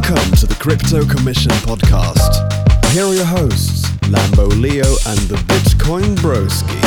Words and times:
Welcome 0.00 0.30
to 0.36 0.46
the 0.46 0.54
Crypto 0.60 1.04
Commission 1.04 1.50
podcast. 1.50 2.30
Here 2.92 3.02
are 3.04 3.14
your 3.14 3.24
hosts, 3.24 3.84
Lambo 4.06 4.46
Leo 4.48 4.84
and 4.84 5.18
the 5.26 5.34
Bitcoin 5.48 6.14
Broski. 6.18 6.78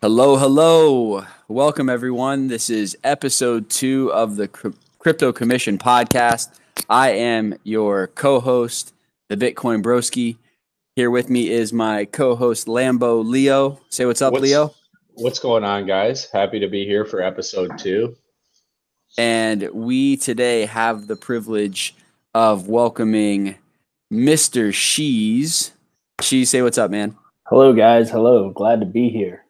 Hello, 0.00 0.36
hello. 0.36 1.24
Welcome, 1.48 1.88
everyone. 1.88 2.48
This 2.48 2.70
is 2.70 2.96
episode 3.04 3.68
two 3.68 4.12
of 4.12 4.36
the 4.36 4.48
Crypto 4.98 5.32
Commission 5.32 5.78
podcast. 5.78 6.48
I 6.88 7.10
am 7.10 7.54
your 7.64 8.08
co 8.08 8.40
host, 8.40 8.92
the 9.28 9.36
Bitcoin 9.36 9.82
Broski. 9.82 10.36
Here 10.96 11.10
with 11.10 11.30
me 11.30 11.50
is 11.50 11.72
my 11.72 12.04
co 12.06 12.34
host, 12.34 12.66
Lambo 12.66 13.24
Leo. 13.24 13.80
Say 13.90 14.06
what's 14.06 14.22
up, 14.22 14.32
What's- 14.32 14.42
Leo. 14.42 14.74
What's 15.20 15.38
going 15.38 15.64
on, 15.64 15.86
guys? 15.86 16.30
Happy 16.32 16.60
to 16.60 16.66
be 16.66 16.86
here 16.86 17.04
for 17.04 17.20
episode 17.20 17.78
two. 17.78 18.16
And 19.18 19.68
we 19.70 20.16
today 20.16 20.64
have 20.64 21.08
the 21.08 21.14
privilege 21.16 21.94
of 22.32 22.68
welcoming 22.68 23.56
Mr. 24.10 24.70
Scheze. 24.72 25.72
Scheze, 26.22 26.46
say 26.46 26.62
what's 26.62 26.78
up, 26.78 26.90
man. 26.90 27.18
Hello, 27.48 27.74
guys. 27.74 28.08
Hello. 28.08 28.48
Glad 28.48 28.80
to 28.80 28.86
be 28.86 29.10
here. 29.10 29.44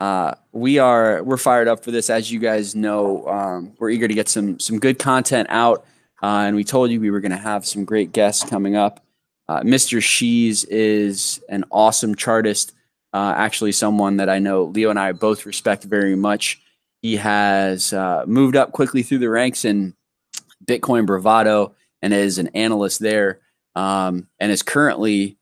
Uh, 0.00 0.34
we 0.50 0.80
are 0.80 1.22
we're 1.22 1.36
fired 1.36 1.68
up 1.68 1.84
for 1.84 1.92
this, 1.92 2.10
as 2.10 2.32
you 2.32 2.40
guys 2.40 2.74
know. 2.74 3.24
Um, 3.28 3.72
we're 3.78 3.90
eager 3.90 4.08
to 4.08 4.14
get 4.14 4.28
some 4.28 4.58
some 4.58 4.80
good 4.80 4.98
content 4.98 5.46
out, 5.48 5.84
uh, 6.24 6.42
and 6.44 6.56
we 6.56 6.64
told 6.64 6.90
you 6.90 7.00
we 7.00 7.12
were 7.12 7.20
going 7.20 7.30
to 7.30 7.36
have 7.36 7.64
some 7.64 7.84
great 7.84 8.10
guests 8.10 8.42
coming 8.42 8.74
up. 8.74 9.04
Uh, 9.48 9.60
Mr. 9.60 9.98
Scheze 9.98 10.66
is 10.68 11.40
an 11.48 11.62
awesome 11.70 12.16
chartist, 12.16 12.72
uh, 13.12 13.34
actually 13.36 13.72
someone 13.72 14.18
that 14.18 14.28
I 14.28 14.38
know 14.38 14.64
Leo 14.64 14.90
and 14.90 14.98
I 14.98 15.12
both 15.12 15.46
respect 15.46 15.84
very 15.84 16.16
much. 16.16 16.60
He 17.02 17.16
has 17.16 17.92
uh, 17.92 18.24
moved 18.26 18.56
up 18.56 18.72
quickly 18.72 19.02
through 19.02 19.18
the 19.18 19.30
ranks 19.30 19.64
in 19.64 19.94
Bitcoin 20.64 21.06
Bravado 21.06 21.74
and 22.02 22.12
is 22.12 22.38
an 22.38 22.48
analyst 22.48 23.00
there, 23.00 23.40
um, 23.74 24.28
and 24.38 24.52
is 24.52 24.62
currently 24.62 25.38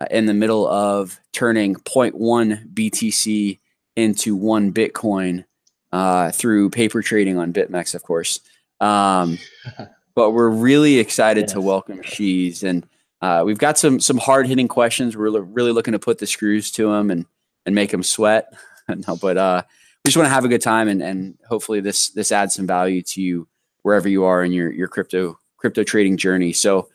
uh, 0.00 0.06
in 0.10 0.26
the 0.26 0.34
middle 0.34 0.68
of 0.68 1.18
turning 1.32 1.74
0.1 1.74 2.72
BTC 2.74 3.58
into 3.96 4.36
one 4.36 4.72
Bitcoin 4.72 5.44
uh, 5.92 6.30
through 6.32 6.70
paper 6.70 7.02
trading 7.02 7.38
on 7.38 7.52
BitMEX, 7.52 7.94
of 7.94 8.02
course. 8.02 8.40
Um, 8.80 9.38
but 10.14 10.30
we're 10.30 10.50
really 10.50 10.98
excited 10.98 11.48
to 11.48 11.60
welcome 11.60 12.02
Scheze, 12.02 12.62
and 12.62 12.86
uh, 13.20 13.42
we've 13.44 13.58
got 13.58 13.78
some 13.78 14.00
some 14.00 14.18
hard 14.18 14.46
hitting 14.46 14.68
questions. 14.68 15.16
We're 15.16 15.40
really 15.40 15.72
looking 15.72 15.92
to 15.92 15.98
put 15.98 16.18
the 16.18 16.26
screws 16.26 16.70
to 16.72 16.90
them 16.90 17.10
and 17.10 17.26
and 17.64 17.74
make 17.74 17.90
them 17.90 18.02
sweat. 18.02 18.52
no, 18.88 19.16
but 19.16 19.36
uh, 19.36 19.62
we 20.04 20.08
just 20.08 20.16
want 20.16 20.26
to 20.26 20.34
have 20.34 20.44
a 20.44 20.48
good 20.48 20.62
time, 20.62 20.88
and 20.88 21.02
and 21.02 21.38
hopefully 21.48 21.80
this 21.80 22.10
this 22.10 22.32
adds 22.32 22.54
some 22.54 22.66
value 22.66 23.02
to 23.02 23.22
you 23.22 23.48
wherever 23.82 24.08
you 24.08 24.24
are 24.24 24.44
in 24.44 24.52
your 24.52 24.70
your 24.70 24.88
crypto 24.88 25.38
crypto 25.56 25.84
trading 25.84 26.16
journey. 26.16 26.52
So. 26.52 26.88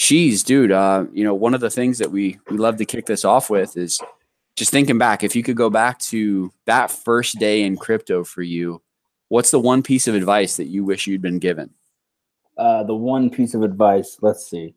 Scheze, 0.00 0.44
dude. 0.44 0.72
Uh, 0.72 1.04
you 1.12 1.22
know, 1.22 1.34
one 1.34 1.54
of 1.54 1.60
the 1.60 1.70
things 1.70 1.98
that 1.98 2.10
we 2.10 2.36
we 2.50 2.56
love 2.56 2.78
to 2.78 2.84
kick 2.84 3.06
this 3.06 3.24
off 3.24 3.48
with 3.48 3.76
is 3.76 4.00
just 4.56 4.70
thinking 4.70 4.98
back, 4.98 5.22
if 5.22 5.34
you 5.34 5.42
could 5.42 5.56
go 5.56 5.70
back 5.70 5.98
to 6.00 6.52
that 6.66 6.90
first 6.90 7.38
day 7.38 7.62
in 7.62 7.76
crypto 7.76 8.24
for 8.24 8.42
you, 8.42 8.82
what's 9.28 9.50
the 9.50 9.58
one 9.58 9.82
piece 9.82 10.06
of 10.06 10.14
advice 10.14 10.56
that 10.56 10.66
you 10.66 10.84
wish 10.84 11.06
you'd 11.06 11.22
been 11.22 11.38
given? 11.38 11.70
Uh, 12.56 12.84
the 12.84 12.94
one 12.94 13.30
piece 13.30 13.54
of 13.54 13.62
advice, 13.62 14.18
let's 14.20 14.48
see. 14.48 14.74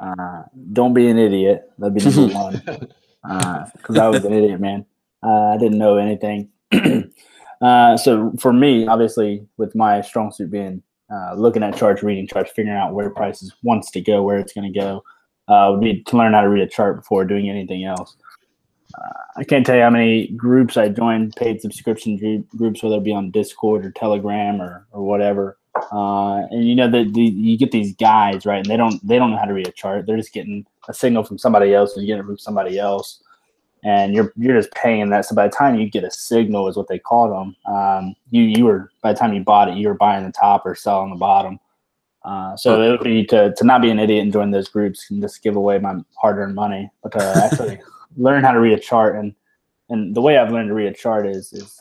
Uh, 0.00 0.42
don't 0.72 0.94
be 0.94 1.08
an 1.08 1.18
idiot. 1.18 1.70
That'd 1.78 1.94
be 1.94 2.04
number 2.04 2.34
one. 2.34 2.88
Because 3.22 3.98
I 3.98 4.08
was 4.08 4.24
an 4.24 4.32
idiot, 4.32 4.60
man. 4.60 4.86
Uh, 5.22 5.48
I 5.48 5.58
didn't 5.58 5.76
know 5.76 5.98
anything. 5.98 6.48
uh, 7.60 7.96
so 7.98 8.32
for 8.38 8.50
me, 8.50 8.86
obviously, 8.86 9.46
with 9.58 9.74
my 9.74 10.00
strong 10.00 10.32
suit 10.32 10.50
being 10.50 10.82
uh, 11.12 11.34
looking 11.34 11.62
at 11.62 11.76
charts, 11.76 12.02
reading 12.02 12.26
charts, 12.26 12.52
figuring 12.52 12.78
out 12.78 12.94
where 12.94 13.10
prices 13.10 13.54
wants 13.62 13.90
to 13.90 14.00
go, 14.00 14.22
where 14.22 14.38
it's 14.38 14.54
going 14.54 14.72
to 14.72 14.78
go, 14.78 15.02
uh, 15.48 15.68
would 15.70 15.80
be 15.80 16.02
to 16.04 16.16
learn 16.16 16.32
how 16.32 16.40
to 16.40 16.48
read 16.48 16.62
a 16.62 16.68
chart 16.68 16.96
before 16.96 17.24
doing 17.24 17.50
anything 17.50 17.84
else. 17.84 18.16
Uh, 18.96 19.22
I 19.36 19.44
can't 19.44 19.66
tell 19.66 19.76
you 19.76 19.82
how 19.82 19.90
many 19.90 20.28
groups 20.28 20.76
I 20.76 20.88
joined, 20.88 21.36
paid 21.36 21.60
subscription 21.60 22.16
group, 22.16 22.48
groups, 22.50 22.82
whether 22.82 22.96
it 22.96 23.04
be 23.04 23.12
on 23.12 23.30
Discord 23.30 23.84
or 23.84 23.90
Telegram 23.90 24.62
or, 24.62 24.86
or 24.92 25.04
whatever. 25.04 25.58
Uh, 25.90 26.46
and 26.50 26.68
you 26.68 26.74
know 26.74 26.88
that 26.88 27.16
you 27.16 27.58
get 27.58 27.72
these 27.72 27.94
guys 27.96 28.46
right, 28.46 28.58
and 28.58 28.66
they 28.66 28.76
don't 28.76 29.04
they 29.06 29.18
don't 29.18 29.32
know 29.32 29.36
how 29.36 29.44
to 29.44 29.54
read 29.54 29.66
a 29.66 29.72
chart. 29.72 30.06
They're 30.06 30.16
just 30.16 30.32
getting 30.32 30.64
a 30.88 30.94
signal 30.94 31.24
from 31.24 31.38
somebody 31.38 31.74
else, 31.74 31.96
or 31.96 32.00
you 32.00 32.06
get 32.06 32.20
it 32.20 32.26
from 32.26 32.38
somebody 32.38 32.78
else, 32.78 33.22
and 33.82 34.14
you're 34.14 34.32
you're 34.36 34.56
just 34.56 34.72
paying 34.72 35.10
that. 35.10 35.24
So 35.26 35.34
by 35.34 35.48
the 35.48 35.54
time 35.54 35.78
you 35.78 35.90
get 35.90 36.04
a 36.04 36.10
signal, 36.10 36.68
is 36.68 36.76
what 36.76 36.86
they 36.86 36.98
call 36.98 37.28
them. 37.28 37.74
Um, 37.74 38.14
you 38.30 38.42
you 38.42 38.64
were 38.64 38.90
by 39.02 39.12
the 39.12 39.18
time 39.18 39.34
you 39.34 39.42
bought 39.42 39.68
it, 39.68 39.76
you 39.76 39.88
were 39.88 39.94
buying 39.94 40.24
the 40.24 40.32
top 40.32 40.64
or 40.64 40.76
selling 40.76 41.10
the 41.10 41.16
bottom. 41.16 41.58
Uh, 42.22 42.54
so 42.56 42.82
it 42.82 42.90
would 42.90 43.02
be 43.02 43.24
to, 43.24 43.54
to 43.54 43.64
not 43.64 43.80
be 43.80 43.90
an 43.90 43.98
idiot 43.98 44.22
and 44.22 44.32
join 44.32 44.50
those 44.50 44.68
groups 44.68 45.10
and 45.10 45.22
just 45.22 45.42
give 45.42 45.56
away 45.56 45.78
my 45.78 45.94
hard 46.20 46.36
earned 46.36 46.54
money, 46.54 46.90
but 47.02 47.12
to 47.12 47.42
actually 47.44 47.80
learn 48.16 48.44
how 48.44 48.52
to 48.52 48.60
read 48.60 48.78
a 48.78 48.80
chart. 48.80 49.16
And 49.16 49.34
and 49.88 50.14
the 50.14 50.20
way 50.20 50.38
I've 50.38 50.52
learned 50.52 50.68
to 50.68 50.74
read 50.74 50.92
a 50.92 50.94
chart 50.94 51.26
is 51.26 51.52
is 51.52 51.80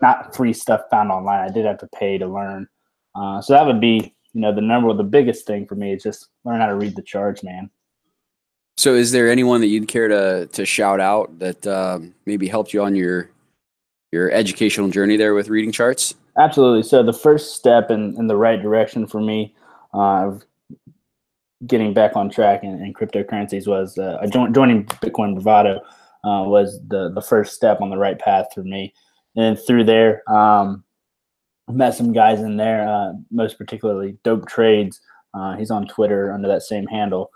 not 0.00 0.36
free 0.36 0.52
stuff 0.52 0.82
found 0.90 1.10
online. 1.10 1.48
I 1.48 1.52
did 1.52 1.64
have 1.64 1.78
to 1.78 1.88
pay 1.88 2.18
to 2.18 2.26
learn. 2.26 2.68
Uh, 3.14 3.40
so 3.40 3.52
that 3.52 3.66
would 3.66 3.80
be 3.80 4.14
you 4.32 4.40
know 4.40 4.54
the 4.54 4.60
number 4.60 4.92
the 4.94 5.02
biggest 5.02 5.46
thing 5.46 5.66
for 5.66 5.74
me 5.74 5.94
is 5.94 6.02
just 6.02 6.28
learn 6.44 6.60
how 6.60 6.66
to 6.66 6.74
read 6.74 6.96
the 6.96 7.02
charts, 7.02 7.42
man. 7.42 7.70
So, 8.76 8.94
is 8.94 9.12
there 9.12 9.28
anyone 9.28 9.60
that 9.60 9.66
you'd 9.66 9.88
care 9.88 10.08
to 10.08 10.46
to 10.46 10.64
shout 10.64 11.00
out 11.00 11.38
that 11.38 11.66
um, 11.66 12.14
maybe 12.26 12.48
helped 12.48 12.72
you 12.72 12.82
on 12.82 12.94
your 12.94 13.30
your 14.12 14.30
educational 14.30 14.88
journey 14.88 15.16
there 15.16 15.34
with 15.34 15.48
reading 15.48 15.72
charts? 15.72 16.14
Absolutely. 16.38 16.82
So 16.82 17.02
the 17.02 17.12
first 17.12 17.54
step 17.56 17.90
in, 17.90 18.16
in 18.16 18.26
the 18.26 18.36
right 18.36 18.60
direction 18.60 19.06
for 19.06 19.20
me 19.20 19.54
uh, 19.92 20.28
of 20.28 20.44
getting 21.66 21.92
back 21.92 22.16
on 22.16 22.30
track 22.30 22.62
in, 22.62 22.82
in 22.82 22.94
cryptocurrencies 22.94 23.66
was 23.66 23.98
uh, 23.98 24.24
join, 24.32 24.54
joining 24.54 24.86
Bitcoin 24.86 25.34
Bravado 25.34 25.76
uh, 26.24 26.44
was 26.46 26.80
the 26.88 27.10
the 27.10 27.22
first 27.22 27.54
step 27.54 27.80
on 27.80 27.90
the 27.90 27.98
right 27.98 28.18
path 28.18 28.46
for 28.54 28.62
me. 28.62 28.94
And 29.36 29.58
through 29.58 29.84
there, 29.84 30.28
um, 30.30 30.84
met 31.74 31.94
some 31.94 32.12
guys 32.12 32.40
in 32.40 32.56
there, 32.56 32.88
uh, 32.88 33.12
most 33.30 33.58
particularly 33.58 34.16
Dope 34.22 34.48
Trades. 34.48 35.00
Uh, 35.34 35.56
he's 35.56 35.70
on 35.70 35.86
Twitter 35.86 36.32
under 36.32 36.48
that 36.48 36.62
same 36.62 36.86
handle. 36.86 37.30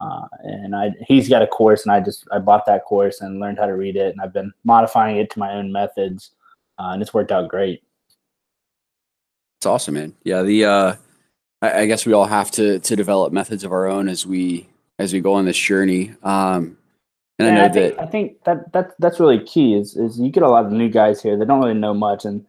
Uh, 0.00 0.26
and 0.42 0.74
I, 0.74 0.92
he's 1.06 1.28
got 1.28 1.42
a 1.42 1.46
course, 1.46 1.84
and 1.84 1.92
I 1.92 2.00
just 2.00 2.26
I 2.32 2.38
bought 2.38 2.66
that 2.66 2.84
course 2.84 3.20
and 3.20 3.40
learned 3.40 3.58
how 3.58 3.66
to 3.66 3.76
read 3.76 3.96
it, 3.96 4.12
and 4.12 4.20
I've 4.20 4.32
been 4.32 4.52
modifying 4.64 5.16
it 5.16 5.30
to 5.30 5.38
my 5.38 5.52
own 5.52 5.72
methods, 5.72 6.32
uh, 6.78 6.90
and 6.90 7.00
it's 7.00 7.14
worked 7.14 7.32
out 7.32 7.48
great. 7.48 7.82
It's 9.58 9.66
awesome, 9.66 9.94
man. 9.94 10.14
Yeah, 10.24 10.42
the 10.42 10.64
uh, 10.64 10.94
I, 11.62 11.80
I 11.80 11.86
guess 11.86 12.04
we 12.04 12.12
all 12.12 12.26
have 12.26 12.50
to 12.52 12.80
to 12.80 12.96
develop 12.96 13.32
methods 13.32 13.64
of 13.64 13.72
our 13.72 13.86
own 13.86 14.08
as 14.08 14.26
we 14.26 14.68
as 14.98 15.12
we 15.12 15.20
go 15.20 15.34
on 15.34 15.44
this 15.44 15.56
journey. 15.56 16.14
Um, 16.22 16.76
and 17.38 17.48
I 17.48 17.54
know 17.54 17.64
I 17.64 17.68
think, 17.68 17.96
that 17.96 18.02
I 18.02 18.06
think 18.06 18.44
that 18.44 18.72
that 18.72 18.94
that's 18.98 19.20
really 19.20 19.42
key. 19.44 19.74
Is 19.74 19.96
is 19.96 20.18
you 20.18 20.30
get 20.30 20.42
a 20.42 20.48
lot 20.48 20.66
of 20.66 20.72
new 20.72 20.88
guys 20.88 21.22
here. 21.22 21.38
that 21.38 21.46
don't 21.46 21.60
really 21.60 21.72
know 21.72 21.94
much, 21.94 22.24
and 22.24 22.44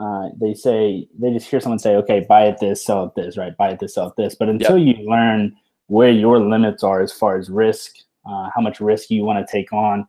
uh, 0.00 0.30
they 0.40 0.54
say 0.54 1.06
they 1.18 1.30
just 1.30 1.48
hear 1.48 1.60
someone 1.60 1.78
say, 1.78 1.94
"Okay, 1.96 2.20
buy 2.20 2.46
it 2.46 2.58
this, 2.58 2.84
sell 2.84 3.04
it 3.04 3.14
this, 3.14 3.36
right? 3.36 3.56
Buy 3.56 3.70
it 3.70 3.80
this, 3.80 3.94
sell 3.94 4.08
it 4.08 4.16
this." 4.16 4.34
But 4.34 4.48
until 4.48 4.78
you 4.78 4.94
learn 5.08 5.54
where 5.88 6.10
your 6.10 6.40
limits 6.40 6.82
are 6.82 7.02
as 7.02 7.12
far 7.12 7.36
as 7.36 7.50
risk, 7.50 7.96
uh, 8.24 8.48
how 8.54 8.62
much 8.62 8.80
risk 8.80 9.10
you 9.10 9.24
want 9.24 9.46
to 9.46 9.52
take 9.52 9.72
on, 9.72 10.06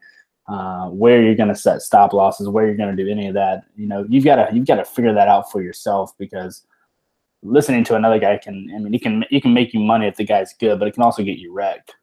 uh, 0.47 0.87
where 0.87 1.21
you're 1.21 1.35
going 1.35 1.49
to 1.49 1.55
set 1.55 1.81
stop 1.81 2.13
losses, 2.13 2.47
where 2.47 2.65
you're 2.65 2.77
going 2.77 2.95
to 2.95 3.03
do 3.03 3.09
any 3.09 3.27
of 3.27 3.33
that, 3.33 3.63
you 3.75 3.85
know, 3.85 4.05
you've 4.07 4.23
got 4.23 4.35
to 4.35 4.55
you've 4.55 4.67
got 4.67 4.75
to 4.75 4.85
figure 4.85 5.13
that 5.13 5.27
out 5.27 5.51
for 5.51 5.61
yourself 5.61 6.17
because 6.17 6.65
listening 7.43 7.83
to 7.83 7.95
another 7.95 8.19
guy 8.19 8.37
can 8.37 8.71
I 8.73 8.79
mean, 8.79 8.93
he 8.93 8.99
can 8.99 9.25
he 9.29 9.41
can 9.41 9.53
make 9.53 9.73
you 9.73 9.81
money 9.81 10.07
if 10.07 10.15
the 10.15 10.23
guy's 10.23 10.53
good, 10.53 10.79
but 10.79 10.87
it 10.87 10.93
can 10.93 11.03
also 11.03 11.21
get 11.23 11.37
you 11.37 11.51
wrecked. 11.51 11.95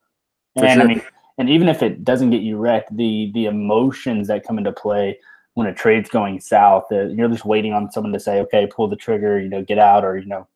For 0.56 0.66
and 0.66 0.74
sure. 0.74 0.82
I 0.82 0.86
mean, 0.86 1.02
and 1.38 1.48
even 1.48 1.68
if 1.68 1.82
it 1.82 2.04
doesn't 2.04 2.30
get 2.30 2.42
you 2.42 2.58
wrecked, 2.58 2.94
the 2.94 3.30
the 3.32 3.46
emotions 3.46 4.28
that 4.28 4.46
come 4.46 4.58
into 4.58 4.72
play 4.72 5.18
when 5.58 5.66
a 5.66 5.74
trade's 5.74 6.08
going 6.08 6.38
south, 6.38 6.84
uh, 6.92 7.06
you're 7.08 7.28
just 7.28 7.44
waiting 7.44 7.72
on 7.72 7.90
someone 7.90 8.12
to 8.12 8.20
say, 8.20 8.38
okay, 8.38 8.68
pull 8.68 8.86
the 8.86 8.94
trigger, 8.94 9.40
you 9.40 9.48
know, 9.48 9.60
get 9.60 9.76
out, 9.76 10.04
or 10.04 10.16
you 10.16 10.24
know, 10.24 10.46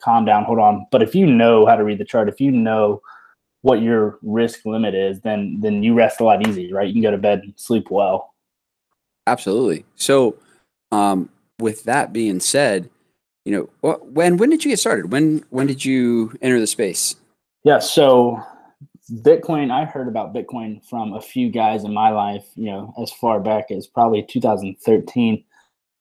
calm 0.00 0.24
down, 0.24 0.44
hold 0.44 0.58
on. 0.58 0.86
But 0.90 1.02
if 1.02 1.14
you 1.14 1.26
know 1.26 1.66
how 1.66 1.76
to 1.76 1.84
read 1.84 1.98
the 1.98 2.06
chart, 2.06 2.26
if 2.26 2.40
you 2.40 2.50
know 2.50 3.02
what 3.60 3.82
your 3.82 4.18
risk 4.22 4.64
limit 4.64 4.94
is, 4.94 5.20
then 5.20 5.58
then 5.60 5.82
you 5.82 5.92
rest 5.92 6.20
a 6.20 6.24
lot 6.24 6.48
easier, 6.48 6.74
right? 6.74 6.86
You 6.86 6.94
can 6.94 7.02
go 7.02 7.10
to 7.10 7.18
bed 7.18 7.40
and 7.40 7.52
sleep 7.56 7.90
well. 7.90 8.32
absolutely. 9.26 9.84
So, 9.96 10.36
um, 10.90 11.28
with 11.58 11.84
that 11.84 12.14
being 12.14 12.40
said, 12.40 12.88
you 13.44 13.68
know, 13.82 13.98
when 14.04 14.38
when 14.38 14.48
did 14.48 14.64
you 14.64 14.70
get 14.70 14.78
started? 14.78 15.12
When 15.12 15.44
when 15.50 15.66
did 15.66 15.84
you 15.84 16.32
enter 16.40 16.58
the 16.58 16.66
space? 16.66 17.14
Yeah, 17.62 17.80
so 17.80 18.42
Bitcoin, 19.10 19.70
I 19.70 19.84
heard 19.84 20.08
about 20.08 20.34
Bitcoin 20.34 20.84
from 20.88 21.12
a 21.12 21.20
few 21.20 21.50
guys 21.50 21.84
in 21.84 21.94
my 21.94 22.10
life, 22.10 22.44
you 22.56 22.66
know, 22.66 22.92
as 23.00 23.12
far 23.12 23.40
back 23.40 23.70
as 23.70 23.86
probably 23.86 24.22
2013. 24.22 25.44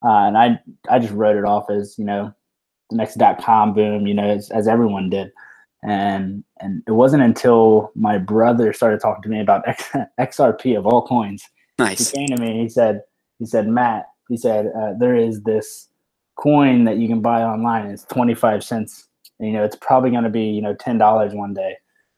Uh, 0.03 0.07
and 0.07 0.37
I 0.37 0.59
I 0.89 0.99
just 0.99 1.13
wrote 1.13 1.37
it 1.37 1.45
off 1.45 1.69
as, 1.69 1.97
you 1.97 2.05
know, 2.05 2.33
the 2.89 2.95
next 2.95 3.15
dot 3.15 3.43
com 3.43 3.73
boom, 3.73 4.07
you 4.07 4.13
know, 4.13 4.27
as, 4.27 4.49
as 4.51 4.67
everyone 4.67 5.09
did. 5.09 5.31
And 5.83 6.43
and 6.59 6.81
it 6.87 6.93
wasn't 6.93 7.23
until 7.23 7.91
my 7.95 8.17
brother 8.17 8.73
started 8.73 9.01
talking 9.01 9.21
to 9.23 9.29
me 9.29 9.39
about 9.39 9.67
X, 9.67 9.89
XRP 10.19 10.77
of 10.77 10.87
all 10.87 11.05
coins. 11.05 11.43
Nice. 11.77 12.09
He 12.09 12.17
came 12.17 12.35
to 12.35 12.41
me 12.41 12.51
and 12.51 12.59
he 12.59 12.69
said, 12.69 13.01
he 13.37 13.45
said, 13.45 13.67
Matt, 13.67 14.05
he 14.29 14.37
said 14.37 14.71
uh, 14.75 14.93
there 14.97 15.15
is 15.15 15.41
this 15.43 15.89
coin 16.35 16.85
that 16.85 16.97
you 16.97 17.07
can 17.07 17.21
buy 17.21 17.43
online. 17.43 17.87
It's 17.87 18.05
25 18.05 18.63
cents. 18.63 19.07
And, 19.39 19.49
you 19.49 19.53
know, 19.53 19.63
it's 19.63 19.75
probably 19.75 20.09
going 20.09 20.23
to 20.23 20.29
be, 20.29 20.45
you 20.45 20.61
know, 20.61 20.73
$10 20.75 21.35
one 21.35 21.53
day. 21.53 21.75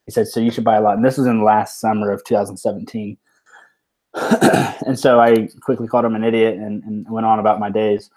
He 0.07 0.11
said, 0.11 0.27
so 0.27 0.39
you 0.39 0.49
should 0.49 0.63
buy 0.63 0.77
a 0.77 0.81
lot. 0.81 0.95
And 0.95 1.05
this 1.05 1.17
was 1.17 1.27
in 1.27 1.39
the 1.39 1.43
last 1.43 1.79
summer 1.79 2.11
of 2.11 2.23
2017. 2.23 3.17
and 4.87 4.97
so 4.97 5.19
I 5.19 5.47
quickly 5.61 5.87
called 5.87 6.05
him 6.05 6.15
an 6.15 6.23
idiot 6.23 6.55
and, 6.55 6.81
and 6.83 7.05
went 7.09 7.27
on 7.27 7.39
about 7.39 7.59
my 7.59 7.69
days. 7.69 8.09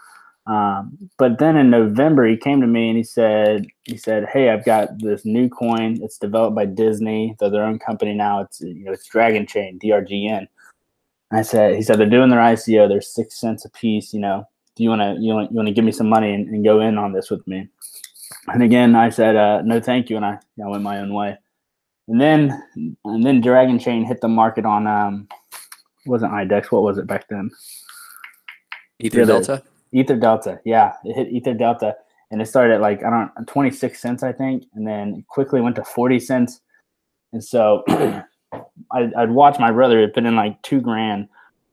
Um, 0.47 0.97
but 1.19 1.39
then 1.39 1.57
in 1.57 1.69
November, 1.69 2.27
he 2.27 2.37
came 2.37 2.61
to 2.61 2.67
me 2.67 2.89
and 2.89 2.97
he 2.97 3.05
said, 3.05 3.67
he 3.85 3.97
said, 3.97 4.27
Hey, 4.33 4.51
I've 4.51 4.65
got 4.65 4.99
this 4.99 5.25
new 5.25 5.49
coin. 5.49 5.99
It's 6.03 6.19
developed 6.19 6.57
by 6.57 6.65
Disney. 6.65 7.37
They're 7.39 7.51
their 7.51 7.65
own 7.65 7.79
company 7.79 8.15
now. 8.15 8.41
It's, 8.41 8.61
you 8.61 8.85
know, 8.85 8.93
it's 8.93 9.07
Dragon 9.07 9.47
Chain, 9.47 9.79
DRGN. 9.79 10.47
I 11.33 11.43
said, 11.43 11.77
he 11.77 11.83
said, 11.83 11.99
they're 11.99 12.09
doing 12.09 12.31
their 12.31 12.41
ICO. 12.41 12.89
They're 12.89 13.01
six 13.01 13.39
cents 13.39 13.65
a 13.65 13.71
piece. 13.71 14.13
You 14.13 14.21
know, 14.21 14.49
do 14.75 14.83
you 14.83 14.89
want 14.89 15.03
to, 15.03 15.17
you 15.21 15.35
want, 15.35 15.51
you 15.51 15.57
want 15.57 15.69
to 15.69 15.75
give 15.75 15.85
me 15.85 15.93
some 15.93 16.09
money 16.09 16.33
and, 16.33 16.49
and, 16.49 16.65
go 16.65 16.81
in 16.81 16.99
on 16.99 17.13
this 17.13 17.31
with 17.31 17.47
me? 17.47 17.69
And 18.49 18.63
again, 18.63 18.97
I 18.97 19.11
said, 19.11 19.37
uh, 19.37 19.63
no, 19.63 19.81
thank 19.81 20.11
you. 20.11 20.17
And 20.17 20.25
I, 20.25 20.39
I 20.63 20.69
went 20.69 20.83
my 20.83 20.99
own 20.99 21.15
way. 21.15 21.39
And 22.11 22.21
then, 22.21 22.63
and 23.05 23.25
then 23.25 23.41
Dragon 23.41 23.79
Chain 23.79 24.05
hit 24.05 24.21
the 24.21 24.29
market 24.29 24.67
on, 24.67 24.87
um, 24.87 25.29
wasn't 26.05 26.33
IDEX. 26.33 26.71
What 26.71 26.83
was 26.83 26.99
it 26.99 27.07
back 27.07 27.29
then? 27.29 27.51
Ether 28.99 29.25
Delta. 29.25 29.63
Ether 29.93 30.17
Delta. 30.17 30.61
Yeah. 30.65 30.93
It 31.05 31.15
hit 31.15 31.29
Ether 31.29 31.55
Delta 31.55 31.97
and 32.31 32.43
it 32.43 32.47
started 32.47 32.75
at 32.75 32.81
like, 32.81 33.03
I 33.03 33.11
don't 33.11 33.47
26 33.47 33.99
cents, 33.99 34.23
I 34.23 34.33
think. 34.33 34.65
And 34.75 34.87
then 34.87 35.25
quickly 35.29 35.63
went 35.63 35.77
to 35.77 35.85
40 35.85 36.21
cents. 36.21 36.61
And 37.33 37.43
so 37.43 37.85
I'd, 38.93 39.15
I'd 39.15 39.31
watch 39.31 39.59
my 39.59 39.71
brother 39.71 40.07
put 40.09 40.25
in 40.25 40.37
like 40.37 40.61
two 40.63 40.81
grand, 40.81 41.29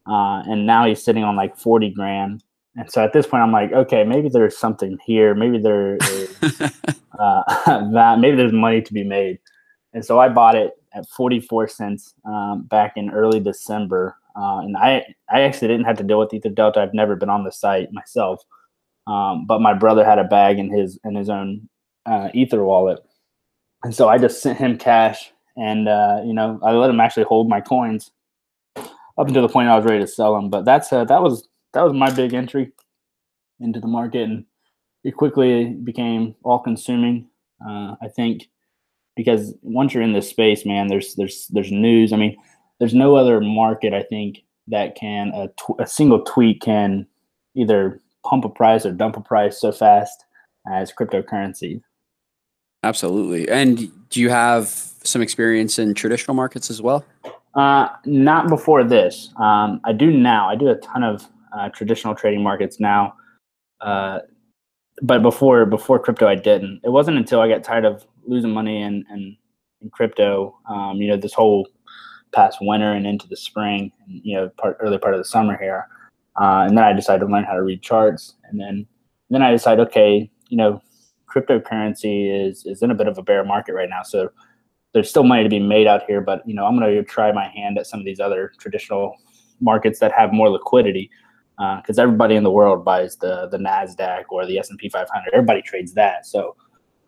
uh, 0.08 0.44
and 0.46 0.66
now 0.66 0.86
he's 0.86 1.04
sitting 1.04 1.24
on 1.24 1.36
like 1.36 1.58
forty 1.58 1.90
grand. 1.90 2.44
And 2.76 2.92
so 2.92 3.04
at 3.04 3.14
this 3.14 3.26
point, 3.26 3.42
I'm 3.42 3.52
like, 3.52 3.72
okay, 3.74 4.04
maybe 4.04 4.30
there's 4.30 4.56
something 4.56 5.00
here. 5.04 5.34
Maybe 5.34 5.58
there 5.58 5.96
is 5.96 6.38
uh, 7.20 7.44
that. 7.94 8.18
Maybe 8.20 8.38
there's 8.38 8.54
money 8.54 8.82
to 8.82 8.94
be 8.94 9.04
made. 9.04 9.40
And 9.98 10.06
so 10.06 10.20
I 10.20 10.30
bought 10.30 10.54
it 10.54 10.74
at 10.94 11.10
44 11.10 11.68
cents 11.70 12.14
um, 12.24 12.68
back 12.70 12.98
in 12.98 13.10
early 13.10 13.40
December. 13.40 14.16
Uh, 14.36 14.60
and 14.60 14.78
I, 14.78 15.04
I 15.28 15.42
actually 15.42 15.70
didn't 15.70 15.86
have 15.86 15.98
to 15.98 16.04
deal 16.04 16.20
with 16.20 16.32
Ether 16.32 16.50
Delta. 16.50 16.82
I've 16.82 16.94
never 16.94 17.16
been 17.16 17.32
on 17.32 17.44
the 17.44 17.52
site 17.52 17.92
myself, 17.92 18.44
um, 19.08 19.48
but 19.48 19.60
my 19.60 19.74
brother 19.74 20.06
had 20.06 20.20
a 20.20 20.24
bag 20.24 20.60
in 20.60 20.70
his 20.70 21.00
in 21.04 21.16
his 21.16 21.30
own 21.30 21.68
uh, 22.06 22.30
Ether 22.36 22.64
wallet, 22.64 23.00
and 23.84 23.96
so 23.96 24.08
I 24.08 24.20
just 24.20 24.40
sent 24.44 24.60
him 24.60 24.78
cash 24.78 25.32
and 25.56 25.90
uh, 25.90 26.22
you 26.24 26.32
know 26.32 26.60
I 26.62 26.74
let 26.74 26.92
him 26.92 27.00
actually 27.00 27.24
hold 27.24 27.50
my 27.50 27.60
coins 27.60 28.12
up 28.76 29.28
until 29.28 29.42
the 29.42 29.50
point 29.50 29.68
I 29.68 29.76
was 29.76 29.86
ready 29.86 30.02
to 30.02 30.08
sell 30.08 30.36
them. 30.36 30.52
But 30.52 30.64
that's 30.64 30.94
uh, 30.94 31.06
that 31.06 31.24
was 31.24 31.50
that 31.74 31.82
was 31.82 31.94
my 31.94 32.12
big 32.12 32.36
entry 32.36 32.72
into 33.60 33.80
the 33.80 33.88
market, 33.88 34.30
and 34.30 34.46
it 35.04 35.16
quickly 35.16 35.74
became 35.84 36.36
all 36.44 36.60
consuming. 36.60 37.30
Uh, 37.68 37.96
I 38.00 38.10
think 38.16 38.48
because 39.18 39.54
once 39.64 39.94
you're 39.94 40.04
in 40.04 40.14
this 40.14 40.30
space, 40.30 40.66
man, 40.66 40.88
there's 40.88 41.16
there's 41.16 41.48
there's 41.48 41.72
news. 41.72 42.14
I 42.14 42.16
mean, 42.16 42.38
there's 42.80 42.94
no 42.94 43.18
other 43.18 43.42
market 43.42 43.94
I 43.94 44.04
think 44.04 44.44
that 44.68 44.96
can 44.96 45.32
a, 45.34 45.48
tw- 45.50 45.80
a 45.80 45.88
single 45.88 46.22
tweet 46.22 46.62
can 46.62 47.06
either 47.56 48.02
pump 48.24 48.46
a 48.46 48.50
price 48.50 48.86
or 48.86 48.92
dump 48.92 49.18
a 49.18 49.22
price 49.22 49.60
so 49.60 49.72
fast 49.72 50.24
as 50.72 50.94
cryptocurrency. 50.94 51.82
Absolutely. 52.84 53.50
And 53.50 53.92
do 54.10 54.22
you 54.22 54.30
have 54.30 54.68
some 54.68 55.22
experience 55.22 55.80
in 55.80 55.94
traditional 55.94 56.36
markets 56.36 56.70
as 56.70 56.82
well? 56.82 57.04
Uh, 57.56 57.88
not 58.06 58.50
before 58.50 58.84
this. 58.84 59.34
Um, 59.38 59.82
I 59.84 59.94
do 59.94 60.12
now. 60.12 60.48
I 60.48 60.56
do 60.56 60.70
a 60.70 60.76
ton 60.76 61.04
of 61.04 61.26
uh, 61.58 61.70
traditional 61.70 62.14
trading 62.14 62.44
markets 62.44 62.80
now. 62.80 63.16
Uh, 63.82 64.20
but 65.02 65.22
before 65.22 65.66
before 65.66 66.00
crypto, 66.00 66.28
I 66.28 66.36
didn't. 66.36 66.82
It 66.84 66.90
wasn't 66.90 67.18
until 67.18 67.40
I 67.40 67.48
got 67.48 67.64
tired 67.64 67.86
of 67.86 68.06
losing 68.28 68.52
money 68.52 68.82
in 68.82 69.06
in, 69.12 69.38
in 69.82 69.90
crypto. 69.90 70.58
Um, 70.70 70.98
you 70.98 71.08
know, 71.08 71.18
this 71.18 71.34
whole 71.34 71.68
past 72.34 72.60
winter 72.62 72.94
and 72.94 73.08
into 73.08 73.28
the 73.28 73.38
spring, 73.38 73.92
and 74.06 74.22
you 74.24 74.36
know, 74.36 74.50
part 74.58 74.78
early 74.80 74.98
part 74.98 75.14
of 75.14 75.20
the 75.20 75.26
summer 75.26 75.58
here, 75.58 75.88
uh, 76.40 76.66
and 76.68 76.78
then 76.78 76.84
I 76.84 76.94
decided 76.94 77.26
to 77.26 77.32
learn 77.32 77.44
how 77.44 77.54
to 77.54 77.64
read 77.64 77.82
charts, 77.82 78.36
and 78.46 78.60
then 78.60 78.86
then 79.30 79.42
I 79.42 79.52
decided, 79.52 79.88
okay, 79.88 80.30
you 80.50 80.58
know, 80.58 80.82
cryptocurrency 81.28 82.48
is 82.48 82.66
is 82.66 82.82
in 82.82 82.92
a 82.92 82.96
bit 82.96 83.08
of 83.08 83.18
a 83.18 83.24
bear 83.24 83.44
market 83.44 83.74
right 83.74 83.90
now. 83.90 84.04
So 84.04 84.30
there's 84.94 85.10
still 85.10 85.24
money 85.24 85.44
to 85.44 85.50
be 85.50 85.60
made 85.60 85.88
out 85.88 86.04
here, 86.08 86.22
but 86.22 86.48
you 86.48 86.54
know 86.54 86.66
I'm 86.66 86.78
going 86.78 86.94
to 86.94 87.04
try 87.04 87.32
my 87.32 87.48
hand 87.48 87.78
at 87.78 87.88
some 87.88 88.00
of 88.00 88.06
these 88.06 88.20
other 88.20 88.52
traditional 88.60 89.16
markets 89.60 90.00
that 90.00 90.12
have 90.12 90.34
more 90.34 90.50
liquidity 90.50 91.10
because 91.58 91.98
uh, 91.98 92.04
everybody 92.04 92.36
in 92.36 92.44
the 92.44 92.52
world 92.52 92.86
buys 92.86 93.18
the 93.18 93.48
the 93.48 93.58
Nasdaq 93.58 94.26
or 94.30 94.46
the 94.46 94.60
S 94.60 94.70
and 94.70 94.78
P 94.78 94.90
500. 94.90 95.34
Everybody 95.34 95.62
trades 95.62 95.94
that. 95.94 96.26
So 96.26 96.56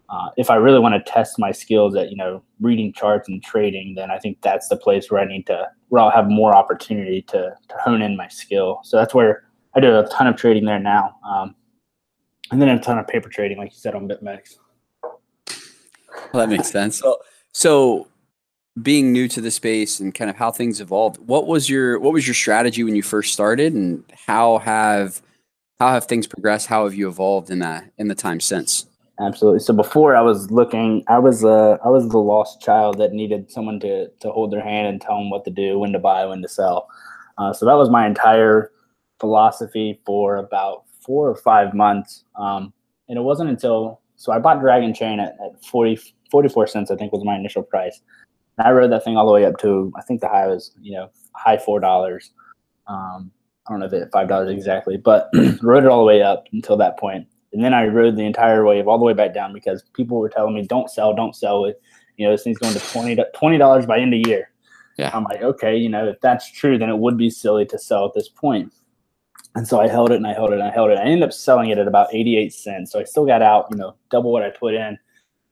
uh, 0.09 0.29
if 0.37 0.49
I 0.49 0.55
really 0.55 0.79
want 0.79 0.93
to 0.95 1.11
test 1.11 1.37
my 1.37 1.51
skills 1.51 1.95
at 1.95 2.09
you 2.09 2.17
know 2.17 2.43
reading 2.59 2.91
charts 2.93 3.29
and 3.29 3.43
trading, 3.43 3.95
then 3.95 4.11
I 4.11 4.17
think 4.17 4.41
that's 4.41 4.67
the 4.67 4.77
place 4.77 5.11
where 5.11 5.21
I 5.21 5.25
need 5.25 5.45
to 5.47 5.67
where 5.89 6.01
I'll 6.01 6.11
have 6.11 6.27
more 6.27 6.55
opportunity 6.55 7.21
to 7.23 7.55
to 7.67 7.75
hone 7.83 8.01
in 8.01 8.17
my 8.17 8.27
skill. 8.27 8.79
So 8.83 8.97
that's 8.97 9.13
where 9.13 9.43
I 9.75 9.79
do 9.79 9.99
a 9.99 10.07
ton 10.07 10.27
of 10.27 10.35
trading 10.35 10.65
there 10.65 10.79
now. 10.79 11.15
Um, 11.27 11.55
and 12.51 12.61
then 12.61 12.69
a 12.69 12.79
ton 12.79 12.97
of 12.97 13.07
paper 13.07 13.29
trading, 13.29 13.57
like 13.57 13.71
you 13.71 13.77
said 13.77 13.93
on 13.93 14.07
BitMEX. 14.07 14.55
Well, 15.03 16.47
that 16.47 16.49
makes 16.49 16.71
sense. 16.71 16.99
So, 16.99 17.17
so 17.51 18.07
being 18.81 19.11
new 19.11 19.27
to 19.27 19.41
the 19.41 19.51
space 19.51 19.99
and 19.99 20.13
kind 20.13 20.29
of 20.29 20.35
how 20.35 20.51
things 20.51 20.81
evolved, 20.81 21.17
what 21.17 21.47
was 21.47 21.69
your 21.69 21.99
what 21.99 22.13
was 22.13 22.27
your 22.27 22.33
strategy 22.33 22.83
when 22.83 22.95
you 22.95 23.03
first 23.03 23.33
started, 23.33 23.73
and 23.73 24.03
how 24.27 24.57
have 24.59 25.21
how 25.79 25.91
have 25.91 26.05
things 26.05 26.27
progressed? 26.27 26.67
How 26.67 26.85
have 26.85 26.95
you 26.95 27.07
evolved 27.07 27.51
in 27.51 27.59
that 27.59 27.91
in 27.97 28.07
the 28.07 28.15
time 28.15 28.39
since? 28.39 28.87
Absolutely. 29.19 29.59
So 29.59 29.73
before 29.73 30.15
I 30.15 30.21
was 30.21 30.49
looking, 30.49 31.03
I 31.07 31.19
was 31.19 31.43
uh 31.43 31.77
I 31.83 31.89
was 31.89 32.07
the 32.07 32.19
lost 32.19 32.61
child 32.61 32.97
that 32.99 33.11
needed 33.11 33.51
someone 33.51 33.79
to 33.81 34.07
to 34.07 34.31
hold 34.31 34.51
their 34.51 34.63
hand 34.63 34.87
and 34.87 35.01
tell 35.01 35.17
them 35.17 35.29
what 35.29 35.43
to 35.45 35.51
do, 35.51 35.77
when 35.77 35.91
to 35.91 35.99
buy, 35.99 36.25
when 36.25 36.41
to 36.41 36.47
sell. 36.47 36.87
Uh, 37.37 37.51
so 37.53 37.65
that 37.65 37.73
was 37.73 37.89
my 37.89 38.05
entire 38.05 38.71
philosophy 39.19 39.99
for 40.05 40.37
about 40.37 40.83
four 41.01 41.29
or 41.29 41.35
five 41.35 41.73
months. 41.73 42.23
Um, 42.35 42.73
and 43.09 43.17
it 43.17 43.21
wasn't 43.21 43.49
until 43.49 44.01
so 44.15 44.31
I 44.31 44.39
bought 44.39 44.61
Dragon 44.61 44.93
Chain 44.93 45.19
at, 45.19 45.35
at 45.43 45.63
40, 45.65 45.97
44 46.29 46.67
cents, 46.67 46.91
I 46.91 46.95
think 46.95 47.13
was 47.13 47.23
my 47.23 47.35
initial 47.35 47.63
price. 47.63 48.01
And 48.57 48.67
I 48.67 48.71
rode 48.71 48.91
that 48.91 49.03
thing 49.03 49.15
all 49.17 49.25
the 49.25 49.31
way 49.31 49.45
up 49.45 49.57
to 49.59 49.91
I 49.97 50.01
think 50.01 50.21
the 50.21 50.27
high 50.29 50.47
was, 50.47 50.71
you 50.81 50.93
know, 50.93 51.09
high 51.33 51.57
four 51.57 51.81
dollars. 51.81 52.31
Um, 52.87 53.31
I 53.67 53.71
don't 53.71 53.79
know 53.79 53.85
if 53.85 53.93
it 53.93 54.09
five 54.13 54.29
dollars 54.29 54.49
exactly, 54.49 54.95
but 54.95 55.29
rode 55.61 55.83
it 55.83 55.89
all 55.89 55.99
the 55.99 56.05
way 56.05 56.21
up 56.21 56.45
until 56.53 56.77
that 56.77 56.97
point. 56.97 57.27
And 57.53 57.63
then 57.63 57.73
I 57.73 57.87
rode 57.87 58.15
the 58.15 58.25
entire 58.25 58.63
wave 58.65 58.87
all 58.87 58.99
the 58.99 59.05
way 59.05 59.13
back 59.13 59.33
down 59.33 59.53
because 59.53 59.83
people 59.93 60.19
were 60.19 60.29
telling 60.29 60.53
me, 60.53 60.63
Don't 60.63 60.89
sell, 60.89 61.13
don't 61.15 61.35
sell 61.35 61.65
it. 61.65 61.81
You 62.17 62.25
know, 62.25 62.31
this 62.31 62.43
thing's 62.43 62.57
going 62.57 62.73
to 62.73 63.25
20 63.33 63.57
dollars 63.57 63.85
by 63.85 63.99
end 63.99 64.13
of 64.13 64.27
year. 64.27 64.51
Yeah. 64.97 65.11
I'm 65.13 65.23
like, 65.23 65.41
okay, 65.41 65.77
you 65.77 65.87
know, 65.87 66.09
if 66.09 66.19
that's 66.19 66.51
true, 66.51 66.77
then 66.77 66.89
it 66.89 66.97
would 66.97 67.17
be 67.17 67.29
silly 67.29 67.65
to 67.67 67.79
sell 67.79 68.05
at 68.05 68.13
this 68.13 68.27
point. 68.27 68.73
And 69.55 69.67
so 69.67 69.79
I 69.79 69.87
held 69.87 70.11
it 70.11 70.15
and 70.15 70.27
I 70.27 70.33
held 70.33 70.51
it 70.51 70.55
and 70.59 70.63
I 70.63 70.71
held 70.71 70.91
it. 70.91 70.97
I 70.97 71.03
ended 71.03 71.23
up 71.23 71.33
selling 71.33 71.69
it 71.69 71.77
at 71.77 71.87
about 71.87 72.13
88 72.13 72.53
cents. 72.53 72.91
So 72.91 72.99
I 72.99 73.05
still 73.05 73.25
got 73.25 73.41
out, 73.41 73.67
you 73.71 73.77
know, 73.77 73.95
double 74.11 74.31
what 74.31 74.43
I 74.43 74.49
put 74.49 74.73
in. 74.73 74.99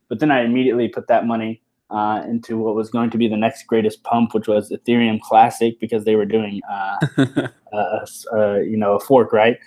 But 0.10 0.20
then 0.20 0.32
I 0.32 0.42
immediately 0.42 0.89
put 0.89 1.08
that 1.08 1.25
money 1.25 1.62
uh, 1.89 2.24
into 2.27 2.58
what 2.58 2.75
was 2.75 2.89
going 2.89 3.10
to 3.12 3.18
be 3.18 3.27
the 3.27 3.38
next 3.38 3.63
greatest 3.68 4.04
pump, 4.04 4.34
which 4.34 4.48
was 4.48 4.70
Ethereum 4.70 5.22
Classic, 5.22 5.80
because 5.80 6.04
they 6.04 6.16
were 6.16 6.25
doing, 6.25 6.62
uh, 6.70 6.98
uh, 7.74 8.06
uh, 8.34 8.56
you 8.56 8.77
know, 8.77 8.94
a 8.94 9.00
fork, 9.00 9.32
right? 9.32 9.58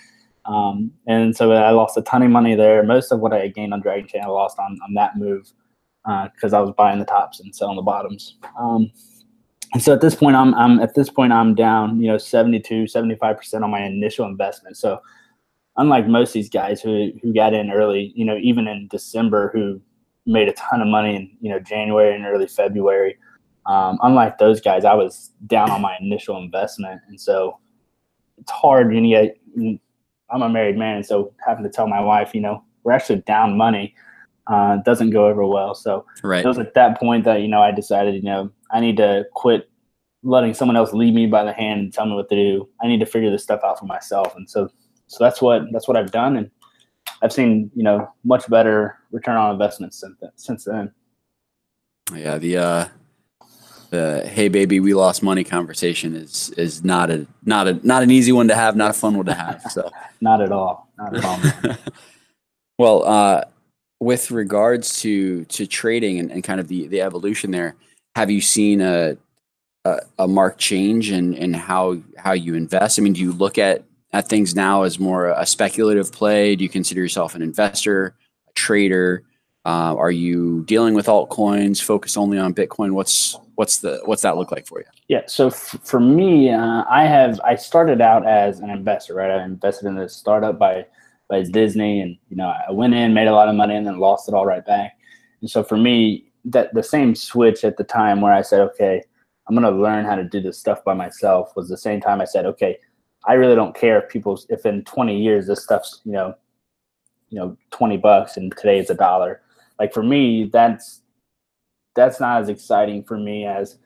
Um, 0.51 0.91
and 1.07 1.37
so 1.37 1.53
I 1.53 1.71
lost 1.71 1.97
a 1.97 2.03
ton 2.03 2.23
of 2.23 2.31
money 2.31 2.55
there. 2.55 2.83
Most 2.83 3.13
of 3.13 3.21
what 3.21 3.33
I 3.33 3.49
gained 3.49 3.73
on 3.73 3.81
Dragon 3.81 4.09
Chain, 4.09 4.23
I 4.25 4.27
lost 4.29 4.59
on, 4.59 4.79
on 4.83 4.95
that 4.95 5.17
move 5.17 5.53
because 6.35 6.53
uh, 6.53 6.59
I 6.59 6.61
was 6.61 6.73
buying 6.77 6.99
the 6.99 7.05
tops 7.05 7.41
and 7.41 7.55
selling 7.55 7.77
the 7.77 7.83
bottoms. 7.83 8.37
Um, 8.59 8.91
and 9.73 9.83
so 9.83 9.93
at 9.93 10.01
this 10.01 10.15
point 10.15 10.37
I'm, 10.37 10.55
I'm 10.55 10.81
at 10.81 10.95
this 10.95 11.11
point 11.11 11.33
i'm 11.33 11.55
down 11.55 12.01
you 12.01 12.09
know 12.09 12.19
72 12.19 12.85
75% 12.85 13.63
on 13.63 13.71
my 13.71 13.83
initial 13.83 14.27
investment 14.27 14.77
so 14.77 15.01
unlike 15.77 16.07
most 16.07 16.31
of 16.31 16.35
these 16.35 16.51
guys 16.51 16.81
who 16.81 17.11
who 17.23 17.33
got 17.33 17.55
in 17.55 17.71
early 17.71 18.13
you 18.15 18.25
know 18.25 18.37
even 18.37 18.67
in 18.67 18.89
december 18.89 19.51
who 19.53 19.81
made 20.27 20.49
a 20.49 20.53
ton 20.53 20.81
of 20.81 20.89
money 20.89 21.17
in 21.17 21.37
you 21.41 21.51
know 21.51 21.61
january 21.61 22.15
and 22.15 22.27
early 22.27 22.47
february 22.47 23.17
um, 23.67 23.99
unlike 24.03 24.39
those 24.39 24.61
guys 24.61 24.85
i 24.85 24.95
was 24.95 25.31
down 25.47 25.71
on 25.71 25.81
my 25.81 25.97
initial 26.01 26.39
investment 26.39 27.01
and 27.09 27.21
so 27.21 27.59
it's 28.39 28.51
hard 28.51 28.89
when 28.89 29.05
you 29.05 29.17
get 29.23 29.81
i'm 30.33 30.43
a 30.43 30.49
married 30.49 30.77
man 30.77 30.97
and 30.97 31.07
so 31.07 31.33
having 31.47 31.65
to 31.65 31.71
tell 31.71 31.87
my 31.87 32.01
wife 32.01 32.35
you 32.35 32.41
know 32.41 32.63
we're 32.83 32.93
actually 32.93 33.21
down 33.21 33.57
money 33.57 33.95
uh, 34.47 34.79
doesn't 34.79 35.11
go 35.11 35.27
over 35.27 35.47
well 35.47 35.75
so 35.75 36.05
right. 36.23 36.45
it 36.45 36.49
was 36.49 36.59
at 36.59 36.75
that 36.75 36.99
point 36.99 37.25
that 37.25 37.41
you 37.41 37.49
know 37.49 37.63
i 37.63 37.71
decided 37.71 38.15
you 38.15 38.23
know 38.23 38.51
I 38.71 38.81
need 38.81 38.97
to 38.99 39.27
quit 39.35 39.69
letting 40.23 40.55
someone 40.55 40.77
else 40.77 40.93
lead 40.93 41.15
me 41.15 41.27
by 41.27 41.45
the 41.45 41.53
hand 41.53 41.81
and 41.81 41.93
tell 41.93 42.07
me 42.07 42.15
what 42.15 42.29
to 42.29 42.37
do. 42.37 42.69
I 42.83 42.87
need 42.87 43.01
to 43.01 43.07
figure 43.07 43.31
this 43.31 43.43
stuff 43.43 43.61
out 43.65 43.79
for 43.79 43.87
myself. 43.87 44.35
And 44.37 44.49
so, 44.49 44.69
so 45.07 45.25
that's 45.25 45.43
what, 45.43 45.63
that's 45.73 45.89
what 45.89 45.97
I've 45.97 46.11
done. 46.11 46.37
And 46.37 46.51
I've 47.23 47.33
seen, 47.33 47.71
you 47.75 47.83
know, 47.83 48.09
much 48.25 48.49
better 48.49 48.99
return 49.11 49.37
on 49.37 49.53
investment 49.53 49.95
since 49.95 50.17
since 50.37 50.65
then. 50.65 50.93
Yeah. 52.15 52.39
The, 52.39 52.57
uh, 52.57 52.89
the 53.91 54.27
"Hey 54.27 54.49
baby, 54.49 54.81
we 54.81 54.95
lost 54.95 55.23
money" 55.23 55.45
conversation 55.45 56.15
is 56.15 56.51
is 56.57 56.83
not 56.85 57.11
a 57.11 57.27
not 57.45 57.69
a 57.69 57.87
not 57.87 58.03
an 58.03 58.11
easy 58.11 58.33
one 58.33 58.49
to 58.49 58.55
have, 58.55 58.77
not 58.77 58.91
a 58.91 58.95
fun 58.95 59.17
one 59.17 59.27
to 59.27 59.35
have. 59.35 59.63
So 59.71 59.91
not 60.21 60.41
at 60.41 60.53
all, 60.53 60.89
not 60.97 61.17
at 61.17 61.25
all. 61.25 61.77
well, 62.79 63.05
uh, 63.05 63.45
with 64.01 64.31
regards 64.31 65.01
to 65.03 65.45
to 65.47 65.67
trading 65.67 66.19
and, 66.19 66.31
and 66.31 66.43
kind 66.43 66.61
of 66.61 66.69
the 66.69 66.87
the 66.87 67.03
evolution 67.03 67.51
there, 67.51 67.77
have 68.17 68.31
you 68.31 68.41
seen 68.41 68.81
a 68.81 69.17
a, 69.85 70.01
a 70.21 70.29
marked 70.29 70.61
change 70.61 71.11
in 71.11 71.35
in 71.35 71.53
how 71.53 71.99
how 72.17 72.33
you 72.33 72.55
invest? 72.55 72.99
I 72.99 73.03
mean, 73.03 73.13
do 73.13 73.21
you 73.21 73.33
look 73.33 73.59
at 73.59 73.85
at 74.13 74.29
things 74.29 74.55
now 74.55 74.83
as 74.83 74.99
more 74.99 75.29
a 75.29 75.47
speculative 75.47 76.13
play? 76.13 76.57
Do 76.57 76.65
you 76.65 76.71
consider 76.71 77.01
yourself 77.01 77.35
an 77.35 77.43
investor, 77.43 78.15
a 78.49 78.53
trader? 78.53 79.25
Uh, 79.65 79.95
are 79.97 80.11
you 80.11 80.65
dealing 80.65 80.95
with 80.95 81.07
altcoins? 81.07 81.83
Focus 81.83 82.17
only 82.17 82.39
on 82.39 82.55
Bitcoin? 82.55 82.93
What's 82.93 83.37
what's 83.61 83.81
the 83.81 84.01
what's 84.07 84.23
that 84.23 84.39
look 84.39 84.51
like 84.51 84.67
for 84.67 84.81
you? 84.81 84.87
Yeah, 85.09 85.21
so 85.27 85.49
f- 85.49 85.77
for 85.85 86.01
me, 86.01 86.51
uh, 86.51 86.83
I 86.89 87.05
have 87.05 87.39
I 87.45 87.57
started 87.57 88.01
out 88.01 88.27
as 88.27 88.61
an 88.61 88.71
investor, 88.71 89.13
right? 89.13 89.31
I 89.31 89.45
invested 89.45 89.87
in 89.87 89.97
this 89.97 90.17
startup 90.17 90.59
by 90.59 90.87
by 91.29 91.43
Disney, 91.43 92.01
and 92.01 92.17
you 92.31 92.37
know 92.37 92.47
I 92.47 92.73
went 92.73 92.95
in, 92.95 93.13
made 93.13 93.29
a 93.29 93.35
lot 93.35 93.51
of 93.51 93.55
money, 93.55 93.75
and 93.77 93.87
then 93.87 93.99
lost 93.99 94.29
it 94.29 94.35
all 94.35 94.47
right 94.47 94.65
back. 94.65 94.97
And 95.43 95.51
so 95.51 95.63
for 95.63 95.77
me, 95.77 96.33
that 96.47 96.73
the 96.73 96.83
same 96.83 97.15
switch 97.15 97.63
at 97.63 97.77
the 97.77 97.85
time 97.85 98.23
where 98.23 98.33
I 98.33 98.41
said, 98.41 98.63
okay, 98.63 99.03
I'm 99.47 99.55
gonna 99.55 99.71
learn 99.71 100.07
how 100.07 100.15
to 100.15 100.25
do 100.25 100.41
this 100.41 100.59
stuff 100.59 100.83
by 100.83 100.95
myself 100.95 101.55
was 101.55 101.69
the 101.69 101.77
same 101.77 102.01
time 102.01 102.23
I 102.23 102.25
said, 102.25 102.47
okay, 102.47 102.79
I 103.27 103.35
really 103.35 103.57
don't 103.57 103.77
care 103.77 104.01
if 104.01 104.09
people 104.09 104.41
if 104.49 104.65
in 104.65 104.85
20 104.85 105.21
years 105.21 105.47
this 105.47 105.63
stuff's 105.63 106.01
you 106.07 106.13
know, 106.13 106.35
you 107.29 107.39
know, 107.39 107.59
20 107.73 107.99
bucks 107.99 108.39
and 108.39 108.57
today 108.57 108.79
it's 108.79 108.89
a 108.89 108.95
dollar. 108.95 109.43
Like 109.79 109.93
for 109.93 110.03
me, 110.03 110.45
that's 110.45 111.03
that's 111.95 112.21
not 112.21 112.41
as 112.43 112.49
exciting 112.49 113.03
for 113.05 113.19
me 113.19 113.45
as 113.47 113.79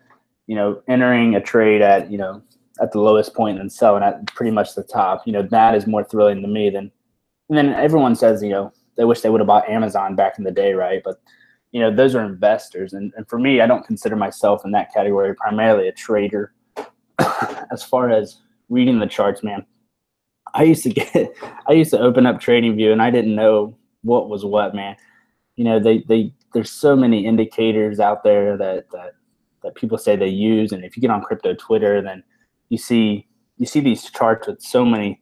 you 0.47 0.55
know 0.55 0.83
entering 0.89 1.35
a 1.35 1.41
trade 1.41 1.83
at 1.83 2.11
you 2.11 2.19
know 2.19 2.43
at 2.81 2.93
the 2.93 3.01
lowest 3.01 3.35
point 3.35 3.61
and 3.61 3.73
selling 3.73 4.03
at 4.03 4.27
pretty 4.27 4.51
much 4.51 4.75
the 4.75 4.83
top. 4.83 5.27
You 5.27 5.33
know 5.33 5.43
that 5.43 5.75
is 5.75 5.87
more 5.87 6.05
thrilling 6.05 6.43
to 6.43 6.49
me 6.49 6.71
than. 6.71 6.91
And 7.51 7.59
then 7.59 7.75
everyone 7.75 8.17
says 8.17 8.43
you 8.43 8.51
know 8.51 8.73
they 8.97 9.05
wish 9.05 9.21
they 9.21 9.31
would 9.31 9.41
have 9.41 9.47
bought 9.47 9.69
Amazon 9.69 10.17
back 10.17 10.39
in 10.39 10.45
the 10.45 10.51
day, 10.51 10.73
right? 10.73 11.03
But 11.05 11.21
you 11.73 11.81
know 11.81 11.95
those 11.95 12.15
are 12.15 12.25
investors, 12.25 12.93
and, 12.93 13.13
and 13.17 13.29
for 13.29 13.39
me, 13.39 13.61
I 13.61 13.67
don't 13.67 13.87
consider 13.87 14.17
myself 14.17 14.65
in 14.65 14.71
that 14.73 14.93
category. 14.93 15.35
Primarily 15.35 15.89
a 15.89 15.93
trader. 15.93 16.53
as 17.73 17.83
far 17.83 18.11
as 18.11 18.41
reading 18.69 18.99
the 18.99 19.07
charts, 19.07 19.43
man. 19.43 19.65
I 20.55 20.65
used 20.65 20.83
to 20.85 20.91
get, 20.91 21.33
I 21.69 21.73
used 21.73 21.91
to 21.91 22.01
open 22.01 22.27
up 22.27 22.41
Trading 22.41 22.77
View 22.77 22.93
and 22.93 23.03
I 23.03 23.11
didn't 23.11 23.35
know 23.35 23.77
what 24.03 24.29
was 24.29 24.45
what, 24.45 24.75
man. 24.75 24.97
You 25.57 25.65
know, 25.65 25.79
they, 25.79 25.99
they, 26.09 26.33
there's 26.55 26.71
so 26.71 26.97
many 26.97 27.27
indicators 27.27 28.01
out 28.01 28.23
there 28.23 28.57
that, 28.57 28.91
that, 28.93 29.15
that 29.63 29.75
people 29.75 29.99
say 29.99 30.17
they 30.17 30.29
use. 30.29 30.73
And 30.73 30.85
if 30.85 30.97
you 30.97 31.01
get 31.01 31.11
on 31.11 31.23
crypto 31.23 31.55
Twitter, 31.55 32.01
then 32.01 32.23
you 32.71 32.79
see, 32.79 33.27
you 33.59 33.67
see 33.67 33.81
these 33.81 34.11
charts 34.11 34.47
with 34.47 34.63
so 34.63 34.85
many 34.85 35.21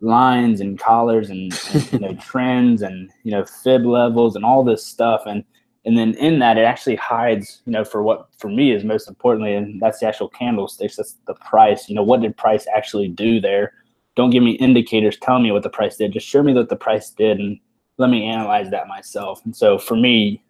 lines 0.00 0.60
and 0.60 0.78
collars 0.78 1.30
and, 1.30 1.52
and 1.72 1.92
you 1.92 1.98
know, 2.00 2.14
trends 2.20 2.82
and, 2.82 3.10
you 3.22 3.30
know, 3.30 3.44
fib 3.44 3.86
levels 3.86 4.36
and 4.36 4.44
all 4.44 4.64
this 4.64 4.84
stuff. 4.84 5.22
And, 5.26 5.44
and 5.84 5.98
then 5.98 6.14
in 6.14 6.38
that 6.38 6.56
it 6.56 6.64
actually 6.64 6.96
hides 6.96 7.62
you 7.66 7.72
know 7.72 7.84
for 7.84 8.02
what 8.02 8.28
for 8.38 8.48
me 8.48 8.72
is 8.72 8.84
most 8.84 9.08
importantly 9.08 9.54
and 9.54 9.80
that's 9.80 10.00
the 10.00 10.06
actual 10.06 10.28
candlesticks 10.28 10.96
that's 10.96 11.16
the 11.26 11.34
price 11.34 11.88
you 11.88 11.94
know 11.94 12.02
what 12.02 12.22
did 12.22 12.36
price 12.36 12.66
actually 12.74 13.08
do 13.08 13.40
there 13.40 13.72
don't 14.16 14.30
give 14.30 14.42
me 14.42 14.52
indicators 14.52 15.18
tell 15.18 15.38
me 15.38 15.52
what 15.52 15.62
the 15.62 15.70
price 15.70 15.96
did 15.96 16.12
just 16.12 16.26
show 16.26 16.42
me 16.42 16.54
what 16.54 16.68
the 16.68 16.76
price 16.76 17.10
did 17.10 17.38
and 17.38 17.58
let 17.98 18.10
me 18.10 18.24
analyze 18.24 18.70
that 18.70 18.88
myself 18.88 19.44
and 19.44 19.54
so 19.54 19.78
for 19.78 19.96
me 19.96 20.42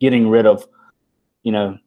getting 0.00 0.28
rid 0.28 0.46
of 0.46 0.66
you 1.42 1.52
know 1.52 1.78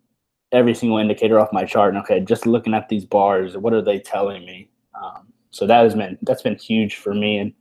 every 0.51 0.75
single 0.75 0.99
indicator 0.99 1.39
off 1.39 1.51
my 1.51 1.65
chart. 1.65 1.93
And 1.93 2.03
okay 2.03 2.19
just 2.19 2.45
looking 2.45 2.73
at 2.73 2.87
these 2.89 3.05
bars 3.05 3.57
what 3.57 3.73
are 3.73 3.81
they 3.81 3.99
telling 3.99 4.45
me? 4.45 4.69
Um, 5.01 5.27
so 5.51 5.67
that 5.67 5.83
has 5.83 5.95
been 5.95 6.17
that's 6.21 6.41
been 6.41 6.57
huge 6.57 6.95
for 6.95 7.13
me 7.13 7.39
and 7.39 7.53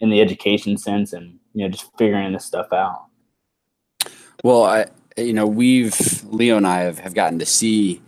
in 0.00 0.10
the 0.10 0.20
education 0.20 0.76
sense 0.76 1.12
and 1.12 1.38
you 1.54 1.64
know 1.64 1.70
just 1.70 1.90
figuring 1.98 2.32
this 2.32 2.44
stuff 2.44 2.72
out. 2.72 3.06
Well, 4.44 4.64
I 4.64 4.86
you 5.16 5.32
know 5.32 5.46
we've 5.46 6.24
Leo 6.24 6.56
and 6.56 6.66
I 6.66 6.80
have, 6.80 6.98
have 6.98 7.14
gotten 7.14 7.38
to 7.38 7.46
see 7.46 8.00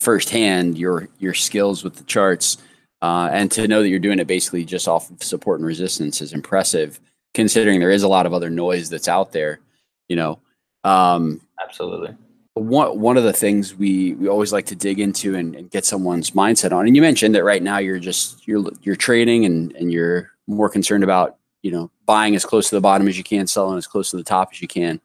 firsthand 0.00 0.78
your 0.78 1.08
your 1.18 1.34
skills 1.34 1.82
with 1.84 1.96
the 1.96 2.04
charts, 2.04 2.58
uh, 3.02 3.28
and 3.32 3.50
to 3.52 3.68
know 3.68 3.82
that 3.82 3.88
you're 3.88 3.98
doing 3.98 4.18
it 4.18 4.26
basically 4.26 4.64
just 4.64 4.88
off 4.88 5.10
of 5.10 5.22
support 5.22 5.60
and 5.60 5.66
resistance 5.66 6.20
is 6.20 6.32
impressive, 6.32 7.00
considering 7.34 7.80
there 7.80 7.90
is 7.90 8.02
a 8.02 8.08
lot 8.08 8.26
of 8.26 8.34
other 8.34 8.50
noise 8.50 8.90
that's 8.90 9.08
out 9.08 9.32
there. 9.32 9.60
You 10.08 10.16
know, 10.16 10.40
um, 10.84 11.40
absolutely. 11.62 12.16
One 12.54 13.00
one 13.00 13.16
of 13.16 13.24
the 13.24 13.32
things 13.32 13.74
we 13.74 14.14
we 14.14 14.28
always 14.28 14.52
like 14.52 14.66
to 14.66 14.74
dig 14.74 14.98
into 14.98 15.36
and, 15.36 15.54
and 15.54 15.70
get 15.70 15.84
someone's 15.84 16.32
mindset 16.32 16.72
on, 16.72 16.86
and 16.86 16.96
you 16.96 17.02
mentioned 17.02 17.34
that 17.34 17.44
right 17.44 17.62
now 17.62 17.78
you're 17.78 17.98
just 17.98 18.46
you're 18.46 18.64
you're 18.82 18.96
trading 18.96 19.44
and 19.44 19.72
and 19.76 19.92
you're 19.92 20.32
more 20.46 20.68
concerned 20.68 21.04
about 21.04 21.36
you 21.62 21.70
know 21.70 21.90
buying 22.06 22.34
as 22.34 22.44
close 22.44 22.68
to 22.68 22.74
the 22.74 22.80
bottom 22.80 23.06
as 23.08 23.16
you 23.16 23.24
can, 23.24 23.46
selling 23.46 23.78
as 23.78 23.86
close 23.86 24.10
to 24.10 24.16
the 24.16 24.24
top 24.24 24.50
as 24.52 24.60
you 24.60 24.68
can. 24.68 25.00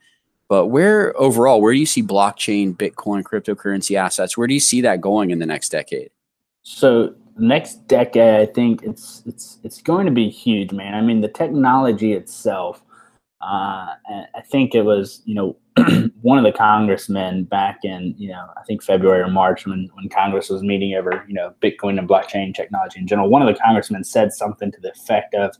But 0.47 0.67
where 0.67 1.19
overall, 1.19 1.61
where 1.61 1.73
do 1.73 1.79
you 1.79 1.85
see 1.85 2.03
blockchain, 2.03 2.75
Bitcoin, 2.75 3.23
cryptocurrency 3.23 3.95
assets? 3.95 4.37
Where 4.37 4.47
do 4.47 4.53
you 4.53 4.59
see 4.59 4.81
that 4.81 5.01
going 5.01 5.31
in 5.31 5.39
the 5.39 5.45
next 5.45 5.69
decade? 5.69 6.11
So 6.61 7.15
next 7.37 7.87
decade, 7.87 8.41
I 8.41 8.51
think 8.51 8.83
it's 8.83 9.23
it's 9.25 9.59
it's 9.63 9.81
going 9.81 10.05
to 10.05 10.11
be 10.11 10.29
huge, 10.29 10.71
man. 10.71 10.93
I 10.93 11.01
mean, 11.01 11.21
the 11.21 11.27
technology 11.27 12.13
itself. 12.13 12.81
Uh, 13.41 13.93
I 14.33 14.41
think 14.49 14.73
it 14.73 14.83
was 14.83 15.21
you 15.25 15.35
know 15.35 15.55
one 16.21 16.37
of 16.37 16.45
the 16.45 16.53
congressmen 16.53 17.43
back 17.43 17.79
in 17.83 18.15
you 18.17 18.29
know 18.29 18.47
I 18.57 18.63
think 18.63 18.81
February 18.81 19.21
or 19.21 19.27
March 19.27 19.65
when 19.65 19.89
when 19.93 20.09
Congress 20.09 20.49
was 20.49 20.63
meeting 20.63 20.95
over 20.95 21.23
you 21.27 21.33
know 21.33 21.53
Bitcoin 21.61 21.99
and 21.99 22.07
blockchain 22.07 22.55
technology 22.55 22.99
in 22.99 23.07
general. 23.07 23.29
One 23.29 23.41
of 23.41 23.53
the 23.53 23.59
congressmen 23.59 24.03
said 24.03 24.31
something 24.31 24.71
to 24.71 24.81
the 24.81 24.91
effect 24.91 25.33
of 25.33 25.55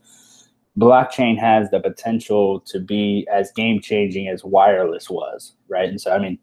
blockchain 0.78 1.38
has 1.38 1.70
the 1.70 1.80
potential 1.80 2.60
to 2.60 2.80
be 2.80 3.26
as 3.32 3.50
game 3.52 3.80
changing 3.80 4.28
as 4.28 4.44
wireless 4.44 5.08
was, 5.08 5.54
right? 5.68 5.88
And 5.88 6.00
so, 6.00 6.12
I 6.12 6.18
mean, 6.18 6.38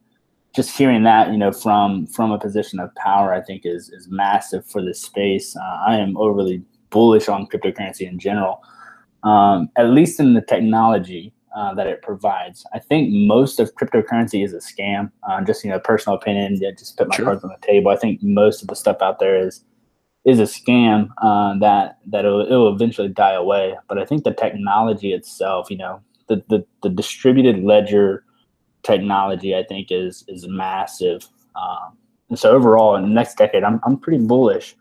just 0.56 0.76
hearing 0.76 1.04
that, 1.04 1.32
you 1.32 1.38
know, 1.38 1.52
from 1.52 2.08
from 2.08 2.32
a 2.32 2.40
position 2.40 2.80
of 2.80 2.94
power, 2.96 3.34
I 3.34 3.42
think 3.42 3.64
is 3.66 3.90
is 3.90 4.08
massive 4.10 4.66
for 4.68 4.84
this 4.84 5.02
space. 5.02 5.56
Uh, 5.56 5.84
I 5.88 5.96
am 5.96 6.16
overly 6.18 6.64
bullish 6.90 7.28
on 7.28 7.48
cryptocurrency 7.48 8.08
in 8.08 8.20
general, 8.20 8.62
um, 9.24 9.70
at 9.78 9.90
least 9.90 10.20
in 10.20 10.34
the 10.34 10.42
technology 10.42 11.33
uh, 11.56 11.74
that 11.76 11.88
it 11.88 12.02
provides. 12.02 12.66
I 12.74 12.80
think 12.80 13.10
most 13.12 13.60
of 13.60 13.76
cryptocurrency 13.76 14.44
is 14.44 14.54
a 14.54 14.58
scam. 14.58 15.12
Uh, 15.28 15.42
just 15.42 15.64
you 15.64 15.70
know, 15.70 15.80
personal 15.80 16.18
opinion. 16.18 16.58
Yeah, 16.60 16.72
just 16.72 16.98
put 16.98 17.08
my 17.10 17.16
sure. 17.16 17.26
cards 17.26 17.44
on 17.44 17.50
the 17.50 17.68
table. 17.68 17.92
I 17.92 17.96
think 17.96 18.22
most 18.24 18.62
of 18.62 18.68
the 18.68 18.76
stuff 18.76 18.98
out 19.02 19.20
there 19.20 19.38
is 19.38 19.64
is 20.26 20.40
a 20.40 20.44
scam 20.44 21.10
uh, 21.22 21.58
that 21.60 21.98
that 22.08 22.26
it'll, 22.26 22.42
it'll, 22.42 22.74
eventually 22.74 23.10
die 23.10 23.34
away. 23.34 23.76
But 23.88 24.00
I 24.00 24.06
think 24.06 24.24
the 24.24 24.34
technology 24.34 25.14
itself, 25.14 25.70
you 25.70 25.78
know, 25.78 26.02
the, 26.28 26.44
the, 26.50 26.66
the 26.82 26.90
distributed 26.90 27.64
ledger 27.64 28.24
technology, 28.84 29.56
I 29.56 29.64
think 29.64 29.88
is 29.92 30.24
is 30.28 30.48
massive. 30.48 31.28
Um, 31.56 31.98
and 32.30 32.40
so 32.40 32.52
overall, 32.52 32.96
in 32.96 33.04
the 33.04 33.10
next 33.10 33.36
decade, 33.36 33.64
I'm 33.64 33.80
I'm 33.86 33.98
pretty 33.98 34.26
bullish 34.26 34.76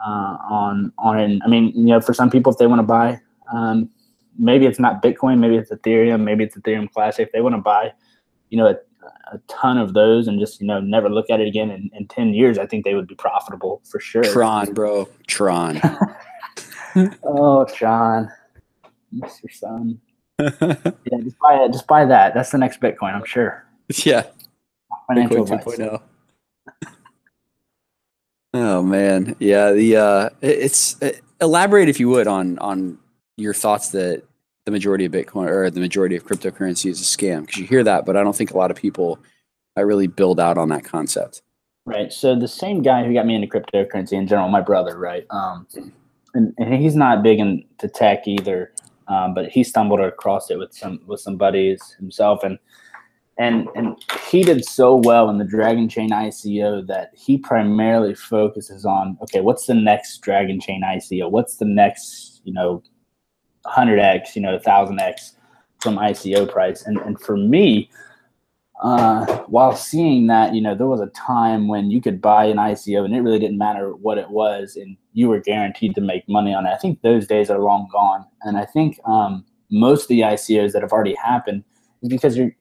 uh, 0.00 0.36
on 0.48 0.92
on 0.98 1.18
it. 1.18 1.42
I 1.44 1.48
mean, 1.48 1.72
you 1.74 1.86
know, 1.86 2.00
for 2.00 2.14
some 2.14 2.30
people, 2.30 2.52
if 2.52 2.58
they 2.58 2.66
want 2.66 2.80
to 2.80 2.84
buy, 2.84 3.20
um, 3.52 3.90
maybe 4.38 4.66
it's 4.66 4.78
not 4.78 5.02
Bitcoin, 5.02 5.38
maybe 5.38 5.56
it's 5.56 5.70
Ethereum, 5.70 6.22
maybe 6.22 6.44
it's 6.44 6.56
Ethereum 6.56 6.90
Classic. 6.90 7.26
If 7.26 7.32
they 7.32 7.40
want 7.40 7.54
to 7.54 7.60
buy, 7.60 7.92
you 8.50 8.58
know, 8.58 8.74
a 9.32 9.38
ton 9.48 9.78
of 9.78 9.94
those 9.94 10.28
and 10.28 10.38
just 10.40 10.60
you 10.60 10.66
know 10.66 10.80
never 10.80 11.08
look 11.08 11.30
at 11.30 11.40
it 11.40 11.46
again 11.46 11.70
in, 11.70 11.90
in 11.94 12.06
10 12.08 12.34
years 12.34 12.58
i 12.58 12.66
think 12.66 12.84
they 12.84 12.94
would 12.94 13.06
be 13.06 13.14
profitable 13.14 13.80
for 13.90 14.00
sure. 14.00 14.24
Tron 14.24 14.72
bro. 14.72 15.08
Tron. 15.26 15.80
Oh 17.22 17.64
tron. 17.64 18.30
Mr 19.14 19.52
son. 19.52 20.00
Yeah 20.38 21.18
just 21.22 21.38
buy 21.38 21.64
it 21.64 21.72
just 21.72 21.86
buy 21.86 22.04
that. 22.04 22.34
That's 22.34 22.50
the 22.50 22.58
next 22.58 22.80
bitcoin 22.80 23.14
i'm 23.14 23.24
sure. 23.24 23.64
Yeah. 24.04 24.24
Financial 25.06 25.46
bitcoin 25.46 26.00
oh. 28.54 28.82
Man. 28.82 29.36
Yeah 29.38 29.72
the 29.72 29.96
uh 29.96 30.30
it's 30.40 31.00
uh, 31.02 31.12
elaborate 31.40 31.88
if 31.88 32.00
you 32.00 32.08
would 32.08 32.26
on 32.26 32.58
on 32.58 32.98
your 33.36 33.54
thoughts 33.54 33.90
that 33.90 34.24
the 34.68 34.72
majority 34.72 35.06
of 35.06 35.12
Bitcoin 35.12 35.48
or 35.48 35.70
the 35.70 35.80
majority 35.80 36.14
of 36.14 36.26
cryptocurrency 36.26 36.90
is 36.90 37.00
a 37.00 37.04
scam 37.04 37.46
because 37.46 37.56
you 37.56 37.66
hear 37.66 37.82
that, 37.82 38.04
but 38.04 38.18
I 38.18 38.22
don't 38.22 38.36
think 38.36 38.50
a 38.50 38.56
lot 38.58 38.70
of 38.70 38.76
people 38.76 39.18
I 39.78 39.80
really 39.80 40.08
build 40.08 40.38
out 40.38 40.58
on 40.58 40.68
that 40.68 40.84
concept. 40.84 41.40
Right. 41.86 42.12
So 42.12 42.38
the 42.38 42.46
same 42.46 42.82
guy 42.82 43.02
who 43.02 43.14
got 43.14 43.24
me 43.24 43.34
into 43.34 43.46
cryptocurrency 43.46 44.12
in 44.12 44.26
general, 44.26 44.50
my 44.50 44.60
brother, 44.60 44.98
right? 44.98 45.24
Um, 45.30 45.66
and, 46.34 46.52
and 46.58 46.74
he's 46.74 46.94
not 46.94 47.22
big 47.22 47.38
into 47.38 47.88
tech 47.88 48.28
either, 48.28 48.74
um, 49.06 49.32
but 49.32 49.48
he 49.48 49.64
stumbled 49.64 50.00
across 50.00 50.50
it 50.50 50.58
with 50.58 50.74
some 50.74 51.00
with 51.06 51.20
some 51.20 51.38
buddies 51.38 51.80
himself, 51.98 52.44
and 52.44 52.58
and 53.38 53.68
and 53.74 53.96
he 54.28 54.42
did 54.42 54.66
so 54.66 54.96
well 54.96 55.30
in 55.30 55.38
the 55.38 55.46
Dragon 55.46 55.88
Chain 55.88 56.10
ICO 56.10 56.86
that 56.88 57.12
he 57.14 57.38
primarily 57.38 58.14
focuses 58.14 58.84
on 58.84 59.16
okay, 59.22 59.40
what's 59.40 59.64
the 59.64 59.74
next 59.74 60.18
Dragon 60.18 60.60
Chain 60.60 60.82
ICO? 60.84 61.30
What's 61.30 61.56
the 61.56 61.64
next 61.64 62.42
you 62.44 62.52
know 62.52 62.82
100x, 63.68 64.34
you 64.34 64.42
know, 64.42 64.58
1000x 64.58 65.32
from 65.80 65.96
ICO 65.96 66.50
price. 66.50 66.82
And, 66.84 66.98
and 66.98 67.20
for 67.20 67.36
me, 67.36 67.90
uh, 68.82 69.26
while 69.46 69.74
seeing 69.74 70.28
that, 70.28 70.54
you 70.54 70.60
know, 70.60 70.74
there 70.74 70.86
was 70.86 71.00
a 71.00 71.08
time 71.08 71.66
when 71.66 71.90
you 71.90 72.00
could 72.00 72.20
buy 72.20 72.44
an 72.44 72.58
ICO 72.58 73.04
and 73.04 73.14
it 73.14 73.20
really 73.20 73.38
didn't 73.38 73.58
matter 73.58 73.94
what 73.94 74.18
it 74.18 74.30
was, 74.30 74.76
and 74.76 74.96
you 75.12 75.28
were 75.28 75.40
guaranteed 75.40 75.94
to 75.96 76.00
make 76.00 76.28
money 76.28 76.54
on 76.54 76.64
it. 76.64 76.70
I 76.70 76.78
think 76.78 77.02
those 77.02 77.26
days 77.26 77.50
are 77.50 77.58
long 77.58 77.88
gone, 77.92 78.24
and 78.42 78.56
I 78.56 78.64
think 78.64 79.00
um, 79.04 79.44
most 79.70 80.02
of 80.02 80.08
the 80.08 80.20
ICOs 80.20 80.72
that 80.72 80.82
have 80.82 80.92
already 80.92 81.14
happened 81.14 81.64
is 82.02 82.08
because 82.08 82.36
you're. 82.36 82.52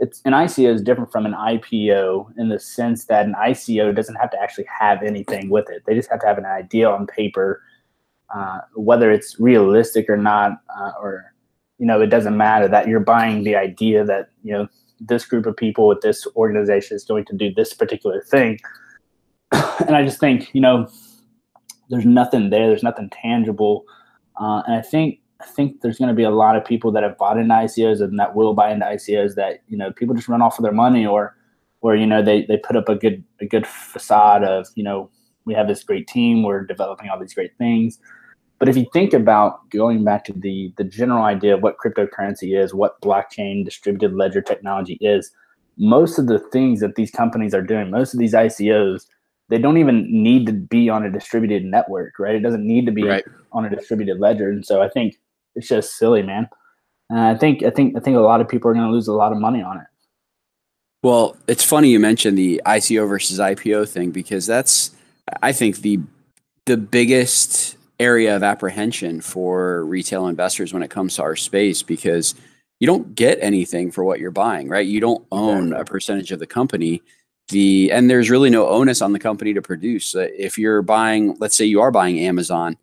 It's 0.00 0.22
an 0.24 0.32
ICO 0.32 0.72
is 0.72 0.80
different 0.80 1.10
from 1.10 1.26
an 1.26 1.32
IPO 1.32 2.28
in 2.38 2.50
the 2.50 2.60
sense 2.60 3.06
that 3.06 3.26
an 3.26 3.34
ICO 3.34 3.92
doesn't 3.92 4.14
have 4.14 4.30
to 4.30 4.40
actually 4.40 4.66
have 4.78 5.02
anything 5.02 5.50
with 5.50 5.68
it. 5.70 5.82
They 5.86 5.94
just 5.96 6.08
have 6.08 6.20
to 6.20 6.26
have 6.28 6.38
an 6.38 6.46
idea 6.46 6.88
on 6.88 7.08
paper, 7.08 7.60
uh, 8.34 8.60
whether 8.74 9.10
it's 9.10 9.38
realistic 9.40 10.08
or 10.08 10.16
not, 10.16 10.52
uh, 10.78 10.92
or 11.00 11.32
you 11.78 11.86
know, 11.86 12.00
it 12.00 12.08
doesn't 12.08 12.36
matter 12.36 12.68
that 12.68 12.88
you're 12.88 13.00
buying 13.00 13.44
the 13.44 13.56
idea 13.56 14.04
that 14.04 14.30
you 14.42 14.52
know 14.52 14.68
this 15.00 15.24
group 15.24 15.46
of 15.46 15.56
people 15.56 15.86
with 15.86 16.00
this 16.00 16.26
organization 16.36 16.96
is 16.96 17.04
going 17.04 17.24
to 17.26 17.36
do 17.36 17.52
this 17.54 17.72
particular 17.72 18.20
thing. 18.22 18.58
and 19.52 19.94
I 19.94 20.04
just 20.04 20.20
think, 20.20 20.52
you 20.54 20.60
know, 20.60 20.88
there's 21.88 22.04
nothing 22.04 22.50
there. 22.50 22.66
There's 22.66 22.82
nothing 22.82 23.10
tangible. 23.10 23.84
Uh, 24.40 24.62
and 24.66 24.74
I 24.74 24.82
think 24.82 25.20
I 25.40 25.46
think 25.46 25.80
there's 25.80 25.98
going 25.98 26.08
to 26.08 26.14
be 26.14 26.24
a 26.24 26.30
lot 26.30 26.56
of 26.56 26.64
people 26.64 26.90
that 26.92 27.02
have 27.02 27.16
bought 27.16 27.38
into 27.38 27.54
ICOs 27.54 28.00
and 28.00 28.18
that 28.18 28.34
will 28.34 28.54
buy 28.54 28.72
into 28.72 28.86
ICOs 28.86 29.36
that 29.36 29.62
you 29.68 29.76
know 29.76 29.92
people 29.92 30.14
just 30.14 30.28
run 30.28 30.42
off 30.42 30.58
of 30.58 30.64
their 30.64 30.72
money 30.72 31.06
or 31.06 31.36
or 31.80 31.94
you 31.94 32.06
know 32.06 32.22
they 32.22 32.44
they 32.46 32.56
put 32.56 32.76
up 32.76 32.88
a 32.88 32.96
good 32.96 33.22
a 33.40 33.46
good 33.46 33.66
facade 33.66 34.42
of 34.42 34.66
you 34.74 34.82
know 34.82 35.10
we 35.44 35.54
have 35.54 35.68
this 35.68 35.84
great 35.84 36.08
team 36.08 36.42
we're 36.42 36.64
developing 36.64 37.08
all 37.08 37.18
these 37.18 37.34
great 37.34 37.56
things 37.56 38.00
but 38.58 38.68
if 38.68 38.76
you 38.76 38.86
think 38.92 39.12
about 39.12 39.68
going 39.70 40.04
back 40.04 40.24
to 40.24 40.32
the 40.32 40.72
the 40.76 40.84
general 40.84 41.24
idea 41.24 41.54
of 41.54 41.62
what 41.62 41.76
cryptocurrency 41.78 42.60
is, 42.60 42.74
what 42.74 43.00
blockchain 43.00 43.64
distributed 43.64 44.14
ledger 44.14 44.42
technology 44.42 44.98
is, 45.00 45.30
most 45.76 46.18
of 46.18 46.26
the 46.26 46.38
things 46.38 46.80
that 46.80 46.96
these 46.96 47.10
companies 47.10 47.54
are 47.54 47.62
doing, 47.62 47.90
most 47.90 48.12
of 48.12 48.18
these 48.18 48.34
ICOs, 48.34 49.06
they 49.48 49.58
don't 49.58 49.78
even 49.78 50.06
need 50.10 50.46
to 50.46 50.52
be 50.52 50.88
on 50.88 51.04
a 51.04 51.10
distributed 51.10 51.64
network, 51.64 52.18
right? 52.18 52.34
It 52.34 52.40
doesn't 52.40 52.66
need 52.66 52.84
to 52.86 52.92
be 52.92 53.04
right. 53.04 53.24
on 53.52 53.64
a 53.64 53.70
distributed 53.70 54.18
ledger, 54.18 54.50
and 54.50 54.66
so 54.66 54.82
I 54.82 54.88
think 54.88 55.16
it's 55.54 55.68
just 55.68 55.96
silly, 55.96 56.22
man. 56.22 56.48
And 57.10 57.20
I 57.20 57.36
think 57.36 57.62
I 57.62 57.70
think 57.70 57.96
I 57.96 58.00
think 58.00 58.16
a 58.16 58.20
lot 58.20 58.40
of 58.40 58.48
people 58.48 58.70
are 58.70 58.74
going 58.74 58.86
to 58.86 58.92
lose 58.92 59.08
a 59.08 59.12
lot 59.12 59.32
of 59.32 59.38
money 59.38 59.62
on 59.62 59.78
it. 59.78 59.86
Well, 61.02 61.36
it's 61.46 61.64
funny 61.64 61.90
you 61.90 62.00
mentioned 62.00 62.36
the 62.36 62.60
ICO 62.66 63.08
versus 63.08 63.38
IPO 63.38 63.88
thing 63.88 64.10
because 64.10 64.46
that's 64.46 64.90
I 65.42 65.52
think 65.52 65.78
the 65.78 66.00
the 66.66 66.76
biggest 66.76 67.77
area 68.00 68.36
of 68.36 68.42
apprehension 68.42 69.20
for 69.20 69.84
retail 69.84 70.28
investors 70.28 70.72
when 70.72 70.82
it 70.82 70.90
comes 70.90 71.16
to 71.16 71.22
our 71.22 71.36
space 71.36 71.82
because 71.82 72.34
you 72.80 72.86
don't 72.86 73.14
get 73.14 73.38
anything 73.40 73.90
for 73.90 74.04
what 74.04 74.20
you're 74.20 74.30
buying, 74.30 74.68
right? 74.68 74.86
You 74.86 75.00
don't 75.00 75.26
own 75.32 75.72
a 75.72 75.84
percentage 75.84 76.30
of 76.30 76.38
the 76.38 76.46
company. 76.46 77.02
The 77.48 77.90
and 77.90 78.08
there's 78.10 78.30
really 78.30 78.50
no 78.50 78.68
onus 78.68 79.02
on 79.02 79.12
the 79.12 79.18
company 79.18 79.54
to 79.54 79.62
produce. 79.62 80.14
Uh, 80.14 80.28
if 80.36 80.58
you're 80.58 80.82
buying, 80.82 81.36
let's 81.40 81.56
say 81.56 81.64
you 81.64 81.80
are 81.80 81.90
buying 81.90 82.20
Amazon, 82.20 82.76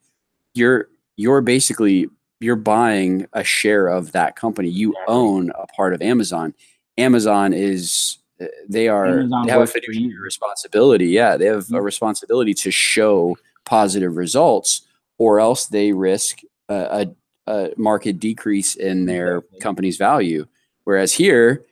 you're 0.53 0.89
you're 1.17 1.41
basically 1.41 2.09
you're 2.39 2.55
buying 2.55 3.27
a 3.33 3.43
share 3.43 3.87
of 3.87 4.11
that 4.13 4.35
company. 4.35 4.69
You 4.69 4.95
own 5.07 5.51
a 5.51 5.67
part 5.67 5.93
of 5.93 6.01
Amazon. 6.01 6.53
Amazon 6.97 7.53
is 7.53 8.17
uh, 8.41 8.45
they 8.67 8.87
are 8.87 9.05
Amazon 9.05 9.45
they 9.45 9.51
have 9.51 9.61
a 9.61 9.67
fiduciary 9.67 10.19
responsibility. 10.19 11.07
Yeah, 11.07 11.37
they 11.37 11.45
have 11.45 11.65
mm-hmm. 11.65 11.75
a 11.75 11.81
responsibility 11.81 12.53
to 12.55 12.71
show 12.71 13.37
positive 13.65 14.17
results 14.17 14.84
or 15.17 15.39
else 15.39 15.67
they 15.67 15.91
risk 15.91 16.41
a, 16.69 17.07
a, 17.47 17.51
a 17.51 17.69
market 17.77 18.19
decrease 18.19 18.75
in 18.75 19.05
their 19.05 19.41
company's 19.61 19.97
value. 19.97 20.45
Whereas 20.83 21.13
here, 21.13 21.65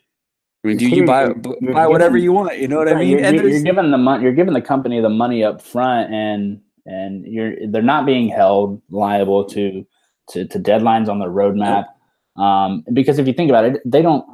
I 0.64 0.70
mean, 0.70 0.78
do 0.78 0.88
you 0.88 1.06
buy 1.06 1.34
buy 1.34 1.88
whatever 1.88 2.18
you 2.18 2.32
want? 2.32 2.58
You 2.58 2.70
know 2.70 2.78
what 2.78 2.88
I 2.88 2.96
mean? 2.96 3.10
You're, 3.10 3.34
you're, 3.34 3.50
you're 3.50 3.64
giving 3.64 3.92
the 3.92 3.98
money. 3.98 4.24
You're 4.24 4.34
giving 4.34 4.54
the 4.54 4.62
company 4.62 5.02
the 5.02 5.10
money 5.10 5.44
up 5.44 5.62
front, 5.62 6.14
and 6.14 6.62
and 6.86 7.26
you're 7.26 7.56
they're 7.68 7.82
not 7.82 8.06
being 8.06 8.30
held 8.30 8.82
liable 8.90 9.44
to 9.50 9.86
to, 10.30 10.48
to 10.48 10.60
deadlines 10.60 11.10
on 11.10 11.20
the 11.20 11.26
roadmap. 11.26 11.86
Um, 12.42 12.84
because 12.94 13.20
if 13.20 13.28
you 13.28 13.34
think 13.34 13.50
about 13.50 13.66
it, 13.66 13.82
they 13.86 14.02
don't. 14.02 14.26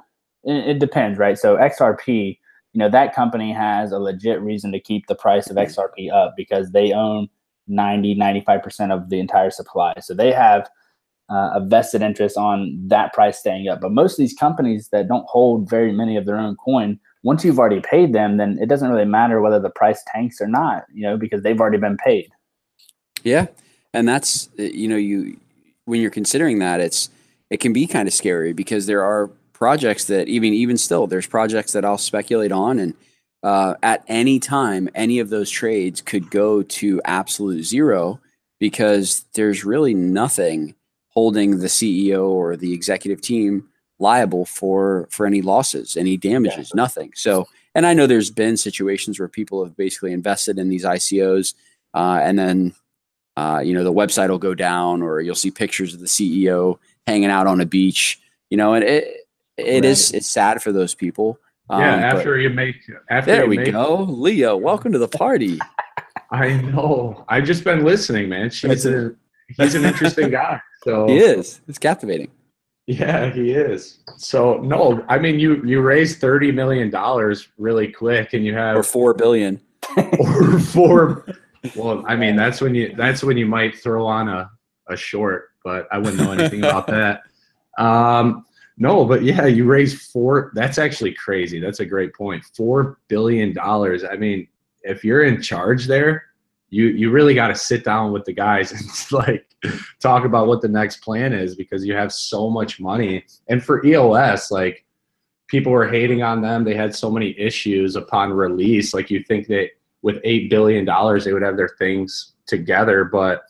It, 0.43 0.75
it, 0.75 0.79
depends, 0.79 1.17
right? 1.17 1.37
So 1.37 1.57
XRP, 1.57 2.37
you 2.73 2.79
know, 2.79 2.89
that 2.89 3.13
company 3.13 3.51
has 3.51 3.91
a 3.91 3.99
legit 3.99 4.39
reason 4.41 4.71
to 4.71 4.79
keep 4.79 5.07
the 5.07 5.15
price 5.15 5.49
of 5.49 5.57
XRP 5.57 6.13
up 6.13 6.35
because 6.37 6.71
they 6.71 6.93
own 6.93 7.27
90, 7.69 8.15
95% 8.15 8.91
of 8.91 9.09
the 9.09 9.19
entire 9.19 9.51
supply. 9.51 9.93
So 10.01 10.13
they 10.13 10.31
have 10.31 10.69
uh, 11.29 11.51
a 11.53 11.59
vested 11.61 12.01
interest 12.01 12.37
on 12.37 12.79
that 12.87 13.13
price 13.13 13.39
staying 13.39 13.67
up. 13.67 13.81
But 13.81 13.91
most 13.91 14.13
of 14.13 14.17
these 14.17 14.33
companies 14.33 14.89
that 14.89 15.07
don't 15.07 15.25
hold 15.27 15.69
very 15.69 15.91
many 15.91 16.17
of 16.17 16.25
their 16.25 16.37
own 16.37 16.55
coin, 16.55 16.99
once 17.23 17.45
you've 17.45 17.59
already 17.59 17.81
paid 17.81 18.13
them, 18.13 18.37
then 18.37 18.57
it 18.61 18.67
doesn't 18.67 18.89
really 18.89 19.05
matter 19.05 19.41
whether 19.41 19.59
the 19.59 19.69
price 19.69 20.03
tanks 20.11 20.41
or 20.41 20.47
not, 20.47 20.85
you 20.93 21.03
know, 21.03 21.17
because 21.17 21.43
they've 21.43 21.59
already 21.59 21.77
been 21.77 21.97
paid. 21.97 22.29
Yeah. 23.23 23.47
And 23.93 24.07
that's, 24.07 24.49
uh, 24.57 24.63
you 24.63 24.87
know, 24.87 24.95
you, 24.95 25.37
when 25.85 26.01
you're 26.01 26.11
considering 26.11 26.59
that, 26.59 26.79
it's, 26.79 27.09
it 27.49 27.57
can 27.57 27.73
be 27.73 27.87
kind 27.87 28.07
of 28.07 28.13
scary 28.13 28.53
because 28.53 28.85
there 28.85 29.03
are 29.03 29.27
projects 29.53 30.05
that 30.05 30.27
even, 30.27 30.53
even 30.53 30.77
still, 30.77 31.07
there's 31.07 31.27
projects 31.27 31.73
that 31.73 31.83
I'll 31.83 31.97
speculate 31.97 32.51
on 32.51 32.79
and, 32.79 32.93
uh, 33.43 33.75
at 33.83 34.03
any 34.07 34.39
time, 34.39 34.89
any 34.95 35.19
of 35.19 35.29
those 35.29 35.49
trades 35.49 36.01
could 36.01 36.29
go 36.29 36.61
to 36.63 37.01
absolute 37.05 37.63
zero 37.63 38.19
because 38.59 39.25
there's 39.33 39.63
really 39.63 39.93
nothing 39.93 40.75
holding 41.09 41.59
the 41.59 41.67
CEO 41.67 42.27
or 42.29 42.55
the 42.55 42.73
executive 42.73 43.21
team 43.21 43.67
liable 43.99 44.45
for 44.45 45.07
for 45.11 45.25
any 45.25 45.41
losses, 45.41 45.97
any 45.97 46.17
damages, 46.17 46.71
yeah. 46.73 46.81
nothing. 46.81 47.11
So, 47.15 47.47
and 47.75 47.85
I 47.85 47.93
know 47.93 48.07
there's 48.07 48.31
been 48.31 48.57
situations 48.57 49.19
where 49.19 49.27
people 49.27 49.63
have 49.63 49.75
basically 49.75 50.13
invested 50.13 50.57
in 50.59 50.69
these 50.69 50.85
ICOs, 50.85 51.53
uh, 51.93 52.19
and 52.21 52.37
then 52.37 52.73
uh, 53.37 53.61
you 53.63 53.73
know 53.73 53.83
the 53.83 53.93
website 53.93 54.29
will 54.29 54.37
go 54.37 54.53
down, 54.53 55.01
or 55.01 55.21
you'll 55.21 55.35
see 55.35 55.51
pictures 55.51 55.93
of 55.93 56.01
the 56.01 56.07
CEO 56.07 56.77
hanging 57.07 57.29
out 57.29 57.47
on 57.47 57.61
a 57.61 57.65
beach. 57.65 58.19
You 58.49 58.57
know, 58.57 58.73
and 58.73 58.83
it 58.83 59.27
it 59.57 59.73
right. 59.75 59.85
is 59.85 60.11
it's 60.11 60.29
sad 60.29 60.61
for 60.61 60.71
those 60.71 60.93
people. 60.93 61.39
Yeah, 61.69 61.93
um, 61.93 61.99
after 61.99 62.37
you 62.39 62.49
make 62.49 62.77
after 63.11 63.31
there 63.31 63.47
we 63.47 63.57
make, 63.57 63.71
go, 63.71 63.97
Leo. 63.97 64.57
Welcome 64.57 64.91
to 64.91 64.97
the 64.97 65.07
party. 65.07 65.59
I 66.31 66.53
know. 66.53 67.25
I've 67.27 67.45
just 67.45 67.63
been 67.63 67.83
listening, 67.83 68.29
man. 68.29 68.49
She's 68.49 68.85
a, 68.85 69.13
he's 69.55 69.75
an 69.75 69.85
interesting 69.85 70.31
guy. 70.31 70.61
So 70.85 71.07
he 71.07 71.17
is. 71.17 71.59
It's 71.67 71.77
captivating. 71.77 72.31
Yeah, 72.87 73.31
he 73.31 73.51
is. 73.51 73.99
So 74.15 74.59
no, 74.59 75.03
I 75.09 75.19
mean 75.19 75.37
you 75.37 75.61
you 75.65 75.81
raised 75.81 76.21
thirty 76.21 76.53
million 76.53 76.89
dollars 76.89 77.49
really 77.57 77.91
quick, 77.91 78.31
and 78.31 78.45
you 78.45 78.55
have 78.55 78.77
or 78.77 78.83
four 78.83 79.13
billion 79.13 79.59
or 80.17 80.57
four. 80.57 81.25
Well, 81.75 82.05
I 82.07 82.15
mean 82.15 82.37
that's 82.37 82.61
when 82.61 82.75
you 82.75 82.95
that's 82.95 83.23
when 83.23 83.35
you 83.35 83.45
might 83.45 83.77
throw 83.77 84.07
on 84.07 84.29
a 84.29 84.49
a 84.87 84.95
short, 84.95 85.49
but 85.65 85.85
I 85.91 85.97
wouldn't 85.97 86.15
know 86.15 86.31
anything 86.31 86.63
about 86.63 86.87
that. 86.87 87.23
Um, 87.77 88.45
no, 88.79 89.03
but 89.03 89.23
yeah, 89.23 89.45
you 89.45 89.65
raised 89.65 90.01
four. 90.09 90.51
That's 90.55 90.77
actually 90.77 91.13
crazy. 91.13 91.59
That's 91.59 91.81
a 91.81 91.85
great 91.85 92.13
point. 92.13 92.45
Four 92.55 92.97
billion 93.09 93.53
dollars. 93.53 94.05
I 94.05 94.15
mean, 94.15 94.47
if 94.83 95.03
you're 95.03 95.23
in 95.23 95.41
charge 95.41 95.85
there, 95.85 96.23
you 96.69 96.87
you 96.87 97.11
really 97.11 97.33
got 97.33 97.49
to 97.49 97.55
sit 97.55 97.83
down 97.83 98.13
with 98.13 98.23
the 98.23 98.31
guys 98.31 98.71
and 99.11 99.11
like 99.11 99.45
talk 99.99 100.23
about 100.23 100.47
what 100.47 100.61
the 100.61 100.69
next 100.69 101.01
plan 101.01 101.33
is 101.33 101.55
because 101.55 101.85
you 101.85 101.93
have 101.93 102.13
so 102.13 102.49
much 102.49 102.79
money. 102.79 103.25
And 103.49 103.61
for 103.61 103.85
EOS, 103.85 104.49
like 104.49 104.85
people 105.47 105.73
were 105.73 105.89
hating 105.89 106.23
on 106.23 106.41
them. 106.41 106.63
They 106.63 106.75
had 106.75 106.95
so 106.95 107.11
many 107.11 107.37
issues 107.37 107.97
upon 107.97 108.31
release. 108.31 108.93
Like 108.93 109.09
you 109.09 109.23
think 109.23 109.47
that 109.47 109.71
with 110.03 110.21
eight 110.23 110.49
billion 110.49 110.85
dollars, 110.85 111.25
they 111.25 111.33
would 111.33 111.41
have 111.41 111.57
their 111.57 111.75
things 111.77 112.33
together, 112.47 113.03
but 113.03 113.41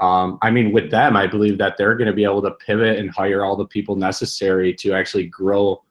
um, 0.00 0.38
I 0.42 0.50
mean, 0.50 0.72
with 0.72 0.90
them, 0.90 1.16
I 1.16 1.26
believe 1.26 1.58
that 1.58 1.76
they're 1.76 1.94
going 1.94 2.08
to 2.08 2.12
be 2.12 2.24
able 2.24 2.42
to 2.42 2.50
pivot 2.50 2.98
and 2.98 3.10
hire 3.10 3.44
all 3.44 3.56
the 3.56 3.66
people 3.66 3.96
necessary 3.96 4.74
to 4.74 4.92
actually 4.92 5.26
grow 5.26 5.82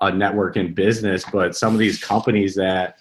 a 0.00 0.10
network 0.12 0.56
and 0.56 0.74
business. 0.74 1.24
But 1.32 1.56
some 1.56 1.72
of 1.72 1.78
these 1.78 2.02
companies 2.02 2.54
that 2.56 3.00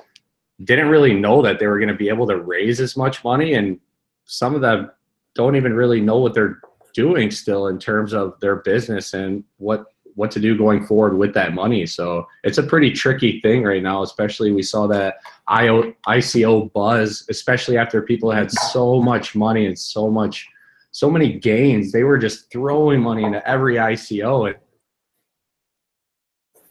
didn't 0.64 0.90
really 0.90 1.14
know 1.14 1.42
that 1.42 1.60
they 1.60 1.68
were 1.68 1.80
going 1.80 1.90
to 1.90 1.96
be 1.96 2.10
able 2.10 2.28
to 2.28 2.38
raise 2.38 2.80
as 2.80 2.96
much 2.96 3.24
money, 3.24 3.56
and 3.56 3.80
some 4.26 4.54
of 4.54 4.62
them 4.62 4.92
don't 5.36 5.56
even 5.56 5.74
really 5.74 6.00
know 6.00 6.18
what 6.18 6.34
they're 6.34 6.60
doing 6.94 7.32
still 7.32 7.68
in 7.68 7.80
terms 7.80 8.14
of 8.14 8.40
their 8.40 8.58
business 8.58 9.14
and 9.14 9.44
what 9.58 9.86
what 10.16 10.30
to 10.30 10.40
do 10.40 10.56
going 10.56 10.86
forward 10.86 11.18
with 11.18 11.34
that 11.34 11.56
money. 11.56 11.88
So 11.88 12.28
it's 12.44 12.60
a 12.60 12.64
pretty 12.64 12.92
tricky 12.92 13.42
thing 13.42 13.64
right 13.64 13.82
now, 13.82 14.04
especially 14.04 14.52
we 14.52 14.62
saw 14.62 14.86
that 14.86 15.16
IO, 15.48 15.94
ICO 16.08 16.72
buzz, 16.74 17.26
especially 17.30 17.78
after 17.78 18.02
people 18.02 18.32
had 18.32 18.52
so 18.52 19.02
much 19.02 19.36
money 19.36 19.66
and 19.66 19.78
so 19.78 20.10
much, 20.10 20.48
so 20.92 21.10
many 21.10 21.34
gains. 21.34 21.92
They 21.92 22.04
were 22.04 22.18
just 22.18 22.52
throwing 22.52 23.02
money 23.02 23.24
into 23.24 23.46
every 23.48 23.76
ICO. 23.76 24.48
And 24.50 24.58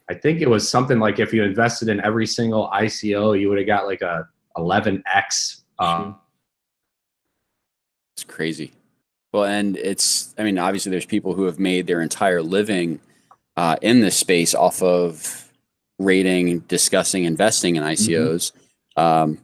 I 0.09 0.15
think 0.15 0.41
it 0.41 0.49
was 0.49 0.69
something 0.69 0.99
like 0.99 1.19
if 1.19 1.33
you 1.33 1.43
invested 1.43 1.89
in 1.89 2.01
every 2.01 2.27
single 2.27 2.71
ICO, 2.71 3.39
you 3.39 3.49
would 3.49 3.59
have 3.59 3.67
got 3.67 3.87
like 3.87 4.03
a 4.03 4.29
11x. 4.57 5.63
Um, 5.79 6.17
it's 8.17 8.25
crazy. 8.25 8.73
Well, 9.33 9.45
and 9.45 9.77
it's, 9.77 10.35
I 10.39 10.45
mean, 10.45 10.59
obviously 10.59 10.91
there's 10.91 11.07
people 11.07 11.35
who 11.35 11.45
have 11.45 11.59
made 11.59 11.87
their 11.87 12.01
entire 12.01 12.43
living– 12.43 13.01
uh, 13.57 13.77
in 13.83 14.01
this 14.01 14.17
space 14.17 14.55
off 14.55 14.83
of 14.83 15.51
rating 15.99 16.61
discussing 16.61 17.25
investing 17.25 17.77
in 17.77 17.83
ICOs, 17.83 18.53
um, 18.97 19.39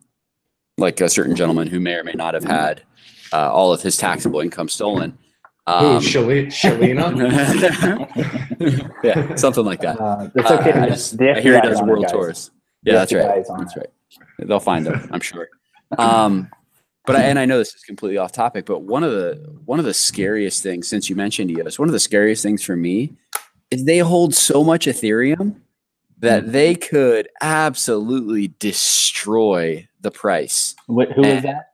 like 0.76 1.00
a 1.00 1.08
certain 1.08 1.37
gentleman 1.37 1.68
who 1.68 1.80
may 1.80 1.94
or 1.94 2.04
may 2.04 2.12
not 2.12 2.34
have 2.34 2.44
had 2.44 2.82
uh, 3.32 3.52
all 3.52 3.72
of 3.72 3.82
his 3.82 3.96
taxable 3.96 4.40
income 4.40 4.68
stolen. 4.68 5.18
Um, 5.66 6.00
Shali- 6.00 6.46
Shalina? 6.46 7.12
yeah, 9.04 9.34
something 9.34 9.64
like 9.64 9.80
that. 9.82 10.00
Uh, 10.00 10.30
it's 10.34 10.50
okay. 10.50 10.72
Uh, 10.72 10.84
I, 10.84 10.88
just, 10.88 11.20
I 11.20 11.40
hear 11.40 11.56
he 11.56 11.61
does 11.61 11.80
it, 11.80 11.84
world 11.84 12.06
tours. 12.08 12.50
Yeah, 12.84 12.94
that's 12.94 13.12
right. 13.12 13.44
That's 13.46 13.76
right. 13.76 13.90
They'll 14.38 14.61
find 14.61 14.87
him, 14.87 15.08
I'm 15.12 15.20
sure. 15.20 15.48
Um, 15.98 16.48
but 17.04 17.16
I, 17.16 17.22
and 17.22 17.38
I 17.38 17.44
know 17.44 17.58
this 17.58 17.74
is 17.74 17.82
completely 17.82 18.18
off 18.18 18.32
topic, 18.32 18.66
but 18.66 18.80
one 18.82 19.02
of 19.02 19.12
the 19.12 19.58
one 19.64 19.78
of 19.78 19.84
the 19.84 19.94
scariest 19.94 20.62
things 20.62 20.88
since 20.88 21.08
you 21.08 21.16
mentioned 21.16 21.50
EOS, 21.50 21.78
one 21.78 21.88
of 21.88 21.92
the 21.92 22.00
scariest 22.00 22.42
things 22.42 22.62
for 22.62 22.76
me 22.76 23.14
is 23.70 23.84
they 23.84 23.98
hold 23.98 24.34
so 24.34 24.62
much 24.62 24.87
Ethereum 24.87 25.56
that 26.20 26.42
Mm-hmm. 26.42 26.52
they 26.52 26.74
could 26.74 27.28
absolutely 27.40 28.48
destroy 28.59 29.88
the 30.00 30.11
price. 30.11 30.74
Wh- 30.87 31.11
Who 31.14 31.22
is 31.24 31.42
that? 31.44 31.72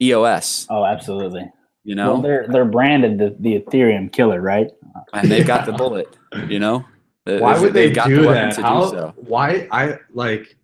EOS, 0.00 0.66
Oh, 0.68 0.84
absolutely. 0.84 1.50
you 1.84 1.96
Well, 1.96 2.16
know, 2.16 2.22
they're 2.22 2.46
they're 2.48 2.64
branded 2.64 3.18
the, 3.18 3.36
the 3.38 3.60
Ethereum 3.60 4.12
killer, 4.12 4.40
right? 4.40 4.70
and 5.12 5.30
they've 5.30 5.46
got 5.46 5.64
the 5.66 5.72
bullet. 5.72 6.16
You 6.48 6.58
know, 6.58 6.84
Why 7.24 7.52
they've- 7.54 7.62
would 7.62 7.72
they 7.72 7.90
got 7.92 8.08
do 8.08 8.22
the 8.22 8.28
weapon 8.28 8.48
that? 8.50 8.54
to 8.56 8.62
How? 8.62 8.90
so. 8.90 9.12
Why? 9.16 9.68
I 9.70 9.98
like. 10.12 10.56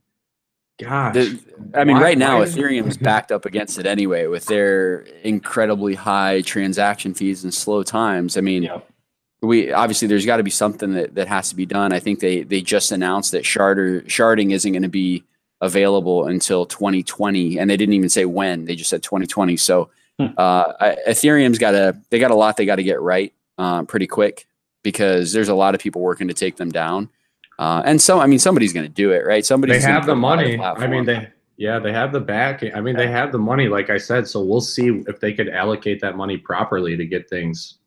Gosh. 0.80 1.14
The- 1.14 1.38
I 1.74 1.84
mean, 1.84 1.96
Why- 1.96 2.02
right 2.02 2.18
now, 2.18 2.38
why- 2.38 2.46
Ethereum's 2.46 2.96
backed 3.10 3.30
up 3.32 3.44
against 3.46 3.78
it 3.78 3.86
anyway 3.86 4.26
with 4.26 4.46
their 4.46 5.00
incredibly 5.22 5.94
high 5.94 6.40
transaction 6.42 7.14
fees 7.14 7.42
and 7.44 7.52
slow 7.54 7.82
times. 7.82 8.36
I 8.36 8.40
mean, 8.40 8.64
Yep. 8.64 8.88
We 9.40 9.72
obviously 9.72 10.08
there's 10.08 10.26
got 10.26 10.38
to 10.38 10.42
be 10.42 10.50
something 10.50 10.94
that, 10.94 11.14
that 11.14 11.28
has 11.28 11.48
to 11.50 11.56
be 11.56 11.66
done. 11.66 11.92
I 11.92 12.00
think 12.00 12.20
they 12.20 12.42
they 12.42 12.60
just 12.60 12.92
announced 12.92 13.32
that 13.32 13.44
sharder 13.44 14.04
sharding 14.06 14.52
isn't 14.52 14.72
going 14.72 14.82
to 14.82 14.88
be 14.88 15.24
available 15.60 16.26
until 16.26 16.66
2020, 16.66 17.58
and 17.58 17.68
they 17.68 17.76
didn't 17.76 17.94
even 17.94 18.08
say 18.08 18.24
when. 18.24 18.64
They 18.64 18.76
just 18.76 18.90
said 18.90 19.02
2020. 19.02 19.56
So 19.56 19.90
Hmm. 20.20 20.26
uh, 20.36 20.72
I- 20.80 20.96
Ethereum's 21.08 21.58
got 21.58 21.74
a 21.74 21.96
they 22.10 22.18
got 22.18 22.32
a 22.32 22.34
lot 22.34 22.56
they 22.56 22.66
got 22.66 22.76
to 22.76 22.82
get 22.82 23.00
right 23.00 23.32
uh, 23.56 23.84
pretty 23.84 24.08
quick 24.08 24.46
because 24.82 25.32
there's 25.32 25.48
a 25.48 25.54
lot 25.54 25.74
of 25.76 25.80
people 25.80 26.02
working 26.02 26.26
to 26.28 26.34
take 26.34 26.56
them 26.56 26.70
down. 26.70 27.08
Uh, 27.58 27.82
and 27.84 28.00
so, 28.00 28.20
I 28.20 28.26
mean, 28.26 28.38
somebody's 28.38 28.72
going 28.72 28.86
to 28.86 28.92
do 28.92 29.12
it, 29.12 29.24
right? 29.26 29.44
Somebody 29.44 29.72
they 29.74 29.80
have 29.80 30.06
the 30.06 30.14
money. 30.16 30.58
I 30.58 30.86
mean, 30.88 31.04
they 31.04 31.28
yeah, 31.56 31.78
they 31.80 31.92
have 31.92 32.12
the 32.12 32.20
back. 32.20 32.62
I 32.74 32.80
mean, 32.80 32.96
they 32.96 33.08
have 33.08 33.32
the 33.32 33.38
money, 33.38 33.68
like 33.68 33.90
I 33.90 33.98
said. 33.98 34.26
So 34.28 34.42
we'll 34.42 34.60
see 34.60 35.02
if 35.08 35.18
they 35.20 35.32
could 35.32 35.48
allocate 35.48 36.00
that 36.00 36.16
money 36.16 36.36
properly 36.36 36.96
to 36.96 37.04
get 37.04 37.28
things 37.28 37.78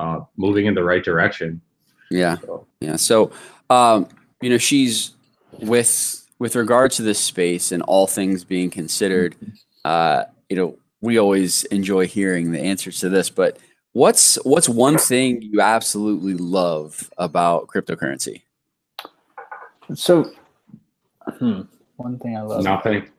uh, 0.00 0.20
moving 0.36 0.66
in 0.66 0.74
the 0.74 0.82
right 0.82 1.04
direction. 1.04 1.60
Yeah, 2.10 2.38
So, 2.38 2.66
yeah. 2.80 2.96
So, 2.96 3.30
um, 3.68 4.08
you 4.40 4.50
know, 4.50 4.56
Scheze 4.56 5.12
with 5.60 6.26
with 6.38 6.56
regard 6.56 6.90
to 6.92 7.02
this 7.02 7.18
space 7.20 7.70
and 7.70 7.82
all 7.82 8.06
things 8.06 8.42
being 8.44 8.70
considered. 8.70 9.36
Uh, 9.84 10.24
you 10.48 10.56
know, 10.56 10.78
we 11.02 11.18
always 11.18 11.64
enjoy 11.64 12.06
hearing 12.06 12.50
the 12.50 12.60
answers 12.60 12.98
to 13.00 13.08
this. 13.08 13.30
But 13.30 13.58
what's 13.92 14.36
what's 14.44 14.68
one 14.68 14.98
thing 14.98 15.42
you 15.42 15.60
absolutely 15.60 16.34
love 16.34 17.10
about 17.18 17.68
cryptocurrency? 17.68 18.42
So, 19.94 20.32
hmm, 21.38 21.62
one 21.96 22.18
thing 22.18 22.36
I 22.36 22.42
love. 22.42 22.64
nothing. 22.64 23.06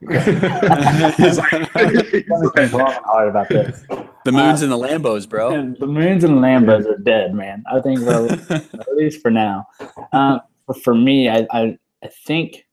He's 1.16 1.36
Something's 1.36 2.72
wrong 2.72 2.92
and 2.92 3.04
hard 3.04 3.28
about 3.28 3.48
this. 3.48 3.84
The 4.24 4.32
moons 4.32 4.62
and 4.62 4.70
the 4.70 4.78
Lambos, 4.78 5.28
bro. 5.28 5.50
The 5.50 5.86
moons 5.86 6.24
and 6.24 6.36
the 6.36 6.40
Lambos 6.40 6.86
are 6.86 6.98
dead, 6.98 7.34
man. 7.34 7.64
I 7.72 7.80
think 7.80 8.00
well, 8.00 8.30
at 8.50 8.94
least 8.94 9.20
for 9.20 9.30
now. 9.30 9.66
But 10.12 10.82
for 10.82 10.94
me, 10.94 11.28
I, 11.28 11.46
I 11.50 11.78
I 12.02 12.08
think, 12.08 12.66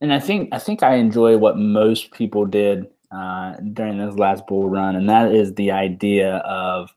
and 0.00 0.12
I 0.12 0.20
think 0.20 0.48
I 0.52 0.58
think 0.58 0.82
I 0.82 0.96
enjoy 0.96 1.36
what 1.36 1.58
most 1.58 2.12
people 2.12 2.46
did 2.46 2.86
uh, 3.10 3.56
during 3.72 3.98
this 3.98 4.16
last 4.16 4.46
bull 4.46 4.68
run, 4.68 4.96
and 4.96 5.08
that 5.08 5.32
is 5.32 5.54
the 5.54 5.70
idea 5.72 6.36
of, 6.38 6.90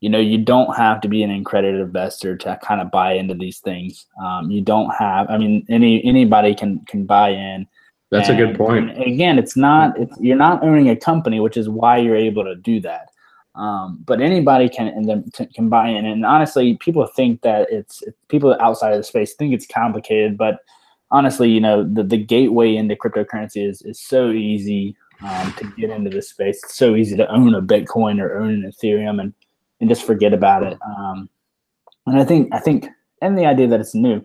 you 0.00 0.10
know, 0.10 0.18
you 0.18 0.38
don't 0.38 0.76
have 0.76 1.00
to 1.02 1.08
be 1.08 1.22
an 1.22 1.30
accredited 1.30 1.80
investor 1.80 2.36
to 2.36 2.58
kind 2.62 2.80
of 2.80 2.90
buy 2.90 3.12
into 3.14 3.34
these 3.34 3.60
things. 3.60 4.06
Um, 4.22 4.50
you 4.50 4.60
don't 4.60 4.90
have. 4.90 5.28
I 5.30 5.38
mean, 5.38 5.64
any 5.68 6.04
anybody 6.04 6.54
can 6.54 6.80
can 6.86 7.04
buy 7.06 7.30
in. 7.30 7.66
That's 8.14 8.28
a 8.28 8.34
good 8.34 8.56
point. 8.56 8.90
again, 9.00 9.38
it's 9.38 9.56
not 9.56 9.98
it's 9.98 10.16
you're 10.20 10.36
not 10.36 10.62
owning 10.62 10.88
a 10.88 10.96
company, 10.96 11.40
which 11.40 11.56
is 11.56 11.68
why 11.68 11.98
you're 11.98 12.16
able 12.16 12.44
to 12.44 12.54
do 12.54 12.80
that. 12.80 13.10
Um, 13.56 14.02
but 14.04 14.20
anybody 14.20 14.68
can 14.68 14.88
and 14.88 15.08
then 15.08 15.30
t- 15.32 15.46
can 15.46 15.68
buy 15.68 15.88
in. 15.88 16.04
And 16.06 16.26
honestly, 16.26 16.76
people 16.78 17.06
think 17.06 17.42
that 17.42 17.68
it's, 17.70 18.02
it's 18.02 18.16
people 18.28 18.56
outside 18.60 18.92
of 18.92 18.98
the 18.98 19.04
space 19.04 19.34
think 19.34 19.54
it's 19.54 19.66
complicated, 19.66 20.36
but 20.36 20.58
honestly, 21.10 21.48
you 21.50 21.60
know, 21.60 21.84
the, 21.84 22.02
the 22.02 22.16
gateway 22.16 22.74
into 22.74 22.96
cryptocurrency 22.96 23.68
is 23.68 23.82
is 23.82 24.00
so 24.00 24.30
easy 24.30 24.96
um, 25.22 25.52
to 25.54 25.64
get 25.78 25.90
into 25.90 26.10
this 26.10 26.30
space. 26.30 26.60
It's 26.64 26.76
so 26.76 26.94
easy 26.96 27.16
to 27.16 27.30
own 27.30 27.54
a 27.54 27.62
Bitcoin 27.62 28.20
or 28.20 28.38
own 28.38 28.50
an 28.50 28.70
Ethereum 28.70 29.20
and 29.20 29.32
and 29.80 29.88
just 29.88 30.04
forget 30.04 30.32
about 30.32 30.62
it. 30.62 30.78
Um, 30.84 31.28
and 32.06 32.18
I 32.18 32.24
think 32.24 32.52
I 32.52 32.58
think 32.58 32.88
and 33.22 33.38
the 33.38 33.46
idea 33.46 33.68
that 33.68 33.80
it's 33.80 33.94
new, 33.94 34.22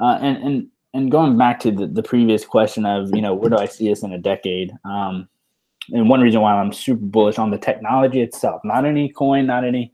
uh, 0.00 0.18
and 0.20 0.36
and 0.42 0.68
and 0.94 1.10
going 1.10 1.36
back 1.36 1.60
to 1.60 1.70
the, 1.70 1.86
the 1.86 2.02
previous 2.02 2.44
question 2.44 2.86
of 2.86 3.14
you 3.14 3.22
know 3.22 3.34
where 3.34 3.50
do 3.50 3.56
I 3.56 3.66
see 3.66 3.90
us 3.90 4.02
in 4.02 4.12
a 4.12 4.18
decade? 4.18 4.72
Um, 4.84 5.28
and 5.90 6.08
one 6.08 6.20
reason 6.20 6.40
why 6.40 6.54
I'm 6.54 6.72
super 6.72 7.04
bullish 7.04 7.38
on 7.38 7.50
the 7.50 7.58
technology 7.58 8.20
itself, 8.20 8.60
not 8.64 8.84
any 8.84 9.08
coin, 9.10 9.46
not 9.46 9.64
any 9.64 9.92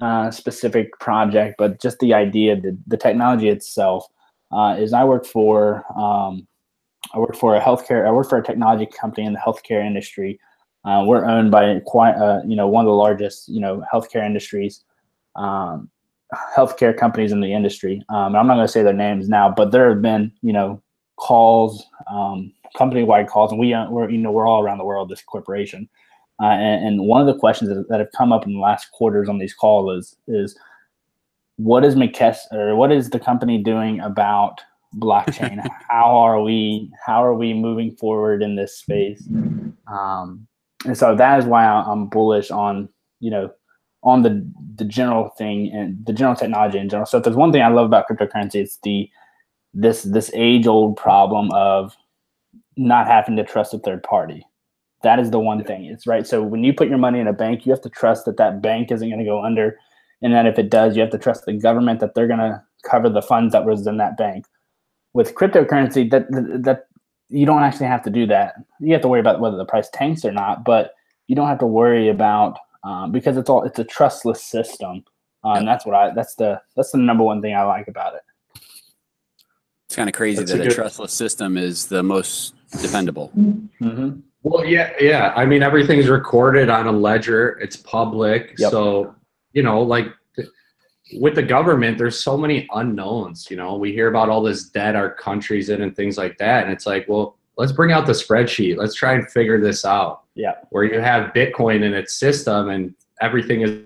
uh, 0.00 0.30
specific 0.30 0.98
project, 1.00 1.56
but 1.58 1.80
just 1.80 1.98
the 1.98 2.14
idea 2.14 2.60
that 2.60 2.78
the 2.86 2.96
technology 2.96 3.48
itself 3.48 4.06
uh, 4.52 4.76
is. 4.78 4.92
I 4.92 5.04
work 5.04 5.26
for 5.26 5.84
um, 5.98 6.46
I 7.14 7.18
work 7.18 7.36
for 7.36 7.56
a 7.56 7.60
healthcare. 7.60 8.06
I 8.06 8.12
work 8.12 8.28
for 8.28 8.38
a 8.38 8.44
technology 8.44 8.86
company 8.86 9.26
in 9.26 9.32
the 9.32 9.38
healthcare 9.38 9.84
industry. 9.84 10.38
Uh, 10.84 11.04
we're 11.06 11.24
owned 11.24 11.50
by 11.50 11.80
quite 11.86 12.14
uh, 12.14 12.40
you 12.46 12.56
know 12.56 12.68
one 12.68 12.84
of 12.84 12.88
the 12.88 12.94
largest 12.94 13.48
you 13.48 13.60
know 13.60 13.84
healthcare 13.92 14.24
industries. 14.24 14.84
Um, 15.36 15.90
healthcare 16.56 16.96
companies 16.96 17.32
in 17.32 17.40
the 17.40 17.52
industry. 17.52 18.02
Um, 18.08 18.36
I'm 18.36 18.46
not 18.46 18.54
going 18.54 18.66
to 18.66 18.72
say 18.72 18.82
their 18.82 18.92
names 18.92 19.28
now, 19.28 19.52
but 19.54 19.70
there 19.70 19.88
have 19.90 20.02
been, 20.02 20.32
you 20.42 20.52
know, 20.52 20.82
calls, 21.16 21.84
um, 22.10 22.52
company-wide 22.76 23.28
calls, 23.28 23.50
and 23.50 23.60
we 23.60 23.72
uh, 23.72 23.90
we're 23.90 24.10
you 24.10 24.18
know 24.18 24.32
we're 24.32 24.46
all 24.46 24.62
around 24.62 24.78
the 24.78 24.84
world. 24.84 25.08
This 25.08 25.22
corporation, 25.22 25.88
uh, 26.42 26.46
and, 26.46 26.86
and 26.86 27.06
one 27.06 27.20
of 27.20 27.26
the 27.26 27.38
questions 27.38 27.70
that, 27.70 27.88
that 27.88 28.00
have 28.00 28.12
come 28.16 28.32
up 28.32 28.46
in 28.46 28.54
the 28.54 28.60
last 28.60 28.90
quarters 28.92 29.28
on 29.28 29.38
these 29.38 29.54
calls 29.54 29.98
is 29.98 30.16
is 30.26 30.58
what 31.56 31.84
is 31.84 31.94
McKess 31.94 32.38
or 32.52 32.74
what 32.76 32.90
is 32.90 33.10
the 33.10 33.20
company 33.20 33.58
doing 33.58 34.00
about 34.00 34.60
blockchain? 34.96 35.64
how 35.88 36.16
are 36.16 36.42
we 36.42 36.90
how 37.04 37.24
are 37.24 37.34
we 37.34 37.54
moving 37.54 37.94
forward 37.96 38.42
in 38.42 38.56
this 38.56 38.76
space? 38.76 39.26
Um, 39.86 40.46
and 40.84 40.96
so 40.96 41.14
that 41.14 41.38
is 41.38 41.44
why 41.44 41.64
I'm 41.64 42.06
bullish 42.06 42.50
on 42.50 42.88
you 43.20 43.30
know 43.30 43.50
on 44.04 44.22
the 44.22 44.46
the 44.76 44.84
general 44.84 45.30
thing 45.30 45.70
and 45.72 46.04
the 46.06 46.12
general 46.12 46.36
technology 46.36 46.78
in 46.78 46.88
general. 46.88 47.06
So 47.06 47.18
if 47.18 47.24
there's 47.24 47.36
one 47.36 47.52
thing 47.52 47.62
I 47.62 47.68
love 47.68 47.86
about 47.86 48.06
cryptocurrency, 48.08 48.56
it's 48.56 48.78
the 48.78 49.10
this 49.72 50.02
this 50.02 50.30
age 50.34 50.66
old 50.66 50.96
problem 50.96 51.50
of 51.52 51.96
not 52.76 53.06
having 53.06 53.36
to 53.36 53.44
trust 53.44 53.74
a 53.74 53.78
third 53.78 54.02
party. 54.02 54.46
That 55.02 55.18
is 55.18 55.30
the 55.30 55.38
one 55.38 55.64
thing. 55.64 55.84
It's 55.86 56.06
right. 56.06 56.26
So 56.26 56.42
when 56.42 56.64
you 56.64 56.72
put 56.72 56.88
your 56.88 56.98
money 56.98 57.18
in 57.18 57.26
a 57.26 57.32
bank, 57.32 57.66
you 57.66 57.72
have 57.72 57.82
to 57.82 57.90
trust 57.90 58.24
that 58.26 58.36
that 58.36 58.62
bank 58.62 58.90
isn't 58.90 59.08
going 59.08 59.18
to 59.18 59.24
go 59.24 59.44
under, 59.44 59.78
and 60.22 60.32
that 60.32 60.46
if 60.46 60.58
it 60.58 60.70
does, 60.70 60.96
you 60.96 61.02
have 61.02 61.10
to 61.10 61.18
trust 61.18 61.44
the 61.46 61.52
government 61.52 62.00
that 62.00 62.14
they're 62.14 62.28
going 62.28 62.38
to 62.38 62.62
cover 62.84 63.08
the 63.08 63.22
funds 63.22 63.52
that 63.52 63.64
was 63.64 63.86
in 63.86 63.96
that 63.98 64.16
bank. 64.16 64.46
With 65.12 65.34
cryptocurrency, 65.34 66.10
that 66.10 66.26
that 66.30 66.86
you 67.30 67.46
don't 67.46 67.62
actually 67.62 67.86
have 67.86 68.02
to 68.02 68.10
do 68.10 68.26
that. 68.26 68.54
You 68.80 68.92
have 68.92 69.02
to 69.02 69.08
worry 69.08 69.20
about 69.20 69.40
whether 69.40 69.56
the 69.56 69.64
price 69.64 69.88
tanks 69.90 70.24
or 70.24 70.32
not, 70.32 70.64
but 70.64 70.92
you 71.26 71.34
don't 71.34 71.48
have 71.48 71.58
to 71.60 71.66
worry 71.66 72.08
about 72.08 72.58
um, 72.84 73.10
because 73.12 73.36
it's 73.36 73.50
all 73.50 73.64
it's 73.64 73.78
a 73.78 73.84
trustless 73.84 74.42
system. 74.42 75.04
Um, 75.42 75.56
Yep. 75.56 75.64
That's 75.66 75.86
what 75.86 75.94
I 75.94 76.14
that's 76.14 76.34
the 76.36 76.60
that's 76.76 76.92
the 76.92 76.98
number 76.98 77.24
one 77.24 77.42
thing 77.42 77.54
I 77.54 77.62
like 77.64 77.88
about 77.88 78.14
it. 78.14 78.22
It's 79.86 79.96
kind 79.96 80.08
of 80.08 80.14
crazy 80.14 80.38
That's 80.38 80.52
that 80.52 80.60
a, 80.60 80.64
good- 80.64 80.74
trustless 80.74 81.12
system 81.12 81.56
is 81.56 81.86
the 81.86 82.02
most 82.02 82.54
dependable. 82.82 83.30
Mm-hmm. 83.36 84.20
Well, 84.42 84.64
yeah, 84.64 84.92
yeah. 85.00 85.32
I 85.36 85.46
mean, 85.46 85.62
everything's 85.62 86.08
recorded 86.08 86.68
on 86.68 86.86
a 86.86 86.92
ledger. 86.92 87.58
It's 87.60 87.76
public. 87.76 88.54
Yep. 88.58 88.70
So, 88.70 89.14
you 89.54 89.62
know, 89.62 89.80
like 89.80 90.06
with 91.18 91.34
the 91.34 91.42
government, 91.42 91.96
there's 91.96 92.20
so 92.20 92.36
many 92.36 92.68
unknowns. 92.74 93.50
You 93.50 93.56
know, 93.56 93.76
we 93.76 93.92
hear 93.92 94.08
about 94.08 94.28
all 94.28 94.42
this 94.42 94.68
debt 94.68 94.96
our 94.96 95.14
country's 95.14 95.70
in 95.70 95.80
and 95.80 95.96
things 95.96 96.18
like 96.18 96.36
that. 96.38 96.64
And 96.64 96.72
it's 96.72 96.86
like, 96.86 97.06
well, 97.08 97.38
let's 97.56 97.72
bring 97.72 97.92
out 97.92 98.04
the 98.04 98.12
spreadsheet. 98.12 98.76
Let's 98.76 98.94
try 98.94 99.14
and 99.14 99.26
figure 99.30 99.58
this 99.60 99.84
out. 99.86 100.23
Yeah. 100.34 100.54
Where 100.70 100.84
you 100.84 101.00
have 101.00 101.32
Bitcoin 101.32 101.82
in 101.82 101.94
its 101.94 102.14
system 102.14 102.68
and 102.68 102.94
everything 103.20 103.62
is 103.62 103.80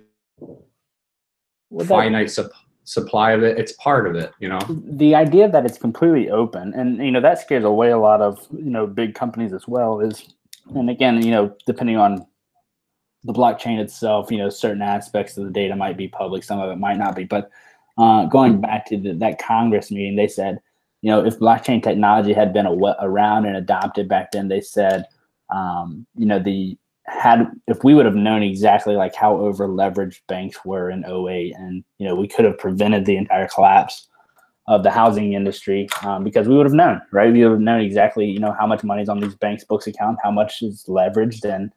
Well, 1.70 1.86
finite 1.86 2.30
sup- 2.30 2.52
supply 2.84 3.32
of 3.32 3.42
it. 3.42 3.58
It's 3.58 3.72
part 3.72 4.06
of 4.06 4.16
it, 4.16 4.32
you 4.40 4.48
know? 4.48 4.60
the 4.68 5.14
idea 5.14 5.48
that 5.50 5.66
it's 5.66 5.78
completely 5.78 6.30
open 6.30 6.72
and 6.74 6.98
you 6.98 7.10
know 7.10 7.20
that 7.20 7.38
scares 7.38 7.64
away 7.64 7.90
a 7.90 7.98
lot 7.98 8.22
of 8.22 8.46
you 8.52 8.70
know 8.70 8.86
big 8.86 9.14
companies 9.14 9.52
as 9.52 9.68
well 9.68 10.00
is 10.00 10.34
and 10.74 10.88
again 10.88 11.22
you 11.22 11.30
know 11.30 11.54
depending 11.66 11.96
on 11.96 12.26
the 13.24 13.32
blockchain 13.32 13.78
itself 13.78 14.30
you 14.30 14.38
know 14.38 14.48
certain 14.48 14.80
aspects 14.80 15.36
of 15.36 15.44
the 15.44 15.50
data 15.50 15.76
might 15.76 15.96
be 15.96 16.08
public 16.08 16.42
some 16.42 16.60
of 16.60 16.70
it 16.70 16.76
might 16.76 16.96
not 16.96 17.14
be 17.14 17.24
but 17.24 17.50
uh, 17.98 18.24
going 18.26 18.60
back 18.60 18.86
to 18.86 18.96
the, 18.96 19.12
that 19.12 19.38
congress 19.38 19.90
meeting 19.90 20.16
they 20.16 20.28
said 20.28 20.60
you 21.00 21.10
know, 21.10 21.24
if 21.24 21.38
blockchain 21.38 21.82
technology 21.82 22.32
had 22.32 22.52
been 22.52 22.66
around 22.66 23.46
and 23.46 23.56
adopted 23.56 24.08
back 24.08 24.32
then, 24.32 24.48
they 24.48 24.60
said, 24.60 25.06
um, 25.50 26.06
you 26.16 26.26
know, 26.26 26.38
the 26.38 26.76
had 27.08 27.46
if 27.66 27.82
we 27.84 27.94
would 27.94 28.06
have 28.06 28.14
known 28.14 28.42
exactly 28.42 28.94
like 28.94 29.14
how 29.14 29.36
over 29.36 29.66
leveraged 29.66 30.20
banks 30.28 30.64
were 30.64 30.90
in 30.90 31.04
08 31.04 31.54
and 31.56 31.84
you 31.98 32.06
know 32.06 32.14
we 32.14 32.28
could 32.28 32.44
have 32.44 32.58
prevented 32.58 33.04
the 33.04 33.16
entire 33.16 33.48
collapse 33.48 34.08
of 34.66 34.82
the 34.82 34.90
housing 34.90 35.32
industry 35.32 35.88
um, 36.02 36.22
because 36.22 36.46
we 36.46 36.54
would 36.54 36.66
have 36.66 36.74
known 36.74 37.00
right? 37.10 37.32
We 37.32 37.42
would 37.42 37.52
have 37.52 37.60
known 37.60 37.80
exactly 37.80 38.26
you 38.26 38.38
know 38.38 38.52
how 38.52 38.66
much 38.66 38.84
money 38.84 39.02
is 39.02 39.08
on 39.08 39.20
these 39.20 39.34
banks 39.34 39.64
books 39.64 39.86
account 39.86 40.18
how 40.22 40.30
much 40.30 40.62
is 40.62 40.84
leveraged 40.86 41.44
and 41.44 41.72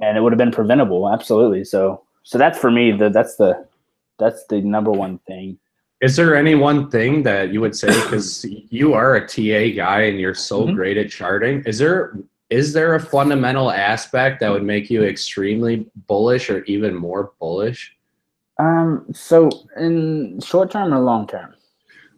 and 0.00 0.16
it 0.16 0.20
would 0.20 0.32
have 0.32 0.38
been 0.38 0.52
preventable 0.52 1.12
absolutely. 1.12 1.64
So 1.64 2.02
so 2.22 2.38
that's 2.38 2.58
for 2.58 2.70
me 2.70 2.92
the 2.92 3.08
that's 3.08 3.36
the 3.36 3.66
that's 4.18 4.44
the 4.46 4.60
number 4.60 4.90
one 4.90 5.18
thing. 5.26 5.58
Is 6.00 6.14
there 6.16 6.36
any 6.36 6.54
one 6.54 6.90
thing 6.90 7.22
that 7.22 7.52
you 7.52 7.60
would 7.60 7.74
say 7.74 7.88
because 7.88 8.44
you 8.70 8.94
are 8.94 9.16
a 9.16 9.26
ta 9.26 9.74
guy 9.74 10.02
and 10.02 10.20
you're 10.20 10.34
so 10.34 10.62
mm-hmm. 10.62 10.74
great 10.74 10.96
at 10.98 11.10
charting 11.10 11.62
is 11.64 11.78
there 11.78 12.16
is 12.50 12.72
there 12.72 12.94
a 12.94 13.00
fundamental 13.00 13.70
aspect 13.70 14.40
that 14.40 14.50
would 14.50 14.62
make 14.62 14.88
you 14.88 15.02
extremely 15.04 15.86
bullish 16.06 16.48
or 16.48 16.62
even 16.64 16.94
more 16.94 17.32
bullish? 17.40 17.96
Um, 18.58 19.06
so 19.12 19.50
in 19.76 20.40
short 20.40 20.70
term 20.70 20.94
or 20.94 21.00
long 21.00 21.26
term? 21.26 21.54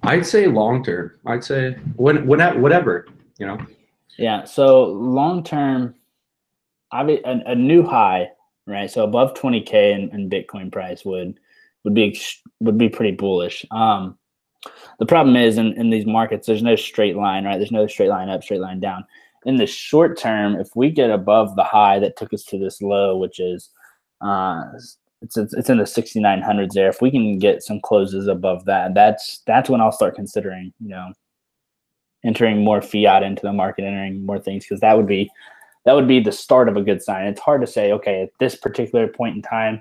I'd 0.03 0.27
say 0.27 0.47
long 0.47 0.85
term. 0.85 1.13
I'd 1.27 1.45
say 1.45 1.73
when, 1.97 2.27
when 2.27 2.61
whatever, 2.61 3.07
you 3.39 3.47
know. 3.47 3.59
Yeah. 4.19 4.45
So 4.45 4.85
long 4.85 5.43
term, 5.43 5.95
I 6.93 7.03
mean, 7.03 7.21
a, 7.25 7.53
a, 7.53 7.55
new 7.55 7.83
high, 7.85 8.31
right? 8.67 8.91
So 8.91 9.05
above 9.05 9.35
20k 9.35 9.73
in, 9.73 10.11
in, 10.11 10.31
Bitcoin 10.31 10.71
price 10.71 11.05
would 11.05 11.39
would 11.85 11.95
be 11.95 12.21
would 12.61 12.79
be 12.79 12.89
pretty 12.89 13.17
bullish. 13.17 13.65
Um, 13.71 14.19
the 14.99 15.07
problem 15.07 15.37
is 15.37 15.59
in, 15.59 15.73
in 15.75 15.91
these 15.91 16.07
markets, 16.07 16.47
there's 16.47 16.63
no 16.63 16.77
straight 16.77 17.17
line, 17.17 17.45
right? 17.45 17.59
There's 17.59 17.73
no 17.73 17.87
straight 17.87 18.09
line 18.09 18.29
up, 18.29 18.43
straight 18.43 18.61
line 18.61 18.81
down 18.81 19.05
in 19.45 19.57
the 19.57 19.67
short 19.67 20.19
term, 20.19 20.57
if 20.57 20.69
we 20.75 20.91
get 20.91 21.11
above 21.11 21.57
the 21.57 21.65
high 21.65 21.99
that 21.99 22.17
took 22.17 22.33
us 22.33 22.45
to 22.45 22.59
this 22.59 22.83
low, 22.83 23.17
which 23.17 23.39
is 23.39 23.71
uh, 24.21 24.65
it's 25.23 25.37
it's 25.37 25.71
in 25.71 25.79
the 25.79 25.85
6900s 25.85 26.73
there. 26.73 26.89
If 26.89 27.01
we 27.03 27.11
can 27.11 27.39
get 27.39 27.63
some 27.63 27.81
closes 27.81 28.27
above 28.27 28.65
that, 28.67 28.95
that's 28.95 29.43
that's 29.47 29.69
when 29.69 29.81
I'll 29.81 29.93
start 29.93 30.15
considering, 30.15 30.73
you 30.81 30.89
know, 30.89 31.13
entering 32.25 32.65
more 32.65 32.83
fiat 32.83 33.23
into 33.23 33.43
the 33.43 33.53
market, 33.53 33.85
entering 33.85 34.25
more 34.25 34.39
things 34.39 34.65
because 34.65 34.81
that 34.81 34.97
would 34.97 35.07
be 35.07 35.31
that 35.85 35.95
would 35.95 36.09
be 36.09 36.21
the 36.21 36.33
start 36.33 36.69
of 36.69 36.77
a 36.77 36.83
good 36.83 37.03
sign. 37.03 37.27
It's 37.27 37.41
hard 37.41 37.61
to 37.61 37.67
say, 37.67 37.93
okay, 37.93 38.23
at 38.23 38.31
this 38.41 38.57
particular 38.57 39.09
point 39.09 39.37
in 39.37 39.43
time, 39.43 39.81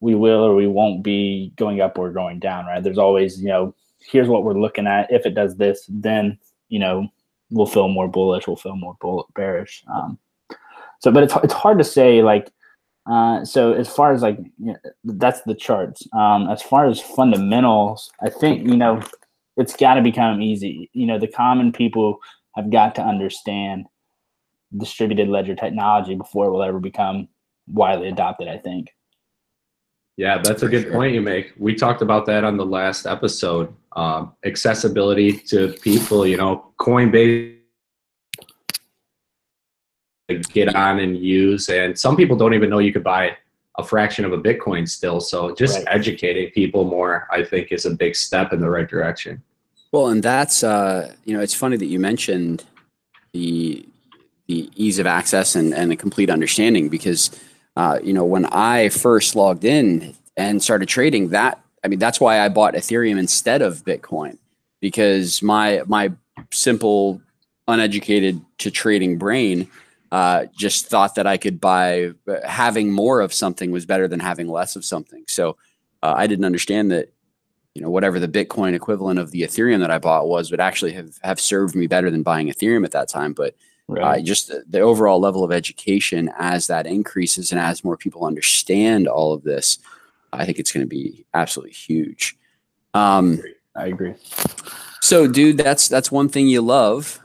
we 0.00 0.14
will 0.14 0.44
or 0.44 0.54
we 0.54 0.66
won't 0.66 1.02
be 1.02 1.52
going 1.56 1.80
up 1.80 1.98
or 1.98 2.10
going 2.10 2.38
down, 2.38 2.66
right? 2.66 2.82
There's 2.82 2.98
always, 2.98 3.40
you 3.40 3.48
know, 3.48 3.74
here's 4.00 4.28
what 4.28 4.44
we're 4.44 4.60
looking 4.60 4.86
at. 4.86 5.10
If 5.10 5.26
it 5.26 5.34
does 5.34 5.56
this, 5.56 5.86
then 5.88 6.38
you 6.68 6.78
know 6.78 7.08
will 7.50 7.66
feel 7.66 7.88
more 7.88 8.08
bullish, 8.08 8.46
will 8.46 8.56
feel 8.56 8.76
more 8.76 8.96
bull- 9.00 9.28
bearish. 9.34 9.84
Um, 9.92 10.18
so, 11.00 11.10
but 11.10 11.22
it's 11.22 11.34
it's 11.42 11.54
hard 11.54 11.78
to 11.78 11.84
say 11.84 12.22
like. 12.22 12.50
Uh, 13.08 13.44
so 13.44 13.72
as 13.72 13.88
far 13.88 14.12
as 14.12 14.22
like 14.22 14.36
you 14.58 14.72
know, 14.72 14.76
that's 15.04 15.40
the 15.42 15.54
charts. 15.54 16.08
Um, 16.12 16.48
as 16.48 16.60
far 16.60 16.86
as 16.86 17.00
fundamentals, 17.00 18.10
I 18.20 18.30
think 18.30 18.66
you 18.66 18.76
know 18.76 19.00
it's 19.56 19.76
got 19.76 19.94
to 19.94 20.02
become 20.02 20.42
easy. 20.42 20.90
You 20.92 21.06
know, 21.06 21.16
the 21.16 21.28
common 21.28 21.70
people 21.70 22.18
have 22.56 22.70
got 22.70 22.96
to 22.96 23.02
understand 23.02 23.86
distributed 24.76 25.28
ledger 25.28 25.54
technology 25.54 26.16
before 26.16 26.46
it 26.46 26.50
will 26.50 26.64
ever 26.64 26.80
become 26.80 27.28
widely 27.68 28.08
adopted. 28.08 28.48
I 28.48 28.58
think. 28.58 28.88
Yeah, 30.16 30.38
that's 30.42 30.62
a 30.62 30.68
good 30.68 30.84
sure. 30.84 30.92
point 30.92 31.14
you 31.14 31.20
make. 31.20 31.52
We 31.58 31.74
talked 31.74 32.02
about 32.02 32.26
that 32.26 32.42
on 32.42 32.56
the 32.56 32.64
last 32.64 33.06
episode. 33.06 33.72
Um, 33.96 34.34
accessibility 34.44 35.32
to 35.32 35.72
people, 35.80 36.26
you 36.26 36.36
know, 36.36 36.72
Coinbase 36.78 37.56
get 40.52 40.74
on 40.74 40.98
and 40.98 41.16
use, 41.16 41.68
and 41.70 41.98
some 41.98 42.14
people 42.14 42.36
don't 42.36 42.52
even 42.52 42.68
know 42.68 42.78
you 42.78 42.92
could 42.92 43.04
buy 43.04 43.36
a 43.78 43.84
fraction 43.84 44.24
of 44.24 44.32
a 44.32 44.38
Bitcoin 44.38 44.88
still. 44.88 45.20
So 45.20 45.54
just 45.54 45.78
right. 45.78 45.86
educating 45.88 46.50
people 46.50 46.84
more, 46.84 47.26
I 47.30 47.42
think, 47.42 47.72
is 47.72 47.86
a 47.86 47.90
big 47.90 48.16
step 48.16 48.52
in 48.52 48.60
the 48.60 48.68
right 48.68 48.88
direction. 48.88 49.42
Well, 49.92 50.08
and 50.08 50.22
that's 50.22 50.62
uh, 50.62 51.14
you 51.24 51.34
know, 51.36 51.42
it's 51.42 51.54
funny 51.54 51.76
that 51.78 51.86
you 51.86 51.98
mentioned 51.98 52.64
the 53.32 53.88
the 54.46 54.70
ease 54.76 54.98
of 54.98 55.06
access 55.06 55.56
and, 55.56 55.74
and 55.74 55.90
the 55.90 55.96
complete 55.96 56.30
understanding 56.30 56.88
because 56.88 57.30
uh, 57.76 57.98
you 58.02 58.12
know, 58.12 58.24
when 58.24 58.46
I 58.46 58.88
first 58.88 59.36
logged 59.36 59.64
in 59.64 60.14
and 60.36 60.62
started 60.62 60.88
trading, 60.88 61.28
that 61.28 61.60
I 61.86 61.88
mean, 61.88 62.00
that's 62.00 62.20
why 62.20 62.40
I 62.40 62.48
bought 62.48 62.74
Ethereum 62.74 63.16
instead 63.16 63.62
of 63.62 63.84
Bitcoin 63.84 64.38
because 64.80 65.40
my 65.40 65.82
my 65.86 66.10
simple, 66.50 67.22
uneducated 67.68 68.40
to 68.58 68.72
trading 68.72 69.18
brain 69.18 69.70
uh, 70.10 70.46
just 70.58 70.88
thought 70.88 71.14
that 71.14 71.28
I 71.28 71.36
could 71.36 71.60
buy 71.60 72.10
having 72.44 72.90
more 72.90 73.20
of 73.20 73.32
something 73.32 73.70
was 73.70 73.86
better 73.86 74.08
than 74.08 74.18
having 74.18 74.48
less 74.48 74.74
of 74.74 74.84
something. 74.84 75.22
So 75.28 75.58
uh, 76.02 76.14
I 76.16 76.26
didn't 76.26 76.44
understand 76.44 76.90
that 76.90 77.12
you 77.76 77.82
know 77.82 77.90
whatever 77.90 78.18
the 78.18 78.26
Bitcoin 78.26 78.74
equivalent 78.74 79.20
of 79.20 79.30
the 79.30 79.42
Ethereum 79.42 79.78
that 79.78 79.92
I 79.92 79.98
bought 79.98 80.26
was 80.26 80.50
would 80.50 80.58
actually 80.58 80.92
have 80.94 81.16
have 81.22 81.38
served 81.38 81.76
me 81.76 81.86
better 81.86 82.10
than 82.10 82.24
buying 82.24 82.48
Ethereum 82.48 82.84
at 82.84 82.90
that 82.90 83.08
time. 83.08 83.32
But 83.32 83.54
Right. 83.88 84.18
Uh, 84.18 84.20
just 84.20 84.48
the, 84.48 84.64
the, 84.68 84.80
overall 84.80 85.20
level 85.20 85.44
of 85.44 85.52
education 85.52 86.28
as 86.36 86.66
that 86.66 86.88
increases 86.88 87.52
and 87.52 87.60
as 87.60 87.84
more 87.84 87.96
people 87.96 88.24
understand 88.24 89.06
all 89.06 89.32
of 89.32 89.44
this, 89.44 89.78
I 90.32 90.44
think 90.44 90.58
it's 90.58 90.72
going 90.72 90.84
to 90.84 90.88
be 90.88 91.24
absolutely 91.34 91.72
huge. 91.72 92.36
Um, 92.94 93.42
I 93.74 93.86
agree. 93.86 94.14
So, 95.00 95.26
dude, 95.26 95.58
that's 95.58 95.88
that's 95.88 96.10
one 96.10 96.28
thing 96.28 96.48
you 96.48 96.62
love. 96.62 97.20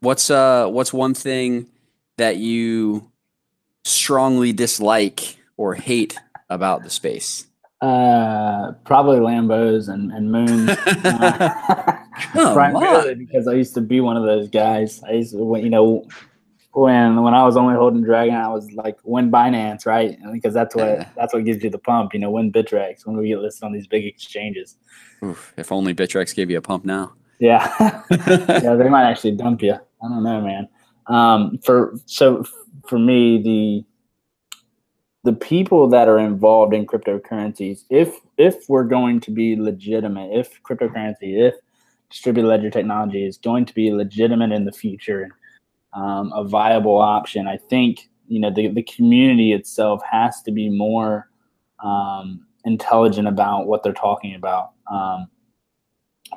What's 0.00 0.30
uh 0.30 0.66
what's 0.68 0.92
one 0.92 1.14
thing 1.14 1.68
that 2.16 2.36
you 2.36 3.10
strongly 3.84 4.52
dislike 4.52 5.36
or 5.56 5.74
hate 5.74 6.18
about 6.48 6.82
the 6.82 6.90
space? 6.90 7.46
Uh, 7.80 8.72
probably 8.84 9.20
Lambos 9.20 9.88
and 9.88 10.12
and 10.12 10.30
moons. 10.30 10.70
uh, 12.34 12.52
primarily 12.52 13.14
because 13.14 13.48
I 13.48 13.52
used 13.52 13.74
to 13.74 13.80
be 13.80 14.00
one 14.00 14.16
of 14.16 14.24
those 14.24 14.48
guys. 14.48 15.02
I 15.04 15.12
used 15.12 15.32
to, 15.32 15.56
you 15.56 15.70
know, 15.70 16.06
when 16.72 17.22
when 17.22 17.34
I 17.34 17.44
was 17.44 17.56
only 17.56 17.74
holding 17.74 18.02
Dragon, 18.02 18.34
I 18.34 18.48
was 18.48 18.70
like, 18.72 18.96
win 19.02 19.30
Binance, 19.30 19.86
right? 19.86 20.16
Because 20.32 20.54
that's 20.54 20.74
what 20.74 20.86
yeah. 20.86 21.08
that's 21.16 21.34
what 21.34 21.44
gives 21.44 21.62
you 21.64 21.70
the 21.70 21.78
pump. 21.78 22.14
You 22.14 22.20
know, 22.20 22.30
win 22.30 22.52
Bittrex 22.52 23.06
when 23.06 23.16
we 23.16 23.28
get 23.28 23.40
listed 23.40 23.64
on 23.64 23.72
these 23.72 23.86
big 23.86 24.04
exchanges. 24.04 24.76
Oof, 25.24 25.52
if 25.56 25.72
only 25.72 25.94
Bittrex 25.94 26.34
gave 26.34 26.50
you 26.50 26.58
a 26.58 26.62
pump 26.62 26.84
now. 26.84 27.12
Yeah, 27.40 27.68
yeah, 28.10 28.74
they 28.74 28.88
might 28.88 29.08
actually 29.08 29.32
dump 29.32 29.62
you. 29.62 29.74
I 29.74 30.08
don't 30.08 30.22
know, 30.22 30.40
man. 30.40 30.68
Um, 31.06 31.58
for 31.64 31.94
so 32.06 32.44
for 32.86 32.98
me, 32.98 33.42
the 33.42 33.84
the 35.24 35.36
people 35.36 35.88
that 35.88 36.08
are 36.08 36.18
involved 36.18 36.72
in 36.72 36.86
cryptocurrencies, 36.86 37.84
if 37.90 38.20
if 38.38 38.68
we're 38.68 38.84
going 38.84 39.20
to 39.20 39.32
be 39.32 39.56
legitimate, 39.56 40.30
if 40.32 40.62
cryptocurrency, 40.62 41.48
if 41.48 41.54
distributed 42.10 42.48
ledger 42.48 42.70
technology 42.70 43.24
is 43.24 43.38
going 43.38 43.64
to 43.64 43.74
be 43.74 43.92
legitimate 43.92 44.52
in 44.52 44.64
the 44.64 44.72
future, 44.72 45.28
um, 45.92 46.32
a 46.34 46.44
viable 46.44 46.98
option, 46.98 47.46
I 47.46 47.56
think 47.56 48.08
you 48.28 48.40
know 48.40 48.50
the 48.50 48.68
the 48.68 48.82
community 48.82 49.52
itself 49.52 50.02
has 50.10 50.42
to 50.42 50.52
be 50.52 50.68
more 50.68 51.28
um, 51.82 52.46
intelligent 52.64 53.26
about 53.26 53.66
what 53.66 53.82
they're 53.82 53.92
talking 53.92 54.34
about. 54.34 54.72
Um, 54.90 55.28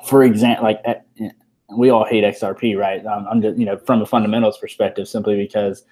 for 0.06 0.24
example, 0.24 0.64
like 0.64 0.80
eh, 0.84 1.28
we 1.76 1.90
all 1.90 2.04
hate 2.04 2.24
XRP, 2.24 2.76
right? 2.76 3.04
Um, 3.06 3.26
I'm 3.30 3.42
just 3.42 3.58
you 3.58 3.66
know 3.66 3.78
from 3.78 4.02
a 4.02 4.06
fundamentals 4.06 4.58
perspective, 4.58 5.08
simply 5.08 5.36
because 5.36 5.84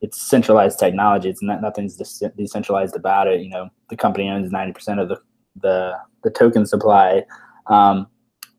it's 0.00 0.20
centralized 0.20 0.78
technology. 0.78 1.28
It's 1.28 1.42
not 1.42 1.60
nothing's 1.60 1.96
decentralized 2.36 2.96
about 2.96 3.28
it. 3.28 3.40
You 3.40 3.50
know, 3.50 3.68
the 3.88 3.96
company 3.96 4.28
owns 4.28 4.50
ninety 4.50 4.72
percent 4.72 5.00
of 5.00 5.08
the 5.08 5.18
the 5.60 5.96
the 6.24 6.30
token 6.30 6.66
supply. 6.66 7.24
Um, 7.66 8.08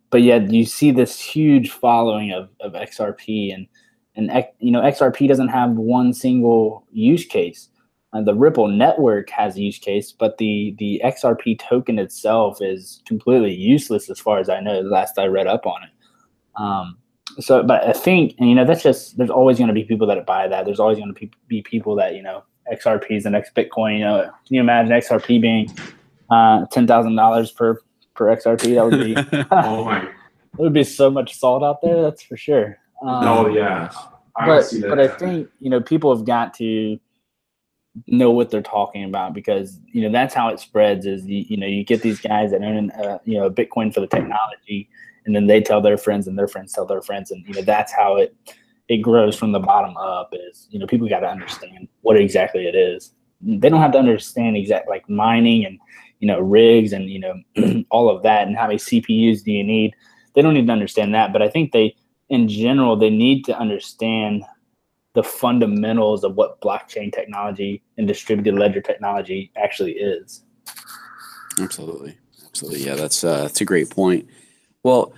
but 0.10 0.22
yet 0.22 0.52
you 0.52 0.66
see 0.66 0.92
this 0.92 1.20
huge 1.20 1.72
following 1.72 2.32
of, 2.32 2.50
of 2.60 2.74
XRP 2.74 3.54
and 3.54 3.66
and 4.16 4.32
you 4.60 4.72
know 4.72 4.82
XRP 4.82 5.28
doesn't 5.28 5.50
have 5.50 5.72
one 5.72 6.14
single 6.14 6.86
use 6.92 7.26
case. 7.26 7.70
Uh, 8.14 8.22
the 8.22 8.36
Ripple 8.36 8.68
network 8.68 9.30
has 9.30 9.56
a 9.56 9.62
use 9.62 9.80
case, 9.80 10.12
but 10.12 10.38
the 10.38 10.76
the 10.80 11.02
XRP 11.04 11.60
token 11.60 11.98
itself 11.98 12.62
is 12.62 13.02
completely 13.06 13.54
useless 13.54 14.10
as 14.10 14.20
far 14.20 14.40
as 14.40 14.50
I 14.50 14.60
know. 14.60 14.82
Last 14.82 15.18
I 15.18 15.26
read 15.26 15.48
up 15.48 15.66
on 15.66 15.84
it. 15.84 15.90
Um, 16.62 16.98
so 17.40 17.64
but 17.64 17.84
i 17.88 17.94
think 17.94 18.36
and 18.40 18.50
you 18.50 18.56
know 18.56 18.66
that's 18.66 18.84
just 18.84 19.18
there's 19.18 19.30
always 19.30 19.58
going 19.58 19.68
to 19.68 19.74
be 19.74 19.84
people 19.84 20.08
that 20.08 20.26
buy 20.26 20.48
that 20.48 20.66
there's 20.66 20.80
always 20.80 20.98
going 20.98 21.14
to 21.14 21.30
be 21.48 21.62
people 21.62 21.96
that 21.96 22.16
you 22.16 22.22
know 22.22 22.44
xrp 22.74 23.06
is 23.10 23.24
the 23.24 23.30
next 23.30 23.56
bitcoin 23.56 24.00
you 24.00 24.04
know 24.04 24.24
can 24.24 24.56
you 24.56 24.60
imagine 24.60 24.92
xrp 24.92 25.42
being 25.42 25.68
uh 26.30 26.66
$10000 26.68 27.56
per 27.56 27.80
per 28.16 28.36
xrp 28.36 28.76
that 28.76 28.86
would 28.86 29.00
be 29.00 29.48
oh 29.52 29.86
my 29.86 30.00
there 30.02 30.12
would 30.58 30.74
be 30.74 30.84
so 30.84 31.10
much 31.10 31.38
salt 31.38 31.64
out 31.64 31.82
there 31.82 32.02
that's 32.02 32.24
for 32.24 32.38
sure 32.38 32.78
um, 33.02 33.28
oh 33.28 33.48
yeah. 33.48 33.92
I 34.36 34.46
but 34.46 34.74
but 34.88 34.98
i 35.00 35.10
think 35.10 35.50
you 35.60 35.70
know 35.70 35.82
people 35.82 36.16
have 36.16 36.26
got 36.26 36.54
to 36.56 36.98
know 38.08 38.32
what 38.32 38.50
they're 38.50 38.62
talking 38.62 39.04
about 39.04 39.34
because 39.34 39.78
you 39.92 40.02
know 40.02 40.10
that's 40.10 40.34
how 40.34 40.48
it 40.48 40.60
spreads 40.60 41.06
is 41.06 41.26
you, 41.26 41.44
you 41.50 41.58
know 41.58 41.68
you 41.68 41.84
get 41.84 42.02
these 42.02 42.22
guys 42.22 42.52
that 42.52 42.62
own 42.62 42.92
uh, 42.92 43.20
you 43.26 43.38
know 43.38 43.50
bitcoin 43.50 43.94
for 43.94 44.00
the 44.00 44.08
technology 44.08 44.90
and 45.26 45.36
then 45.36 45.48
they 45.48 45.60
tell 45.60 45.82
their 45.82 45.98
friends 45.98 46.28
and 46.28 46.40
their 46.40 46.48
friends 46.48 46.72
tell 46.72 46.86
their 46.86 47.02
friends 47.02 47.32
and 47.32 47.46
you 47.46 47.54
know 47.54 47.62
that's 47.62 47.92
how 47.92 48.16
it 48.16 48.34
it 48.92 48.98
grows 48.98 49.38
from 49.38 49.54
the 49.54 49.60
bottom 49.60 49.96
up 49.96 50.34
is 50.34 50.68
you 50.70 50.78
know 50.78 50.86
people 50.86 51.08
got 51.08 51.22
to 51.22 51.28
understand 51.30 51.88
what 52.02 52.20
exactly 52.20 52.68
it 52.68 52.76
is. 52.76 53.14
They 53.40 53.70
don't 53.70 53.80
have 53.80 53.94
to 53.94 53.98
understand 53.98 54.58
exact 54.58 54.90
like 54.90 55.10
mining 55.10 55.66
and 55.66 55.80
you 56.20 56.28
know 56.28 56.42
rigs 56.42 56.92
and 56.92 57.10
you 57.10 57.20
know 57.20 57.86
all 57.90 58.10
of 58.10 58.22
that 58.24 58.48
and 58.48 58.58
how 58.58 58.68
many 58.68 58.78
cpus 58.78 59.44
do 59.44 59.52
you 59.54 59.64
need. 59.64 59.96
They 60.36 60.42
don't 60.42 60.54
need 60.54 60.68
to 60.68 60.74
understand 60.74 61.14
that 61.14 61.34
but 61.34 61.42
i 61.42 61.50
think 61.50 61.72
they 61.72 61.96
in 62.32 62.48
general 62.48 62.96
they 62.96 63.12
need 63.12 63.46
to 63.46 63.58
understand 63.58 64.44
the 65.14 65.22
fundamentals 65.22 66.24
of 66.24 66.36
what 66.36 66.62
blockchain 66.62 67.14
technology 67.14 67.84
and 67.98 68.08
distributed 68.08 68.58
ledger 68.58 68.82
technology 68.82 69.52
actually 69.58 69.92
is. 69.92 70.44
Absolutely, 71.60 72.18
absolutely. 72.48 72.86
Yeah, 72.86 72.96
that's 72.96 73.24
uh, 73.24 73.42
that's 73.42 73.60
a 73.62 73.66
great 73.66 73.90
point. 73.90 74.28
Well, 74.84 75.14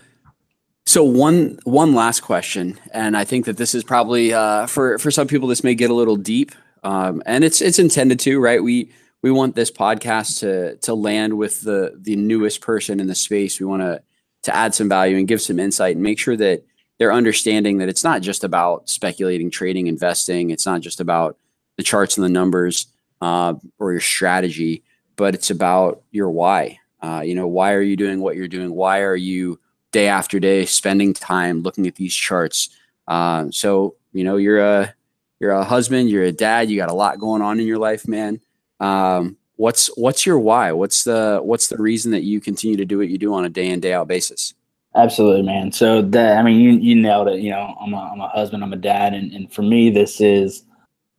so 0.87 1.03
one 1.03 1.59
one 1.63 1.93
last 1.93 2.21
question, 2.21 2.79
and 2.91 3.15
I 3.15 3.23
think 3.23 3.45
that 3.45 3.57
this 3.57 3.75
is 3.75 3.83
probably 3.83 4.33
uh, 4.33 4.65
for 4.65 4.97
for 4.97 5.11
some 5.11 5.27
people 5.27 5.47
this 5.47 5.63
may 5.63 5.75
get 5.75 5.91
a 5.91 5.93
little 5.93 6.17
deep, 6.17 6.51
um, 6.83 7.21
and 7.27 7.43
it's 7.43 7.61
it's 7.61 7.77
intended 7.77 8.19
to, 8.21 8.39
right? 8.39 8.61
We 8.63 8.91
we 9.21 9.31
want 9.31 9.55
this 9.55 9.69
podcast 9.69 10.39
to 10.39 10.77
to 10.77 10.95
land 10.95 11.37
with 11.37 11.61
the 11.61 11.95
the 12.01 12.15
newest 12.15 12.61
person 12.61 12.99
in 12.99 13.05
the 13.05 13.15
space. 13.15 13.59
We 13.59 13.67
want 13.67 13.83
to 13.83 14.01
to 14.43 14.55
add 14.55 14.73
some 14.73 14.89
value 14.89 15.17
and 15.17 15.27
give 15.27 15.41
some 15.41 15.59
insight 15.59 15.95
and 15.95 16.03
make 16.03 16.17
sure 16.17 16.35
that 16.35 16.65
they're 16.99 17.13
understanding 17.13 17.79
that 17.79 17.89
it's 17.89 18.03
not 18.03 18.21
just 18.21 18.43
about 18.43 18.89
speculating, 18.89 19.49
trading, 19.49 19.87
investing. 19.87 20.51
It's 20.51 20.65
not 20.65 20.81
just 20.81 20.99
about 20.99 21.37
the 21.77 21.83
charts 21.83 22.17
and 22.17 22.23
the 22.23 22.29
numbers 22.29 22.87
uh, 23.21 23.55
or 23.79 23.91
your 23.91 24.01
strategy, 24.01 24.83
but 25.15 25.33
it's 25.33 25.49
about 25.49 26.03
your 26.11 26.29
why. 26.29 26.79
Uh, 27.01 27.21
you 27.25 27.35
know, 27.35 27.47
why 27.47 27.73
are 27.73 27.81
you 27.81 27.97
doing 27.97 28.21
what 28.21 28.35
you're 28.35 28.47
doing? 28.47 28.73
Why 28.73 29.01
are 29.01 29.15
you 29.15 29.59
day 29.91 30.07
after 30.07 30.39
day 30.39 30.65
spending 30.65 31.13
time 31.13 31.61
looking 31.61 31.87
at 31.87 31.95
these 31.95 32.13
charts? 32.13 32.69
Uh, 33.07 33.47
so 33.51 33.95
you 34.13 34.23
know, 34.23 34.37
you're 34.37 34.59
a 34.59 34.93
you're 35.39 35.51
a 35.51 35.63
husband, 35.63 36.09
you're 36.09 36.23
a 36.23 36.31
dad, 36.31 36.69
you 36.69 36.77
got 36.77 36.89
a 36.89 36.93
lot 36.93 37.19
going 37.19 37.41
on 37.41 37.59
in 37.59 37.67
your 37.67 37.79
life, 37.79 38.07
man. 38.07 38.39
Um, 38.79 39.37
what's 39.55 39.87
what's 39.97 40.25
your 40.25 40.39
why? 40.39 40.71
What's 40.71 41.03
the 41.03 41.39
what's 41.43 41.67
the 41.67 41.77
reason 41.77 42.11
that 42.11 42.23
you 42.23 42.39
continue 42.39 42.77
to 42.77 42.85
do 42.85 42.97
what 42.97 43.09
you 43.09 43.17
do 43.17 43.33
on 43.33 43.45
a 43.45 43.49
day 43.49 43.69
in 43.69 43.79
day 43.79 43.93
out 43.93 44.07
basis? 44.07 44.53
Absolutely, 44.95 45.41
man. 45.41 45.71
So 45.71 46.01
that 46.03 46.37
I 46.37 46.43
mean, 46.43 46.59
you 46.59 46.71
you 46.73 46.95
nailed 46.95 47.27
it. 47.27 47.39
You 47.39 47.49
know, 47.51 47.75
I'm 47.81 47.93
a 47.93 47.97
I'm 47.97 48.21
a 48.21 48.27
husband, 48.27 48.63
I'm 48.63 48.73
a 48.73 48.77
dad, 48.77 49.13
and 49.13 49.31
and 49.33 49.51
for 49.51 49.63
me, 49.63 49.89
this 49.89 50.21
is, 50.21 50.65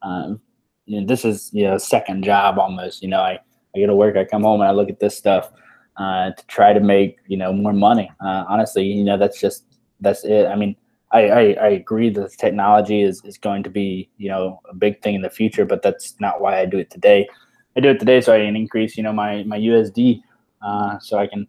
um, 0.03 0.41
you 0.87 1.01
know, 1.01 1.07
this 1.07 1.25
is 1.25 1.51
you 1.53 1.65
know 1.65 1.77
second 1.79 2.23
job 2.25 2.59
almost. 2.59 3.03
You 3.03 3.09
know, 3.09 3.21
I 3.21 3.41
I 3.75 3.81
go 3.81 3.87
to 3.87 3.97
work, 3.97 4.17
I 4.17 4.25
come 4.25 4.43
home, 4.45 4.61
and 4.61 4.69
I 4.69 4.73
look 4.73 4.91
at 4.91 5.01
this 5.01 5.17
stuff 5.19 5.51
uh, 5.97 6.31
to 6.31 6.47
try 6.47 6.73
to 6.73 6.79
make 6.81 7.19
you 7.27 7.37
know 7.37 7.53
more 7.53 7.73
money. 7.73 8.11
Uh, 8.25 8.45
honestly, 8.49 8.85
you 8.85 9.03
know, 9.05 9.19
that's 9.19 9.41
just 9.41 9.65
that's 10.01 10.25
it. 10.25 10.47
I 10.47 10.55
mean, 10.55 10.77
I, 11.11 11.29
I, 11.29 11.41
I 11.55 11.69
agree 11.71 12.11
that 12.11 12.33
technology 12.39 13.03
is 13.03 13.23
is 13.25 13.39
going 13.39 13.65
to 13.65 13.71
be 13.71 14.09
you 14.19 14.29
know 14.29 14.61
a 14.71 14.75
big 14.75 15.03
thing 15.03 15.17
in 15.17 15.23
the 15.23 15.31
future, 15.31 15.65
but 15.65 15.83
that's 15.83 16.15
not 16.21 16.41
why 16.41 16.61
I 16.61 16.67
do 16.67 16.79
it 16.79 16.91
today. 16.91 17.29
I 17.77 17.81
do 17.81 17.89
it 17.91 17.99
today 17.99 18.21
so 18.21 18.33
I 18.35 18.39
can 18.39 18.55
increase 18.55 18.97
you 18.97 19.03
know 19.03 19.13
my 19.13 19.43
my 19.45 19.57
USD, 19.57 20.23
uh, 20.63 20.99
so 21.01 21.19
I 21.19 21.27
can 21.27 21.49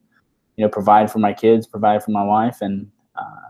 you 0.57 0.63
know, 0.65 0.69
provide 0.69 1.11
for 1.11 1.19
my 1.19 1.33
kids, 1.33 1.67
provide 1.67 2.03
for 2.03 2.11
my 2.11 2.23
wife, 2.23 2.57
and 2.61 2.89
uh, 3.15 3.49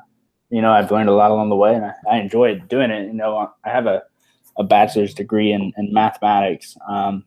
you 0.49 0.61
know, 0.61 0.71
I've 0.71 0.91
learned 0.91 1.09
a 1.09 1.13
lot 1.13 1.31
along 1.31 1.49
the 1.49 1.55
way, 1.55 1.75
and 1.75 1.85
I, 1.85 1.93
I 2.09 2.17
enjoy 2.17 2.59
doing 2.59 2.91
it. 2.91 3.07
You 3.07 3.13
know, 3.13 3.51
I 3.63 3.69
have 3.69 3.87
a, 3.87 4.03
a 4.57 4.63
bachelor's 4.63 5.13
degree 5.13 5.51
in, 5.51 5.73
in 5.77 5.93
mathematics, 5.93 6.77
um, 6.87 7.23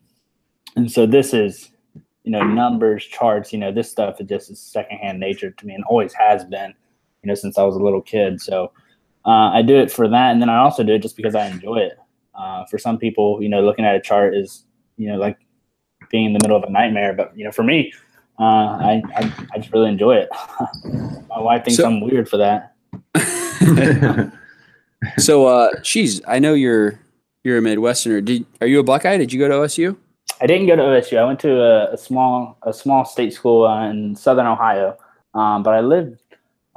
and 0.77 0.91
so 0.91 1.07
this 1.07 1.35
is, 1.35 1.71
you 2.25 2.31
know, 2.31 2.43
numbers, 2.43 3.05
charts. 3.05 3.53
You 3.53 3.59
know, 3.59 3.73
this 3.73 3.91
stuff 3.91 4.21
is 4.21 4.29
just 4.29 4.73
secondhand 4.73 5.21
nature 5.21 5.51
to 5.51 5.67
me, 5.67 5.75
and 5.75 5.85
always 5.85 6.12
has 6.14 6.45
been. 6.45 6.75
You 7.23 7.29
know, 7.29 7.35
since 7.35 7.59
I 7.59 7.64
was 7.64 7.75
a 7.75 7.81
little 7.81 8.01
kid. 8.01 8.41
So 8.41 8.71
uh, 9.27 9.51
I 9.53 9.62
do 9.62 9.77
it 9.77 9.91
for 9.91 10.09
that, 10.09 10.33
and 10.33 10.41
then 10.41 10.49
I 10.49 10.59
also 10.59 10.85
do 10.85 10.95
it 10.95 11.03
just 11.03 11.17
because 11.17 11.35
I 11.35 11.47
enjoy 11.47 11.79
it. 11.79 11.99
Uh, 12.35 12.64
for 12.67 12.79
some 12.79 12.97
people, 12.97 13.43
you 13.43 13.49
know, 13.49 13.61
looking 13.61 13.85
at 13.85 13.97
a 13.97 14.01
chart 14.01 14.37
is, 14.37 14.64
you 14.97 15.09
know, 15.11 15.19
like 15.19 15.37
being 16.11 16.27
in 16.27 16.33
the 16.33 16.38
middle 16.43 16.57
of 16.57 16.62
a 16.62 16.71
nightmare. 16.71 17.12
But 17.12 17.37
you 17.37 17.45
know, 17.45 17.51
for 17.51 17.64
me, 17.64 17.93
uh, 18.38 18.42
I, 18.42 19.03
I, 19.16 19.46
I 19.53 19.59
just 19.59 19.72
really 19.72 19.88
enjoy 19.88 20.16
it. 20.16 20.29
My 21.29 21.40
wife 21.40 21.64
thinks 21.64 21.79
so, 21.79 21.87
I'm 21.87 22.01
weird 22.01 22.29
for 22.29 22.37
that. 22.37 22.74
so, 25.18 25.46
uh, 25.46 25.70
she's. 25.83 26.20
I 26.27 26.38
know 26.38 26.55
you're 26.55 27.01
you're 27.44 27.59
a 27.59 27.61
Midwesterner. 27.61 28.24
Did 28.24 28.46
are 28.61 28.66
you 28.66 28.81
a 28.81 28.85
Buckeye? 28.85 29.16
Did 29.16 29.33
you 29.33 29.38
go 29.38 29.48
to 29.48 29.55
OSU? 29.55 29.96
I 30.40 30.46
didn't 30.46 30.66
go 30.68 30.77
to 30.77 30.83
OSU. 30.83 31.18
I 31.18 31.24
went 31.24 31.40
to 31.40 31.61
a, 31.61 31.94
a 31.94 31.98
small 31.98 32.59
a 32.62 32.72
small 32.72 33.05
state 33.05 33.33
school 33.33 33.66
uh, 33.66 33.88
in 33.90 34.14
Southern 34.14 34.46
Ohio, 34.46 34.96
um, 35.35 35.62
but 35.62 35.74
I 35.74 35.81
lived, 35.81 36.20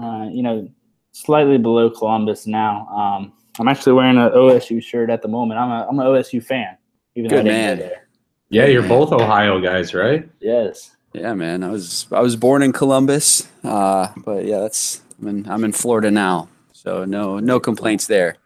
uh, 0.02 0.28
you 0.32 0.42
know, 0.42 0.68
slightly 1.12 1.58
below 1.58 1.90
Columbus 1.90 2.48
now. 2.48 2.88
Um, 2.88 3.34
I'm 3.60 3.68
actually 3.68 3.94
wearing 3.94 4.18
an 4.18 4.32
OSU 4.32 4.82
shirt 4.82 5.10
at 5.10 5.22
the 5.22 5.28
moment. 5.28 5.60
I'm 5.60 5.70
a 5.70 5.88
I'm 5.88 6.00
an 6.00 6.06
OSU 6.08 6.44
fan, 6.44 6.78
even 7.16 7.30
Good 7.30 7.38
though 7.38 7.40
I 7.42 7.44
didn't 7.44 7.58
man. 7.58 7.78
go 7.78 7.84
there. 7.84 8.08
Yeah, 8.50 8.66
you're 8.66 8.88
both 8.88 9.12
Ohio 9.14 9.62
guys, 9.62 9.94
right? 9.94 10.28
Yes. 10.42 10.96
Yeah, 11.14 11.34
man. 11.34 11.64
I 11.64 11.70
was 11.70 12.08
I 12.12 12.22
was 12.22 12.36
born 12.36 12.62
in 12.62 12.72
Columbus, 12.72 13.48
uh, 13.64 14.08
but 14.18 14.46
yeah, 14.46 14.60
that's 14.60 15.02
I'm 15.20 15.28
in 15.28 15.50
I'm 15.50 15.64
in 15.64 15.72
Florida 15.74 16.10
now, 16.10 16.48
so 16.72 17.06
no 17.06 17.40
no 17.40 17.60
complaints 17.60 18.08
there. 18.08 18.38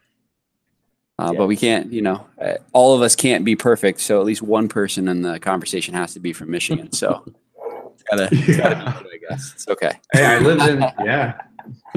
Uh, 1.17 1.31
yeah. 1.31 1.37
But 1.37 1.47
we 1.47 1.55
can't, 1.55 1.93
you 1.93 2.01
know, 2.01 2.25
uh, 2.41 2.55
all 2.73 2.93
of 2.93 3.01
us 3.01 3.15
can't 3.15 3.45
be 3.45 3.55
perfect. 3.55 4.01
So 4.01 4.19
at 4.19 4.25
least 4.25 4.41
one 4.41 4.67
person 4.67 5.07
in 5.07 5.21
the 5.21 5.39
conversation 5.39 5.93
has 5.93 6.13
to 6.13 6.19
be 6.19 6.33
from 6.33 6.51
Michigan. 6.51 6.91
So 6.91 7.23
it's 7.93 8.03
gotta, 8.03 8.27
it's 8.31 8.57
gotta 8.57 8.75
be 8.75 9.09
good, 9.09 9.13
I 9.13 9.29
guess 9.29 9.53
it's 9.53 9.67
okay. 9.69 9.93
Hey, 10.11 10.25
I 10.25 10.39
live 10.39 10.59
in 10.59 10.79
yeah, 11.05 11.39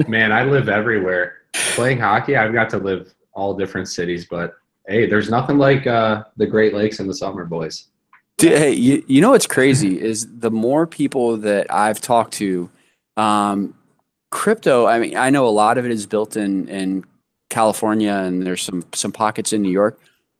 man. 0.07 0.31
I 0.31 0.43
live 0.45 0.69
everywhere. 0.69 1.39
Playing 1.51 1.99
hockey, 1.99 2.37
I've 2.37 2.53
got 2.53 2.69
to 2.69 2.77
live 2.77 3.13
all 3.33 3.53
different 3.53 3.89
cities, 3.89 4.25
but 4.29 4.53
hey, 4.87 5.05
there's 5.05 5.29
nothing 5.29 5.57
like 5.57 5.85
uh, 5.85 6.23
the 6.37 6.47
Great 6.47 6.73
Lakes 6.73 6.99
in 6.99 7.07
the 7.07 7.13
summer, 7.13 7.43
boys. 7.43 7.87
Hey, 8.39 8.71
you, 8.71 9.03
you 9.07 9.19
know 9.19 9.31
what's 9.31 9.47
crazy 9.47 10.01
is 10.01 10.27
the 10.39 10.51
more 10.51 10.87
people 10.87 11.37
that 11.37 11.71
I've 11.73 11.99
talked 11.99 12.33
to, 12.35 12.69
um, 13.17 13.75
crypto. 14.31 14.85
I 14.85 14.99
mean, 14.99 15.17
I 15.17 15.29
know 15.29 15.45
a 15.45 15.49
lot 15.49 15.77
of 15.77 15.85
it 15.85 15.91
is 15.91 16.05
built 16.05 16.37
in 16.37 16.67
in 16.69 17.03
California, 17.49 18.13
and 18.13 18.45
there's 18.45 18.61
some 18.61 18.85
some 18.93 19.11
pockets 19.11 19.51
in 19.51 19.61
New 19.61 19.71
York, 19.71 19.99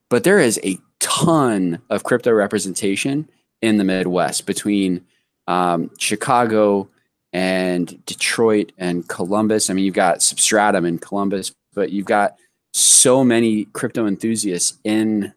but 0.09 0.23
there 0.23 0.39
is 0.39 0.59
a 0.63 0.77
ton 0.99 1.81
of 1.89 2.03
crypto 2.03 2.31
representation 2.31 3.27
in 3.61 3.77
the 3.77 3.83
Midwest 3.83 4.45
between 4.45 5.05
um, 5.47 5.91
Chicago 5.97 6.87
and 7.33 8.03
Detroit 8.05 8.71
and 8.77 9.07
Columbus. 9.09 9.69
I 9.69 9.73
mean, 9.73 9.83
you've 9.83 9.93
got 9.93 10.21
Substratum 10.21 10.85
in 10.85 10.99
Columbus, 10.99 11.51
but 11.73 11.91
you've 11.91 12.05
got 12.05 12.37
so 12.73 13.23
many 13.23 13.65
crypto 13.65 14.07
enthusiasts 14.07 14.77
in 14.83 15.33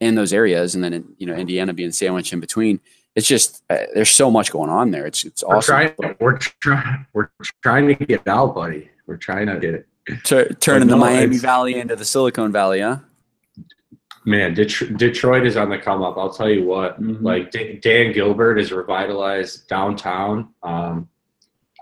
in 0.00 0.14
those 0.14 0.32
areas, 0.32 0.74
and 0.74 0.84
then 0.84 1.04
you 1.18 1.26
know 1.26 1.34
Indiana 1.34 1.72
being 1.72 1.92
sandwiched 1.92 2.32
in 2.32 2.40
between. 2.40 2.80
It's 3.14 3.26
just 3.26 3.64
uh, 3.70 3.78
there's 3.94 4.10
so 4.10 4.30
much 4.30 4.52
going 4.52 4.70
on 4.70 4.90
there. 4.90 5.06
It's 5.06 5.24
it's 5.24 5.42
awesome. 5.42 5.58
we're. 5.58 5.60
Trying, 6.00 6.16
we're 6.20 6.38
trying 6.38 7.06
we're 7.12 7.28
trying 7.62 7.88
to 7.88 7.94
get 7.94 8.26
out, 8.28 8.54
buddy. 8.54 8.90
We're 9.06 9.16
trying 9.16 9.46
to 9.46 9.58
get 9.58 9.74
it. 9.74 9.86
Tur- 10.24 10.48
turning 10.60 10.88
the 10.88 10.96
Miami 10.96 11.38
Valley 11.38 11.78
into 11.78 11.96
the 11.96 12.04
Silicon 12.04 12.52
Valley, 12.52 12.80
huh? 12.80 12.98
Man, 14.24 14.54
Det- 14.54 14.96
Detroit 14.96 15.46
is 15.46 15.56
on 15.56 15.70
the 15.70 15.78
come 15.78 16.02
up. 16.02 16.16
I'll 16.18 16.32
tell 16.32 16.50
you 16.50 16.64
what. 16.64 17.00
Mm-hmm. 17.00 17.24
Like 17.24 17.50
D- 17.50 17.78
Dan 17.82 18.12
Gilbert 18.12 18.58
has 18.58 18.72
revitalized 18.72 19.68
downtown. 19.68 20.50
Um, 20.62 21.08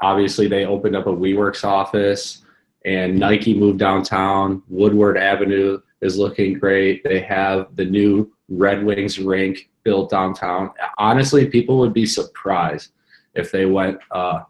obviously, 0.01 0.47
they 0.47 0.65
opened 0.65 0.97
up 0.97 1.07
a 1.07 1.13
WeWorks 1.13 1.65
office, 1.65 2.45
and 2.85 3.19
Nike 3.19 3.53
moved 3.53 3.79
downtown. 3.79 4.63
Woodward 4.69 5.19
Avenue 5.19 5.81
is 6.01 6.19
looking 6.19 6.59
great. 6.59 7.03
They 7.05 7.21
have 7.21 7.75
the 7.77 7.85
new 7.85 8.33
Red 8.49 8.85
Wings 8.85 9.19
rink 9.19 9.71
built 9.83 10.11
downtown. 10.11 10.71
Honestly, 10.99 11.47
people 11.47 11.79
would 11.79 11.93
be 11.93 12.07
surprised 12.07 12.93
if 13.35 13.53
they 13.53 13.67
went 13.67 13.99
uh, 14.11 14.41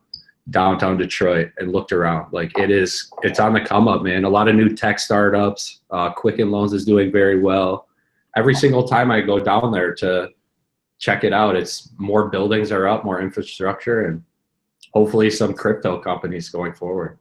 downtown 0.51 0.97
Detroit 0.97 1.51
and 1.59 1.73
looked 1.73 1.93
around. 1.93 2.33
Like 2.33 2.57
it 2.59 2.71
is, 2.71 3.11
it's 3.23 3.41
on 3.41 3.53
the 3.53 3.61
come 3.61 3.89
up, 3.89 4.03
man. 4.03 4.25
A 4.25 4.29
lot 4.29 4.49
of 4.49 4.55
new 4.55 4.75
tech 4.75 4.99
startups. 4.99 5.81
Uh, 5.91 6.11
Quicken 6.11 6.51
Loans 6.51 6.73
is 6.73 6.85
doing 6.85 7.11
very 7.11 7.41
well. 7.41 7.89
Every 8.37 8.55
single 8.55 8.87
time 8.87 9.11
I 9.11 9.21
go 9.21 9.41
down 9.41 9.73
there 9.73 9.95
to 9.97 10.29
check 10.99 11.25
it 11.25 11.33
out, 11.33 11.57
it's 11.57 11.91
more 11.99 12.29
buildings 12.29 12.71
are 12.71 12.87
up, 12.87 13.05
more 13.05 13.21
infrastructure, 13.21 14.07
and 14.07 14.23
hopefully 14.93 15.31
some 15.31 15.53
crypto 15.53 15.99
companies 15.99 16.49
going 16.49 16.75
forward. 16.75 17.19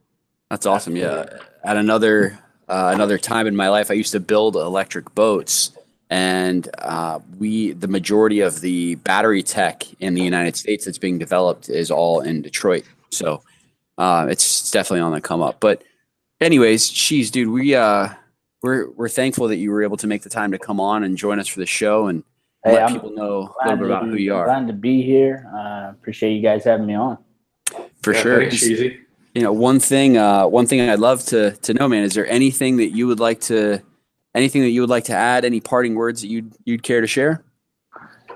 That's 0.50 0.66
awesome. 0.66 0.96
Yeah. 0.96 1.26
At 1.64 1.76
another 1.76 2.38
uh, 2.68 2.90
another 2.94 3.18
time 3.18 3.46
in 3.46 3.54
my 3.56 3.68
life, 3.68 3.90
I 3.90 3.94
used 3.94 4.12
to 4.12 4.20
build 4.20 4.56
electric 4.56 5.14
boats, 5.14 5.72
and 6.10 6.68
uh, 6.78 7.18
we 7.38 7.72
the 7.72 7.88
majority 7.88 8.40
of 8.40 8.60
the 8.60 8.96
battery 8.96 9.42
tech 9.42 9.84
in 10.00 10.14
the 10.14 10.22
United 10.22 10.56
States 10.56 10.84
that's 10.84 10.98
being 10.98 11.18
developed 11.18 11.68
is 11.68 11.90
all 11.90 12.20
in 12.20 12.42
Detroit. 12.42 12.84
So 13.10 13.42
uh, 13.98 14.26
it's 14.30 14.70
definitely 14.70 15.00
on 15.00 15.12
the 15.12 15.20
come 15.20 15.42
up. 15.42 15.58
But 15.60 15.82
anyways, 16.40 16.88
she's 16.90 17.30
dude, 17.30 17.48
we 17.48 17.74
uh 17.74 18.08
we're 18.62 18.90
we're 18.90 19.08
thankful 19.08 19.48
that 19.48 19.56
you 19.56 19.70
were 19.70 19.82
able 19.82 19.96
to 19.98 20.06
make 20.06 20.22
the 20.22 20.28
time 20.30 20.50
to 20.52 20.58
come 20.58 20.80
on 20.80 21.04
and 21.04 21.16
join 21.16 21.38
us 21.38 21.46
for 21.48 21.60
the 21.60 21.66
show 21.66 22.06
and 22.06 22.24
Hey, 22.64 22.72
let 22.72 22.82
I'm 22.84 22.92
people 22.94 23.10
know 23.12 23.24
a 23.24 23.30
little 23.38 23.54
glad 23.62 23.78
bit 23.78 23.86
about 23.86 24.00
to- 24.00 24.06
who 24.10 24.16
you 24.16 24.34
are. 24.34 24.44
Glad 24.46 24.66
to 24.66 24.72
be 24.72 25.02
here. 25.02 25.48
Uh, 25.54 25.90
appreciate 25.90 26.32
you 26.34 26.42
guys 26.42 26.64
having 26.64 26.86
me 26.86 26.94
on. 26.94 27.16
For 28.02 28.12
Yeah, 28.12 28.22
sure. 28.22 28.40
thanks, 28.40 28.58
Cheesy. 28.58 28.98
You 29.36 29.42
know 29.42 29.52
one 29.52 29.78
thing 29.78 30.16
uh 30.16 30.46
one 30.46 30.66
thing 30.66 30.80
i'd 30.88 30.98
love 30.98 31.22
to 31.22 31.52
to 31.58 31.74
know 31.74 31.86
man 31.86 32.02
is 32.02 32.14
there 32.14 32.26
anything 32.28 32.78
that 32.78 32.88
you 32.96 33.06
would 33.06 33.20
like 33.20 33.38
to 33.38 33.78
anything 34.34 34.62
that 34.62 34.70
you 34.70 34.80
would 34.80 34.88
like 34.88 35.04
to 35.04 35.12
add 35.12 35.44
any 35.44 35.60
parting 35.60 35.94
words 35.94 36.22
that 36.22 36.28
you'd 36.28 36.50
you'd 36.64 36.82
care 36.82 37.02
to 37.02 37.06
share 37.06 37.44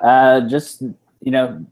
Uh, 0.03 0.41
just 0.43 0.83
you 1.23 1.31
know, 1.31 1.65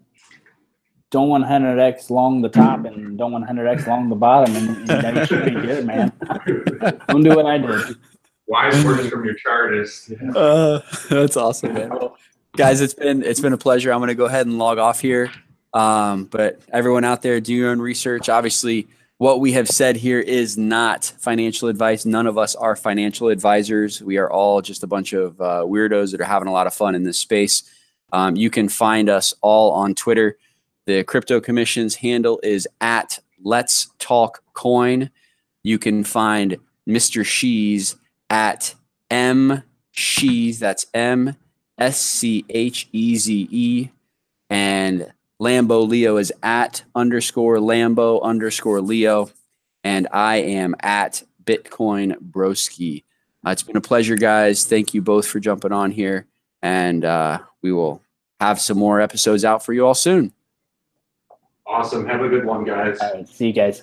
don't 1.11 1.31
100x 1.43 2.11
long 2.11 2.43
the 2.43 2.51
top 2.51 2.85
and 2.85 3.17
don't 3.17 3.33
100x 3.33 3.87
long 3.87 4.11
the 4.11 4.15
bottom, 4.15 4.55
and, 4.55 4.69
and 4.91 5.03
then 5.03 5.17
you 5.17 5.25
should 5.25 5.45
be 5.47 5.53
good, 5.53 5.87
man. 5.87 6.13
don't 7.09 7.23
do 7.23 7.35
what 7.35 7.47
I 7.47 7.57
did. 7.57 7.97
Wise 8.47 8.85
words 8.85 9.09
from 9.09 9.25
your 9.25 9.35
chartist. 9.35 10.13
uh 10.37 10.81
that's 11.11 11.37
awesome 11.37 11.73
man 11.75 11.89
Well, 11.91 12.17
guys 12.57 12.81
it's 12.83 12.95
been 12.95 13.23
it's 13.23 13.41
been 13.41 13.53
a 13.53 13.59
pleasure 13.59 13.93
i'm 13.93 14.01
going 14.01 14.09
to 14.09 14.15
go 14.15 14.25
ahead 14.25 14.47
and 14.47 14.59
log 14.59 14.77
off 14.79 15.01
here 15.01 15.31
um 15.75 16.25
but 16.25 16.61
everyone 16.73 17.05
out 17.05 17.21
there 17.23 17.41
do 17.41 17.55
your 17.55 17.71
own 17.71 17.81
research 17.81 18.29
obviously 18.29 18.89
what 19.19 19.41
we 19.41 19.53
have 19.53 19.69
said 19.69 19.97
here 19.97 20.21
is 20.21 20.57
not 20.57 21.05
financial 21.19 21.69
advice 21.69 22.07
none 22.07 22.27
of 22.27 22.39
us 22.39 22.55
are 22.55 22.77
financial 22.77 23.29
advisors 23.29 24.01
we 24.03 24.17
are 24.17 24.31
all 24.31 24.63
just 24.63 24.83
a 24.83 24.87
bunch 24.87 25.13
of 25.13 25.41
uh, 25.41 25.63
weirdos 25.67 26.13
that 26.13 26.21
are 26.21 26.25
having 26.25 26.49
a 26.49 26.53
lot 26.53 26.67
of 26.67 26.75
fun 26.75 26.95
in 26.95 27.03
this 27.03 27.19
space 27.19 27.63
Um, 28.13 28.37
you 28.37 28.51
can 28.51 28.69
find 28.69 29.09
us 29.09 29.35
all 29.43 29.73
on 29.73 29.95
Twitter. 29.95 30.39
The 30.87 31.05
Crypto 31.05 31.41
Commission's 31.41 31.97
handle 31.97 32.41
is 32.43 32.67
at 32.81 33.19
Let's 33.43 33.91
Talk 33.99 34.43
Coin. 34.55 35.11
You 35.63 35.79
can 35.79 36.05
find 36.05 36.57
Mr. 36.89 37.23
Scheze 37.23 37.97
at 38.31 38.75
M 39.11 39.63
Scheze. 39.95 40.59
That's 40.59 40.87
M 40.95 41.37
S 41.77 42.01
C 42.01 42.45
H 42.49 42.89
E 42.93 43.17
Z 43.17 43.49
E. 43.51 43.91
And 44.49 45.13
Lambo 45.41 45.89
Leo 45.89 46.17
is 46.17 46.33
at 46.43 46.83
underscore 46.95 47.59
Lambo 47.59 48.23
underscore 48.23 48.81
Leo. 48.81 49.31
And 49.85 50.09
I 50.13 50.37
am 50.37 50.75
at 50.81 51.23
Bitcoin 51.45 52.17
Broski. 52.19 53.05
Uh, 53.47 53.51
it's 53.51 53.63
been 53.63 53.77
a 53.77 53.81
pleasure, 53.81 54.17
guys. 54.17 54.65
Thank 54.65 54.95
you 54.95 55.01
both 55.01 55.27
for 55.27 55.39
jumping 55.39 55.73
on 55.73 55.93
here. 55.93 56.27
And 56.61 57.05
uh, 57.05 57.39
we 57.63 57.73
will 57.73 58.03
have 58.41 58.61
some 58.61 58.79
more 58.79 59.01
episodes 59.01 59.45
out 59.45 59.65
for 59.65 59.73
you 59.73 59.87
all 59.87 59.95
soon. 59.95 60.33
Awesome. 61.67 62.07
Have 62.07 62.23
a 62.23 62.29
good 62.29 62.45
one, 62.45 62.65
guys. 62.65 62.99
All 63.01 63.15
right, 63.15 63.29
see 63.29 63.47
you 63.49 63.53
guys. 63.53 63.83